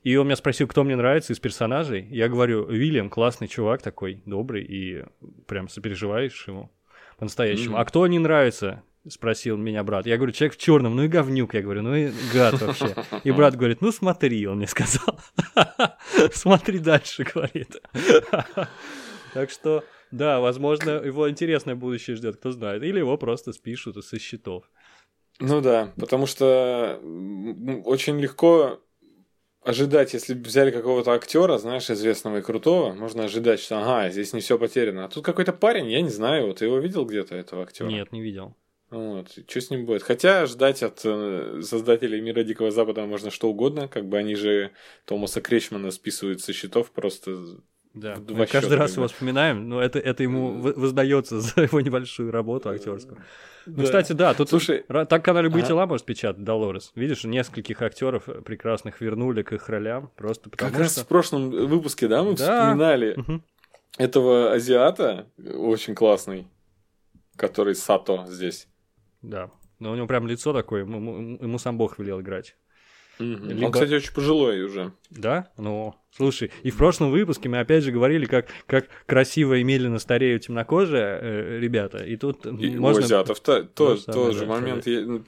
И 0.03 0.17
он 0.17 0.27
меня 0.27 0.37
спросил, 0.37 0.67
кто 0.67 0.83
мне 0.83 0.97
нравится 0.97 1.35
из 1.35 1.39
персонажей. 1.41 2.07
Я 2.11 2.29
говорю, 2.29 2.65
Уильям 2.65 3.11
классный 3.11 3.49
чувак 3.49 3.83
такой, 3.83 4.23
добрый, 4.25 4.65
и 4.65 5.05
прям 5.47 5.69
сопереживаешь 5.69 6.49
ему 6.49 6.71
по-настоящему. 7.19 7.73
Мгм. 7.73 7.81
А 7.81 7.85
кто 7.85 8.07
не 8.07 8.19
нравится? 8.19 8.83
Спросил 9.09 9.57
меня 9.57 9.83
брат. 9.83 10.07
Я 10.07 10.17
говорю, 10.17 10.33
человек 10.33 10.55
в 10.55 10.61
черном, 10.61 10.95
ну 10.95 11.03
и 11.03 11.09
говнюк. 11.09 11.55
Я 11.55 11.63
говорю, 11.63 11.83
ну 11.83 11.95
и 11.95 12.13
гад 12.33 12.61
вообще. 12.61 12.95
И 13.25 13.33
брат 13.33 13.57
говорит, 13.57 13.81
ну 13.81 13.91
смотри, 13.91 14.47
он 14.47 14.59
мне 14.59 14.69
сказал. 14.69 15.19
Смотри 16.33 16.79
дальше, 16.79 17.25
говорит. 17.25 17.83
Так 19.35 19.51
что, 19.51 19.83
да, 20.13 20.41
возможно, 20.41 20.91
его 20.91 21.29
интересное 21.29 21.75
будущее 21.75 22.15
ждет, 22.17 22.37
кто 22.37 22.53
знает. 22.53 22.85
Или 22.85 22.99
его 22.99 23.17
просто 23.17 23.53
спишут 23.53 24.05
со 24.05 24.19
счетов. 24.21 24.71
Ну 25.41 25.61
да, 25.61 25.93
потому 25.97 26.27
что 26.27 27.01
очень 27.85 28.21
легко 28.21 28.81
ожидать, 29.65 30.13
если 30.13 30.35
взяли 30.35 30.71
какого-то 30.71 31.13
актера, 31.13 31.59
знаешь, 31.59 31.91
известного 31.91 32.39
и 32.39 32.43
крутого, 32.43 32.93
можно 32.93 33.25
ожидать, 33.25 33.61
что 33.61 33.79
ага, 33.79 34.11
здесь 34.11 34.33
не 34.33 34.41
все 34.41 34.59
потеряно. 34.59 35.05
А 35.05 35.09
тут 35.09 35.25
какой-то 35.25 35.53
парень, 35.53 35.91
я 35.91 36.01
не 36.03 36.11
знаю, 36.11 36.49
вот 36.49 36.59
ты 36.59 36.67
его 36.67 36.79
видел 36.79 37.05
где-то, 37.05 37.35
этого 37.35 37.63
актера? 37.63 37.89
Нет, 37.89 38.13
не 38.13 38.21
видел. 38.21 38.55
Вот, 38.93 39.31
что 39.49 39.61
с 39.61 39.71
ним 39.71 39.87
будет? 39.87 40.03
Хотя 40.03 40.45
ждать 40.45 40.83
от 40.83 41.01
э, 41.05 41.63
создателей 41.63 42.21
мира 42.21 42.43
Дикого 42.43 42.71
Запада 42.71 43.07
можно 43.07 43.31
что 43.31 43.49
угодно, 43.49 43.89
как 43.89 44.07
бы 44.07 44.19
они 44.19 44.35
же 44.35 44.71
Томаса 45.07 45.41
Кречмана 45.41 45.91
списывают 45.91 46.43
со 46.43 46.53
счетов 46.53 46.91
просто 46.91 47.35
Да, 47.95 48.17
в 48.17 48.35
мы 48.35 48.47
каждый 48.47 48.69
счета, 48.73 48.77
раз 48.77 48.97
его 48.97 49.09
вспоминаем, 49.09 49.67
но 49.67 49.81
это, 49.81 49.99
это 49.99 50.23
ему 50.23 50.61
воздается 50.61 51.41
за 51.41 51.63
его 51.63 51.81
небольшую 51.81 52.31
работу 52.31 52.69
актерскую. 52.69 53.25
Ну, 53.65 53.77
Да. 53.79 53.83
кстати, 53.85 54.13
да, 54.13 54.35
тут 54.35 54.51
Слушай, 54.51 54.85
так 55.09 55.25
канал 55.25 55.45
«Любые 55.45 55.63
Ага. 55.63 55.69
тела» 55.69 55.87
может 55.87 56.05
печатать 56.05 56.45
Долорес. 56.45 56.93
Видишь, 56.95 57.25
нескольких 57.25 57.81
актеров 57.81 58.25
прекрасных 58.45 59.01
вернули 59.01 59.43
к 59.43 59.53
их 59.53 59.69
ролям, 59.71 60.11
просто 60.17 60.51
потому 60.51 60.71
как 60.71 60.81
раз 60.81 60.93
что... 60.93 61.05
в 61.05 61.09
прошлом 61.09 61.49
выпуске, 61.51 62.09
да, 62.09 62.23
мы 62.23 62.35
Да. 62.35 62.37
вспоминали 62.37 63.15
Мгм. 63.17 63.43
этого 63.97 64.53
азиата, 64.53 65.29
очень 65.39 65.95
классный, 65.95 66.47
который 67.37 67.75
Сато 67.75 68.27
здесь. 68.29 68.69
Да, 69.23 69.51
но 69.79 69.93
у 69.93 69.95
него 69.95 70.07
прям 70.07 70.27
лицо 70.27 70.53
такое, 70.53 70.83
ему, 70.83 71.37
ему- 71.41 71.59
сам 71.59 71.79
Бог 71.79 71.99
велел 71.99 72.21
играть. 72.21 72.57
Мгм. 73.19 73.49
Либо- 73.51 73.67
Он, 73.67 73.73
кстати, 73.73 73.93
очень 73.95 74.13
пожилой 74.15 74.63
уже. 74.65 74.93
Да? 75.11 75.51
Ну, 75.59 75.95
слушай, 76.17 76.51
и 76.63 76.71
в 76.71 76.77
прошлом 76.79 77.11
выпуске 77.11 77.49
мы 77.49 77.61
опять 77.61 77.85
же 77.85 77.93
говорили, 77.93 78.25
как, 78.25 78.47
как 78.67 78.87
красиво 79.07 79.55
и 79.55 79.63
медленно 79.63 79.99
стареют 79.99 80.47
темнокожие 80.47 81.19
э, 81.21 81.59
ребята, 81.61 81.99
и 82.05 82.17
тут 82.17 82.47
И 82.47 82.51
можно... 82.79 83.03
у 83.03 83.05
азиатов 83.05 83.39
то, 83.41 83.63
то- 83.65 83.97
самое, 83.99 84.25
тоже 84.27 84.41
да, 84.41 84.47
момент 84.47 84.87
е- 84.87 85.21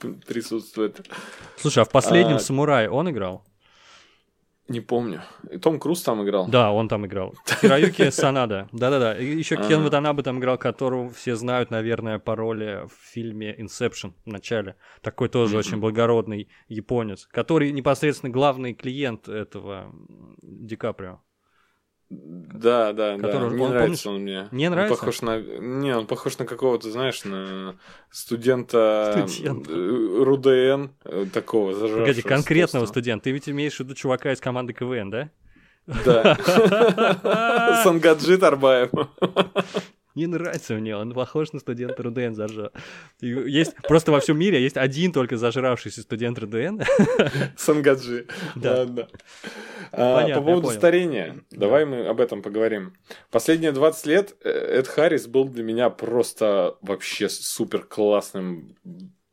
присутствует. 0.26 1.00
Слушай, 1.56 1.80
а 1.82 1.84
в 1.84 1.90
последнем 1.90 2.36
А- 2.36 2.40
«Самурае» 2.40 2.90
он 2.90 3.10
играл? 3.10 3.44
Не 4.68 4.80
помню. 4.80 5.22
И 5.50 5.56
Том 5.58 5.80
Круз 5.80 6.02
там 6.02 6.22
играл. 6.22 6.46
Да, 6.46 6.72
он 6.72 6.88
там 6.88 7.06
играл. 7.06 7.34
Хироюки 7.60 8.10
Санада. 8.10 8.68
Да-да-да. 8.72 9.14
Еще 9.14 9.56
Кен 9.56 9.78
Ага. 9.78 9.84
Ватанабе 9.84 10.22
там 10.22 10.38
играл, 10.38 10.58
которого 10.58 11.08
все 11.08 11.36
знают, 11.36 11.70
наверное, 11.70 12.18
по 12.18 12.36
роли 12.36 12.86
в 12.86 12.92
фильме 13.12 13.56
Inception 13.58 14.12
в 14.26 14.28
начале. 14.28 14.76
Такой 15.00 15.30
тоже 15.30 15.56
очень 15.56 15.78
благородный 15.78 16.48
японец, 16.68 17.26
который 17.26 17.72
непосредственно 17.72 18.30
главный 18.30 18.74
клиент 18.74 19.26
этого 19.28 19.90
Ди 20.42 20.76
Каприо. 20.76 21.20
Да, 22.10 22.92
да, 22.94 23.16
да. 23.16 23.22
Который- 23.28 23.54
Не 23.56 23.62
он, 23.64 23.70
нравится 23.70 24.10
он 24.10 24.22
мне. 24.22 24.48
Не 24.50 24.66
Он 24.68 24.72
нравится? 24.72 24.98
похож 24.98 25.20
на... 25.22 25.38
Не, 25.40 25.94
он 25.94 26.06
похож 26.06 26.38
на 26.38 26.46
какого-то, 26.46 26.90
знаешь, 26.90 27.22
на 27.24 27.76
студента 28.10 29.26
Студента. 29.28 29.70
э, 29.70 30.22
РУДН, 30.24 30.90
э, 31.04 31.26
такого 31.32 31.74
зажравшегося 31.74 32.22
Погоди, 32.22 32.22
конкретного 32.22 32.86
студента. 32.86 33.24
Ты 33.24 33.32
ведь 33.32 33.48
имеешь 33.48 33.76
в 33.76 33.80
виду 33.80 33.94
чувака 33.94 34.32
из 34.32 34.40
команды 34.40 34.72
КВН, 34.72 35.10
да? 35.10 35.30
Да. 36.04 37.80
Сангаджи 37.84 38.38
Тарбаев. 38.38 38.90
Не 40.18 40.26
нравится 40.26 40.74
мне, 40.74 40.96
он 40.96 41.12
похож 41.12 41.52
на 41.52 41.60
студента 41.60 42.02
РУДН 42.02 42.34
зажа. 42.34 42.72
И 43.20 43.28
Есть 43.28 43.76
просто 43.86 44.10
во 44.10 44.18
всем 44.18 44.36
мире 44.36 44.60
есть 44.60 44.76
один 44.76 45.12
только 45.12 45.36
зажравшийся 45.36 46.02
студент 46.02 46.40
РУДН. 46.40 46.80
Сангаджи. 47.56 48.26
Да. 48.56 48.78
Ладно. 48.78 49.08
А, 49.92 50.16
Понятно, 50.16 50.42
По 50.42 50.48
поводу 50.48 50.70
старения, 50.70 51.44
давай 51.52 51.84
мы 51.84 52.04
об 52.04 52.20
этом 52.20 52.42
поговорим. 52.42 52.94
Последние 53.30 53.70
20 53.70 54.06
лет 54.06 54.36
э, 54.42 54.50
Эд 54.50 54.88
Харрис 54.88 55.28
был 55.28 55.44
для 55.48 55.62
меня 55.62 55.88
просто 55.88 56.76
вообще 56.82 57.28
супер 57.28 57.84
классным, 57.84 58.76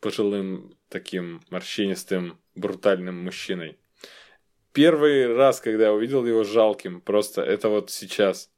пожилым, 0.01 0.77
таким 0.89 1.41
морщинистым, 1.49 2.37
брутальным 2.53 3.23
мужчиной. 3.23 3.79
Первый 4.71 5.35
раз, 5.35 5.61
когда 5.61 5.85
я 5.85 5.93
увидел 5.93 6.23
его 6.27 6.43
жалким, 6.43 7.01
просто 7.01 7.41
это 7.41 7.69
вот 7.69 7.89
сейчас. 7.89 8.51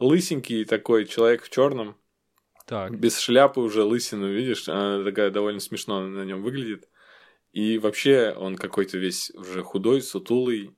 Лысенький 0.00 0.64
такой 0.64 1.04
человек 1.04 1.42
в 1.44 1.50
черном, 1.50 1.96
Так, 2.66 2.98
без 2.98 3.18
шляпы 3.18 3.60
уже 3.60 3.84
лысину, 3.84 4.28
видишь, 4.32 4.68
она 4.68 5.04
такая 5.04 5.30
довольно 5.30 5.60
смешно 5.60 6.00
на 6.06 6.24
нем 6.24 6.42
выглядит. 6.42 6.88
И 7.52 7.78
вообще 7.78 8.32
он 8.36 8.56
какой-то 8.56 8.96
весь 8.96 9.30
уже 9.30 9.62
худой, 9.62 10.02
сутулый. 10.02 10.70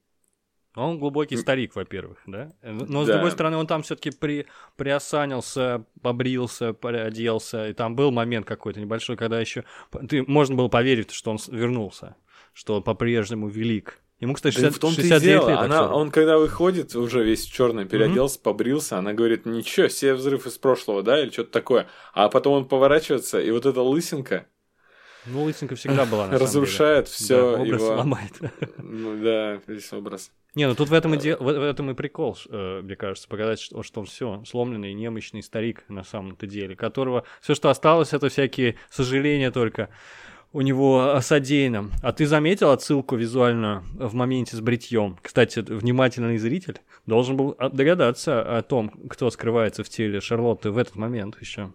он 0.74 0.98
глубокий 0.98 1.36
старик, 1.36 1.74
во-первых, 1.76 2.18
да? 2.26 2.50
Но, 2.62 3.04
с 3.04 3.06
Да. 3.06 3.14
другой 3.14 3.30
стороны, 3.30 3.58
он 3.58 3.66
там 3.66 3.82
все 3.82 3.94
таки 3.94 4.10
при... 4.10 4.46
приосанился, 4.76 5.84
побрился, 6.00 6.70
оделся. 6.70 7.68
И 7.68 7.74
там 7.74 7.94
был 7.94 8.10
момент 8.10 8.46
какой-то 8.46 8.80
небольшой, 8.80 9.16
когда 9.16 9.38
еще... 9.38 9.64
Ты... 10.08 10.22
Можно 10.26 10.56
было 10.56 10.68
поверить, 10.68 11.10
что 11.12 11.30
он 11.30 11.38
вернулся, 11.48 12.16
что 12.54 12.76
он 12.76 12.82
по-прежнему 12.82 13.48
велик. 13.48 14.01
Ему, 14.22 14.34
кстати, 14.34 14.54
Да 14.54 14.60
60... 14.70 14.76
в 14.76 14.80
том-то 14.80 15.00
и 15.00 15.04
69 15.08 15.22
дело. 15.40 15.50
лет. 15.50 15.58
Она, 15.58 15.92
он 15.92 16.10
когда 16.12 16.38
выходит, 16.38 16.94
уже 16.94 17.24
весь 17.24 17.44
черный 17.44 17.84
переоделся, 17.86 18.38
побрился, 18.38 18.96
она 18.96 19.12
говорит, 19.12 19.46
ничего, 19.46 19.88
себе 19.88 20.14
взрыв 20.14 20.46
из 20.46 20.56
прошлого, 20.58 21.02
да, 21.02 21.20
или 21.20 21.30
что-то 21.30 21.50
такое. 21.50 21.88
А 22.14 22.28
потом 22.28 22.52
он 22.54 22.64
поворачивается, 22.68 23.40
и 23.40 23.50
вот 23.50 23.66
эта 23.66 23.82
лысинка 23.82 24.46
Ну, 25.26 25.42
лысинка 25.42 25.74
всегда 25.74 26.04
была, 26.06 26.28
на 26.28 26.38
разрушает 26.38 27.08
все 27.08 27.36
Да, 27.56 27.60
образ 27.62 27.82
его... 27.82 27.94
ломает. 27.96 28.32
Ну 28.78 29.20
да, 29.22 29.60
весь 29.66 29.92
образ. 29.92 30.30
Не, 30.54 30.68
ну 30.68 30.74
тут 30.76 30.88
в 30.90 30.92
этом 30.94 31.14
и, 31.14 31.16
де- 31.18 31.36
в, 31.36 31.48
этом 31.48 31.90
и 31.90 31.94
прикол, 31.94 32.36
э, 32.48 32.80
мне 32.82 32.94
кажется, 32.94 33.26
показать, 33.28 33.58
что, 33.58 33.82
что 33.82 34.00
он 34.00 34.06
все 34.06 34.42
сломленный, 34.46 34.92
немощный 34.92 35.42
старик 35.42 35.82
на 35.88 36.04
самом-то 36.04 36.46
деле, 36.46 36.76
которого 36.76 37.24
все, 37.40 37.54
что 37.56 37.70
осталось, 37.70 38.12
это 38.12 38.28
всякие 38.28 38.76
сожаления 38.90 39.50
только 39.50 39.88
у 40.52 40.60
него 40.60 41.12
о 41.12 41.22
содеянном. 41.22 41.92
А 42.02 42.12
ты 42.12 42.26
заметил 42.26 42.70
отсылку 42.70 43.16
визуальную 43.16 43.82
в 43.94 44.14
моменте 44.14 44.56
с 44.56 44.60
бритьем? 44.60 45.18
Кстати, 45.22 45.60
внимательный 45.60 46.38
зритель 46.38 46.80
должен 47.06 47.36
был 47.36 47.56
догадаться 47.72 48.58
о 48.58 48.62
том, 48.62 48.90
кто 49.08 49.30
скрывается 49.30 49.82
в 49.82 49.88
теле 49.88 50.20
Шарлотты 50.20 50.70
в 50.70 50.78
этот 50.78 50.96
момент 50.96 51.40
еще. 51.40 51.72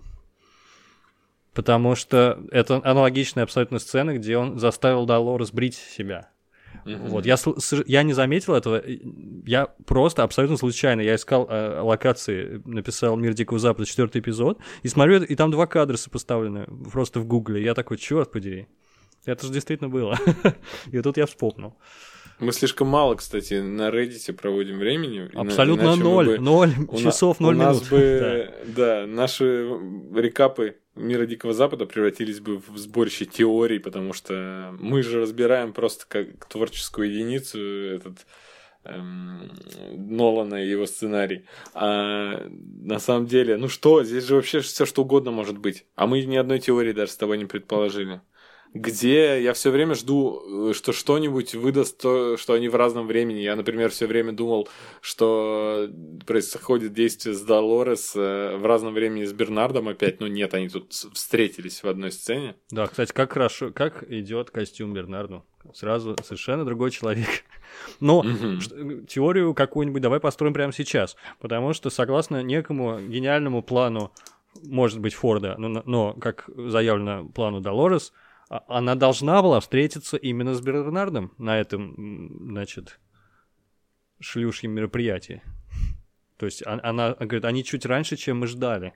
Потому 1.53 1.95
что 1.95 2.39
это 2.51 2.81
аналогичная 2.83 3.43
абсолютно 3.43 3.79
сцена, 3.79 4.15
где 4.15 4.37
он 4.37 4.59
заставил 4.59 5.05
Долорес 5.05 5.51
брить 5.51 5.75
себя. 5.75 6.29
Мгм. 6.87 7.09
Вот, 7.09 7.25
я, 7.25 7.35
я 7.85 8.03
не 8.03 8.13
заметил 8.13 8.53
этого, 8.53 8.81
я 9.45 9.67
просто 9.85 10.23
абсолютно 10.23 10.57
случайно, 10.57 11.01
я 11.01 11.15
искал 11.15 11.47
э, 11.49 11.81
локации, 11.81 12.61
написал 12.65 13.17
«Мир 13.17 13.33
Дикого 13.33 13.59
Запада», 13.59 13.85
четвертый 13.85 14.21
эпизод, 14.21 14.57
и 14.83 14.87
смотрю, 14.87 15.21
и 15.21 15.35
там 15.35 15.51
два 15.51 15.67
кадра 15.67 15.97
сопоставлены, 15.97 16.65
просто 16.91 17.19
в 17.19 17.25
гугле, 17.25 17.61
я 17.61 17.73
такой, 17.73 17.97
черт 17.97 18.31
подери, 18.31 18.67
это 19.25 19.45
же 19.45 19.51
действительно 19.51 19.89
было. 19.89 20.17
И 20.91 21.01
тут 21.01 21.17
я 21.17 21.25
вспомнил. 21.25 21.75
Мы 22.39 22.51
слишком 22.51 22.87
мало, 22.87 23.15
кстати, 23.15 23.55
на 23.55 23.89
Reddit 23.89 24.31
проводим 24.33 24.77
времени. 24.77 25.29
Абсолютно 25.33 25.95
ноль, 25.95 26.27
бы- 26.27 26.37
ноль 26.39 26.71
часов, 26.97 27.39
ноль 27.39 27.55
у 27.55 27.57
нас 27.57 27.77
минут. 27.77 27.89
бы, 27.89 28.53
да. 28.75 29.07
наши 29.07 29.67
рекапы 30.13 30.77
мира 30.95 31.25
Дикого 31.25 31.53
Запада 31.53 31.85
превратились 31.87 32.39
бы 32.39 32.57
в 32.57 32.77
сборище 32.77 33.25
теорий, 33.25 33.79
потому 33.79 34.13
что 34.13 34.75
мы 34.79 35.01
же 35.01 35.21
разбираем 35.21 35.73
просто 35.73 36.05
как 36.07 36.45
творческую 36.45 37.11
единицу 37.11 37.59
этот 37.59 38.27
эм, 38.83 39.51
Нолана 39.93 40.63
и 40.63 40.69
его 40.69 40.85
сценарий. 40.85 41.45
А 41.73 42.47
на 42.49 42.99
самом 42.99 43.25
деле, 43.25 43.57
ну 43.57 43.67
что, 43.67 44.03
здесь 44.03 44.25
же 44.25 44.35
вообще 44.35 44.59
все 44.59 44.85
что 44.85 45.01
угодно 45.01 45.31
может 45.31 45.57
быть. 45.57 45.85
А 45.95 46.05
мы 46.05 46.21
ни 46.23 46.35
одной 46.35 46.59
теории 46.59 46.91
даже 46.91 47.11
с 47.11 47.17
тобой 47.17 47.39
не 47.39 47.45
предположили. 47.45 48.21
Где 48.73 49.41
я 49.41 49.53
все 49.53 49.71
время 49.71 49.95
жду, 49.95 50.69
э, 50.69 50.73
что 50.73 50.91
что-нибудь 50.93 51.55
выдаст 51.55 52.01
то, 52.01 52.37
что 52.37 52.53
они 52.53 52.69
в 52.69 52.75
разном 52.75 53.07
времени. 53.07 53.39
Я, 53.39 53.55
например, 53.55 53.89
все 53.89 54.07
время 54.07 54.33
думал, 54.33 54.67
что 55.01 55.89
происходит 56.25 56.93
действие 56.93 57.33
с 57.33 57.41
Долорес 57.41 58.13
э, 58.15 58.57
в 58.57 58.65
разном 58.65 58.93
времени 58.93 59.23
с 59.25 59.33
Бернардом 59.33 59.87
опять, 59.87 60.19
но 60.19 60.27
нет, 60.27 60.53
они 60.53 60.69
тут 60.69 60.91
встретились 60.93 61.81
в 61.83 61.87
одной 61.87 62.11
сцене. 62.11 62.55
Да, 62.71 62.87
кстати, 62.87 63.13
как 63.13 63.33
хорошо, 63.33 63.71
как 63.71 64.03
идет 64.11 64.51
костюм 64.51 64.93
Бернарду. 64.93 65.45
Сразу 65.73 66.15
совершенно 66.23 66.63
другой 66.65 66.91
человек. 66.91 67.27
Но 67.99 68.23
ш- 68.23 69.05
теорию 69.07 69.53
какую-нибудь 69.53 70.01
давай 70.01 70.19
построим 70.19 70.53
прямо 70.53 70.71
сейчас. 70.71 71.15
Потому 71.39 71.73
что, 71.73 71.89
согласно 71.89 72.41
некому 72.43 72.99
гениальному 72.99 73.61
плану, 73.61 74.13
может 74.63 74.99
быть, 74.99 75.13
Форда, 75.13 75.55
но, 75.57 75.83
но 75.85 76.13
как 76.13 76.49
заявлено 76.55 77.27
плану 77.29 77.59
Долорес, 77.61 78.11
она 78.49 78.95
должна 78.95 79.41
была 79.41 79.59
встретиться 79.59 80.17
именно 80.17 80.53
с 80.53 80.61
Бернардом 80.61 81.33
на 81.37 81.59
этом, 81.59 82.39
значит, 82.51 82.99
шлюшьем 84.19 84.71
мероприятии. 84.71 85.41
То 86.37 86.45
есть 86.45 86.65
он- 86.65 86.79
она 86.83 87.13
говорит, 87.13 87.45
они 87.45 87.63
чуть 87.63 87.85
раньше, 87.85 88.15
чем 88.15 88.39
мы 88.39 88.47
ждали, 88.47 88.93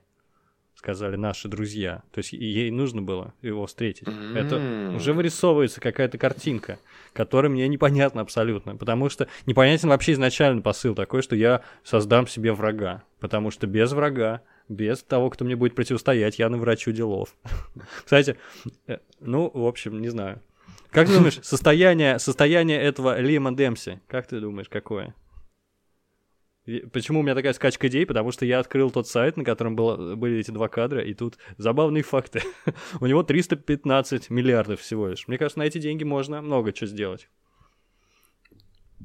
сказали 0.74 1.16
наши 1.16 1.48
друзья. 1.48 2.02
То 2.12 2.18
есть 2.18 2.32
ей 2.32 2.70
нужно 2.70 3.02
было 3.02 3.34
его 3.42 3.66
встретить. 3.66 4.08
Это 4.34 4.56
М. 4.56 4.96
уже 4.96 5.12
вырисовывается 5.12 5.80
какая-то 5.80 6.18
картинка, 6.18 6.78
которая 7.12 7.50
мне 7.50 7.68
непонятна 7.68 8.22
абсолютно. 8.22 8.76
Потому 8.76 9.10
что 9.10 9.28
непонятен 9.46 9.90
вообще 9.90 10.12
изначально 10.12 10.62
посыл 10.62 10.94
такой, 10.94 11.22
что 11.22 11.36
я 11.36 11.62
создам 11.84 12.26
себе 12.26 12.52
врага. 12.52 13.02
Потому 13.20 13.50
что 13.50 13.66
без 13.66 13.92
врага, 13.92 14.40
без 14.68 15.02
того, 15.02 15.30
кто 15.30 15.44
мне 15.44 15.56
будет 15.56 15.74
противостоять, 15.74 16.38
я 16.38 16.48
наврачу 16.48 16.92
делов. 16.92 17.34
Кстати, 18.04 18.36
э, 18.86 18.98
ну, 19.20 19.50
в 19.52 19.66
общем, 19.66 20.00
не 20.00 20.08
знаю. 20.08 20.40
Как 20.90 21.08
ты 21.08 21.14
думаешь, 21.14 21.40
состояние, 21.42 22.18
состояние 22.18 22.78
этого 22.78 23.18
Лима 23.18 23.52
Демси, 23.52 24.00
как 24.08 24.26
ты 24.26 24.40
думаешь, 24.40 24.68
какое? 24.68 25.14
Почему 26.92 27.20
у 27.20 27.22
меня 27.22 27.34
такая 27.34 27.54
скачка 27.54 27.88
идей? 27.88 28.06
Потому 28.06 28.30
что 28.30 28.46
я 28.46 28.60
открыл 28.60 28.90
тот 28.90 29.08
сайт, 29.08 29.36
на 29.36 29.44
котором 29.44 29.74
было, 29.74 30.14
были 30.14 30.38
эти 30.38 30.52
два 30.52 30.68
кадра, 30.68 31.02
и 31.02 31.12
тут 31.12 31.38
забавные 31.58 32.04
факты. 32.04 32.42
у 33.00 33.06
него 33.06 33.24
315 33.24 34.30
миллиардов 34.30 34.80
всего 34.80 35.08
лишь. 35.08 35.26
Мне 35.26 35.38
кажется, 35.38 35.58
на 35.58 35.64
эти 35.64 35.78
деньги 35.78 36.04
можно 36.04 36.40
много 36.40 36.72
чего 36.72 36.86
сделать. 36.86 37.28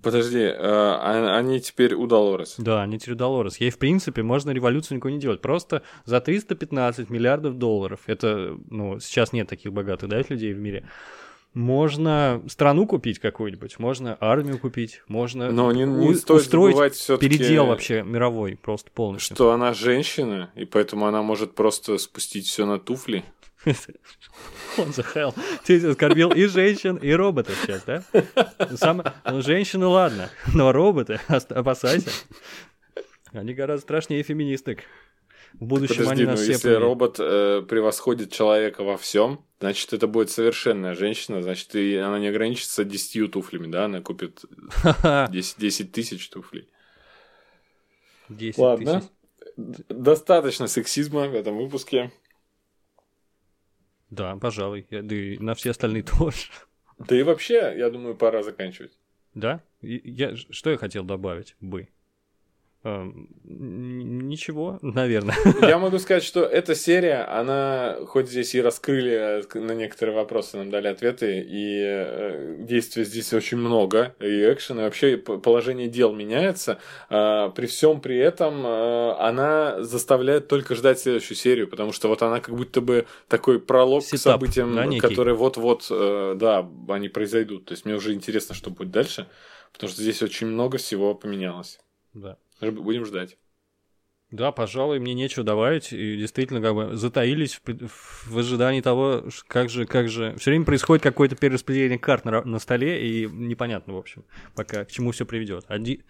Подожди, 0.03 0.39
э, 0.39 0.53
а, 0.59 1.37
они 1.37 1.59
теперь 1.59 1.93
у 1.93 2.07
Долорес? 2.07 2.55
Да, 2.57 2.83
они 2.83 2.99
теперь 2.99 3.15
у 3.15 3.17
Долорес. 3.17 3.57
Ей, 3.57 3.69
в 3.69 3.77
принципе, 3.77 4.23
можно 4.23 4.51
революцию 4.51 4.97
никакой 4.97 5.13
не 5.13 5.19
делать. 5.19 5.41
Просто 5.41 5.81
за 6.05 6.21
315 6.21 7.09
миллиардов 7.09 7.57
долларов, 7.57 8.01
это, 8.07 8.57
ну, 8.69 8.99
сейчас 8.99 9.33
нет 9.33 9.47
таких 9.47 9.73
богатых, 9.73 10.09
да, 10.09 10.21
людей 10.29 10.53
в 10.53 10.59
мире, 10.59 10.87
можно 11.53 12.43
страну 12.47 12.85
купить 12.85 13.19
какую-нибудь, 13.19 13.79
можно 13.79 14.15
армию 14.19 14.59
купить, 14.59 15.01
можно 15.07 15.51
Но 15.51 15.71
не, 15.71 15.83
не 15.85 16.09
у- 16.09 16.13
стоит 16.13 16.41
устроить 16.41 17.07
передел 17.19 17.65
вообще 17.65 18.03
мировой 18.03 18.55
просто 18.55 18.91
полностью. 18.91 19.35
Что 19.35 19.51
она 19.51 19.73
женщина, 19.73 20.51
и 20.55 20.65
поэтому 20.65 21.07
она 21.07 21.23
может 21.23 21.55
просто 21.55 21.97
спустить 21.97 22.45
все 22.45 22.65
на 22.65 22.79
туфли. 22.79 23.23
Он 24.77 24.89
the 24.89 25.05
hell. 25.13 25.35
Ты 25.65 25.85
оскорбил 25.87 26.31
и 26.31 26.45
женщин, 26.45 26.97
и 26.97 27.11
роботов 27.11 27.55
сейчас, 27.61 27.83
да? 27.83 28.03
Сам... 28.75 29.03
Ну, 29.25 29.41
женщины, 29.41 29.85
ладно, 29.85 30.29
но 30.53 30.71
роботы, 30.71 31.19
опасайся. 31.27 32.09
Они 33.33 33.53
гораздо 33.53 33.83
страшнее 33.83 34.23
феминисток. 34.23 34.79
В 35.53 35.65
будущем 35.65 36.03
Подожди, 36.03 36.23
они 36.23 36.25
нас 36.25 36.39
ну, 36.39 36.43
все 36.43 36.51
если 36.53 36.73
робот 36.73 37.17
э, 37.19 37.63
превосходит 37.67 38.31
человека 38.31 38.83
во 38.83 38.97
всем, 38.97 39.43
значит, 39.59 39.91
это 39.93 40.05
будет 40.05 40.29
совершенная 40.29 40.93
женщина, 40.93 41.41
значит, 41.41 41.73
и 41.73 41.95
она 41.95 42.19
не 42.19 42.27
ограничится 42.27 42.83
10 42.83 43.31
туфлями, 43.31 43.67
да, 43.67 43.85
она 43.85 44.01
купит 44.01 44.41
10, 45.31 45.57
10 45.57 45.91
тысяч 45.91 46.29
туфлей. 46.29 46.67
10 48.29 48.57
Ладно. 48.57 48.99
тысяч. 48.99 49.09
Достаточно 49.89 50.67
сексизма 50.67 51.27
в 51.27 51.33
этом 51.33 51.57
выпуске. 51.57 52.11
Да, 54.09 54.35
пожалуй. 54.37 54.87
Да 54.89 55.15
и 55.15 55.37
на 55.37 55.53
все 55.53 55.71
остальные 55.71 56.03
тоже. 56.17 56.47
Да 56.97 57.15
и 57.15 57.23
вообще, 57.23 57.73
я 57.77 57.89
думаю, 57.89 58.15
пора 58.15 58.43
заканчивать. 58.43 58.97
Да? 59.33 59.61
Я, 59.81 60.35
что 60.35 60.71
я 60.71 60.77
хотел 60.77 61.03
добавить 61.03 61.55
бы? 61.59 61.89
Эм, 62.83 63.27
Ничего, 63.43 64.77
наверное. 64.81 65.35
Я 65.61 65.79
могу 65.79 65.97
сказать, 65.99 66.23
что 66.23 66.43
эта 66.43 66.75
серия, 66.75 67.23
она 67.23 67.97
хоть 68.07 68.29
здесь 68.29 68.53
и 68.55 68.61
раскрыли 68.61 69.41
э, 69.41 69.59
на 69.59 69.71
некоторые 69.71 70.15
вопросы, 70.15 70.57
нам 70.57 70.69
дали 70.69 70.87
ответы, 70.87 71.39
и 71.39 71.81
э, 71.83 72.55
действий 72.59 73.03
здесь 73.03 73.33
очень 73.33 73.57
много, 73.57 74.15
и 74.19 74.51
экшен, 74.51 74.79
и 74.79 74.83
вообще 74.83 75.17
положение 75.17 75.87
дел 75.87 76.13
меняется. 76.13 76.79
а, 77.09 77.49
при 77.49 77.65
всем 77.65 77.99
при 77.99 78.17
этом 78.17 78.65
э, 78.65 79.11
она 79.19 79.81
заставляет 79.83 80.47
только 80.47 80.75
ждать 80.75 80.99
следующую 80.99 81.37
серию, 81.37 81.67
потому 81.67 81.91
что 81.91 82.07
вот 82.09 82.21
она 82.21 82.39
как 82.39 82.55
будто 82.55 82.81
бы 82.81 83.07
такой 83.27 83.59
пролог 83.59 84.03
к 84.03 84.07
Сетап, 84.07 84.39
событиям, 84.41 84.75
да, 84.75 84.85
некий? 84.85 85.01
которые 85.01 85.35
вот-вот, 85.35 85.87
да, 85.89 86.69
они 86.89 87.09
произойдут. 87.09 87.65
То 87.65 87.73
есть 87.73 87.85
мне 87.85 87.95
уже 87.95 88.13
интересно, 88.13 88.53
что 88.53 88.69
будет 88.69 88.91
дальше, 88.91 89.27
потому 89.73 89.91
что 89.91 90.01
здесь 90.01 90.21
очень 90.21 90.47
много 90.47 90.77
всего 90.77 91.15
поменялось. 91.15 91.79
Да. 92.13 92.37
Будем 92.61 93.05
ждать. 93.05 93.37
Да, 94.29 94.51
пожалуй, 94.51 94.99
мне 94.99 95.13
нечего 95.13 95.45
добавить. 95.45 95.93
И 95.93 96.17
действительно, 96.17 96.61
как 96.61 96.75
бы 96.75 96.97
затаились 96.97 97.61
в, 97.63 98.29
в 98.29 98.37
ожидании 98.37 98.81
того, 98.81 99.23
как 99.47 99.69
же, 99.69 99.85
как 99.85 100.09
же. 100.09 100.35
Все 100.37 100.51
время 100.51 100.65
происходит 100.65 101.01
какое-то 101.01 101.37
перераспределение 101.37 101.97
карт 101.97 102.25
на, 102.25 102.43
на 102.43 102.59
столе, 102.59 103.07
и 103.07 103.25
непонятно, 103.25 103.93
в 103.93 103.97
общем, 103.97 104.25
пока 104.53 104.83
к 104.83 104.91
чему 104.91 105.11
все 105.11 105.25
приведет. 105.25 105.63
Оди... 105.69 106.03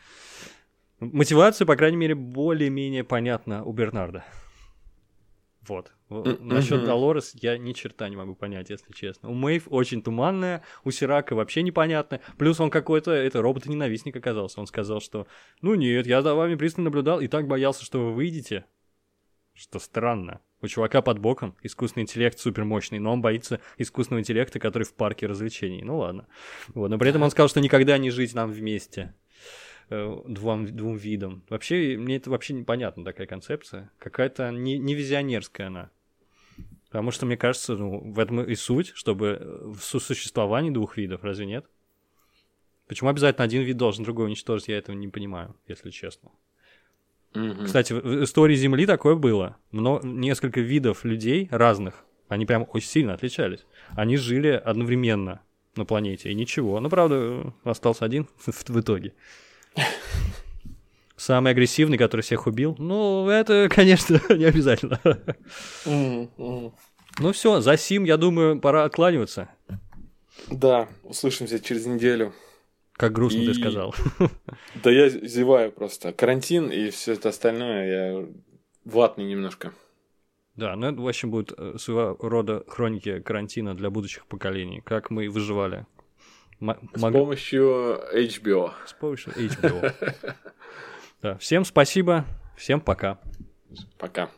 Мотивация, 0.99 1.67
по 1.67 1.75
крайней 1.75 1.97
мере, 1.97 2.15
более-менее 2.15 3.03
понятна 3.03 3.63
у 3.63 3.71
Бернарда. 3.71 4.25
Вот. 5.69 5.91
М, 6.09 6.47
Насчет. 6.47 6.85
Долорес 6.85 7.33
я 7.35 7.57
ни 7.57 7.73
черта 7.73 8.07
не 8.09 8.15
могу 8.15 8.35
понять, 8.35 8.69
если 8.69 8.91
честно. 8.93 9.29
У 9.29 9.33
Мэйв 9.33 9.63
очень 9.69 10.01
туманная, 10.01 10.63
у 10.83 10.91
Сирака 10.91 11.35
вообще 11.35 11.63
непонятно. 11.63 12.21
Плюс 12.37 12.59
он 12.59 12.69
какой-то, 12.69 13.11
это 13.11 13.41
робот-ненавистник 13.41 14.15
оказался. 14.15 14.59
Он 14.59 14.67
сказал, 14.67 15.01
что 15.01 15.27
ну 15.61 15.75
нет, 15.75 16.07
я 16.07 16.21
за 16.21 16.33
вами 16.33 16.55
пристально 16.55 16.85
наблюдал 16.85 17.19
и 17.19 17.27
так 17.27 17.47
боялся, 17.47 17.83
что 17.83 17.99
вы 17.99 18.13
выйдете. 18.13 18.65
Что 19.53 19.79
странно. 19.79 20.39
У 20.61 20.67
чувака 20.67 21.01
под 21.01 21.19
боком 21.19 21.55
искусственный 21.61 22.03
интеллект 22.03 22.39
супер 22.39 22.63
мощный, 22.63 22.99
но 22.99 23.13
он 23.13 23.21
боится 23.21 23.59
искусственного 23.77 24.21
интеллекта, 24.21 24.59
который 24.59 24.83
в 24.83 24.93
парке 24.93 25.27
развлечений. 25.27 25.83
Ну 25.83 25.97
ладно. 25.97 26.27
Вот. 26.73 26.89
Но 26.89 26.97
при 26.97 27.09
этом 27.09 27.23
он 27.23 27.31
сказал, 27.31 27.47
что 27.47 27.59
никогда 27.59 27.97
не 27.97 28.09
жить 28.09 28.33
нам 28.33 28.51
вместе 28.51 29.13
двум, 29.89 30.65
двум 30.67 30.97
видам. 30.97 31.43
Вообще, 31.49 31.97
мне 31.97 32.17
это 32.17 32.29
вообще 32.29 32.53
непонятна 32.53 33.03
такая 33.03 33.27
концепция. 33.27 33.91
Какая-то 33.99 34.51
не, 34.51 34.77
не 34.77 34.95
визионерская 34.95 35.67
она. 35.67 35.89
Потому 36.87 37.11
что, 37.11 37.25
мне 37.25 37.37
кажется, 37.37 37.75
ну, 37.75 37.99
в 37.99 38.19
этом 38.19 38.41
и 38.43 38.55
суть, 38.55 38.91
чтобы 38.95 39.37
э, 39.39 39.65
в 39.65 39.79
сосуществовании 39.81 40.71
двух 40.71 40.97
видов, 40.97 41.23
разве 41.23 41.45
нет? 41.45 41.65
Почему 42.87 43.09
обязательно 43.09 43.43
один 43.43 43.63
вид 43.63 43.75
должен 43.75 44.05
другой 44.05 44.27
уничтожить, 44.27 44.69
я 44.69 44.77
этого 44.77 44.95
не 44.95 45.09
понимаю, 45.09 45.55
если 45.67 45.89
честно. 45.89 46.31
Мгм. 47.33 47.65
Кстати, 47.65 47.91
в 47.91 48.23
истории 48.23 48.55
Земли 48.55 48.85
такое 48.85 49.15
было. 49.15 49.57
Но 49.71 49.99
несколько 50.01 50.61
видов 50.61 51.03
людей 51.03 51.49
разных, 51.51 52.05
они 52.29 52.45
прям 52.45 52.65
очень 52.71 52.87
сильно 52.87 53.13
отличались. 53.13 53.65
Они 53.89 54.15
жили 54.15 54.49
одновременно 54.49 55.41
на 55.75 55.85
планете, 55.85 56.31
и 56.31 56.35
ничего. 56.35 56.79
Ну, 56.79 56.89
правда, 56.89 57.15
э, 57.15 57.51
остался 57.69 58.05
один 58.05 58.27
в 58.45 58.79
итоге. 58.79 59.13
Самый 61.15 61.51
агрессивный, 61.51 61.97
который 61.97 62.21
всех 62.21 62.45
убил. 62.47 62.75
Ну, 62.77 63.27
это, 63.27 63.67
конечно, 63.69 64.21
не 64.29 64.45
обязательно. 64.45 64.99
Мгм, 65.85 66.29
мгм. 66.37 66.73
Ну 67.19 67.31
все, 67.31 67.59
за 67.61 67.75
сим, 67.77 68.03
я 68.03 68.17
думаю, 68.17 68.59
пора 68.59 68.83
откланиваться. 68.83 69.49
Да, 70.51 70.87
услышимся 71.03 71.59
через 71.59 71.85
неделю. 71.87 72.33
Как 72.93 73.13
грустно 73.13 73.41
ты 73.45 73.51
И- 73.51 73.53
сказал. 73.53 73.95
Да 74.83 74.91
я 74.91 75.09
зеваю 75.09 75.71
просто. 75.71 76.13
Карантин 76.13 76.69
и 76.69 76.91
все 76.91 77.13
это 77.13 77.29
остальное, 77.29 77.87
я 78.21 78.25
ватный 78.85 79.25
немножко. 79.25 79.73
Да, 80.55 80.75
ну 80.75 80.87
это, 80.87 81.01
в 81.01 81.07
общем, 81.07 81.29
будет 81.31 81.53
э, 81.57 81.77
своего 81.77 82.15
рода 82.19 82.63
хроники 82.67 83.19
карантина 83.19 83.75
для 83.75 83.89
будущих 83.89 84.25
поколений. 84.27 84.81
Как 84.81 85.09
мы 85.11 85.29
выживали. 85.29 85.85
М- 86.59 86.89
С 86.95 87.01
мог- 87.01 87.13
помощью 87.13 87.99
HBO. 88.13 88.71
С 88.85 88.93
помощью 88.93 89.33
HBO. 89.33 89.93
Да, 91.21 91.35
всем 91.39 91.65
спасибо, 91.65 92.25
всем 92.55 92.79
пока. 92.79 93.17
Пока. 93.97 94.29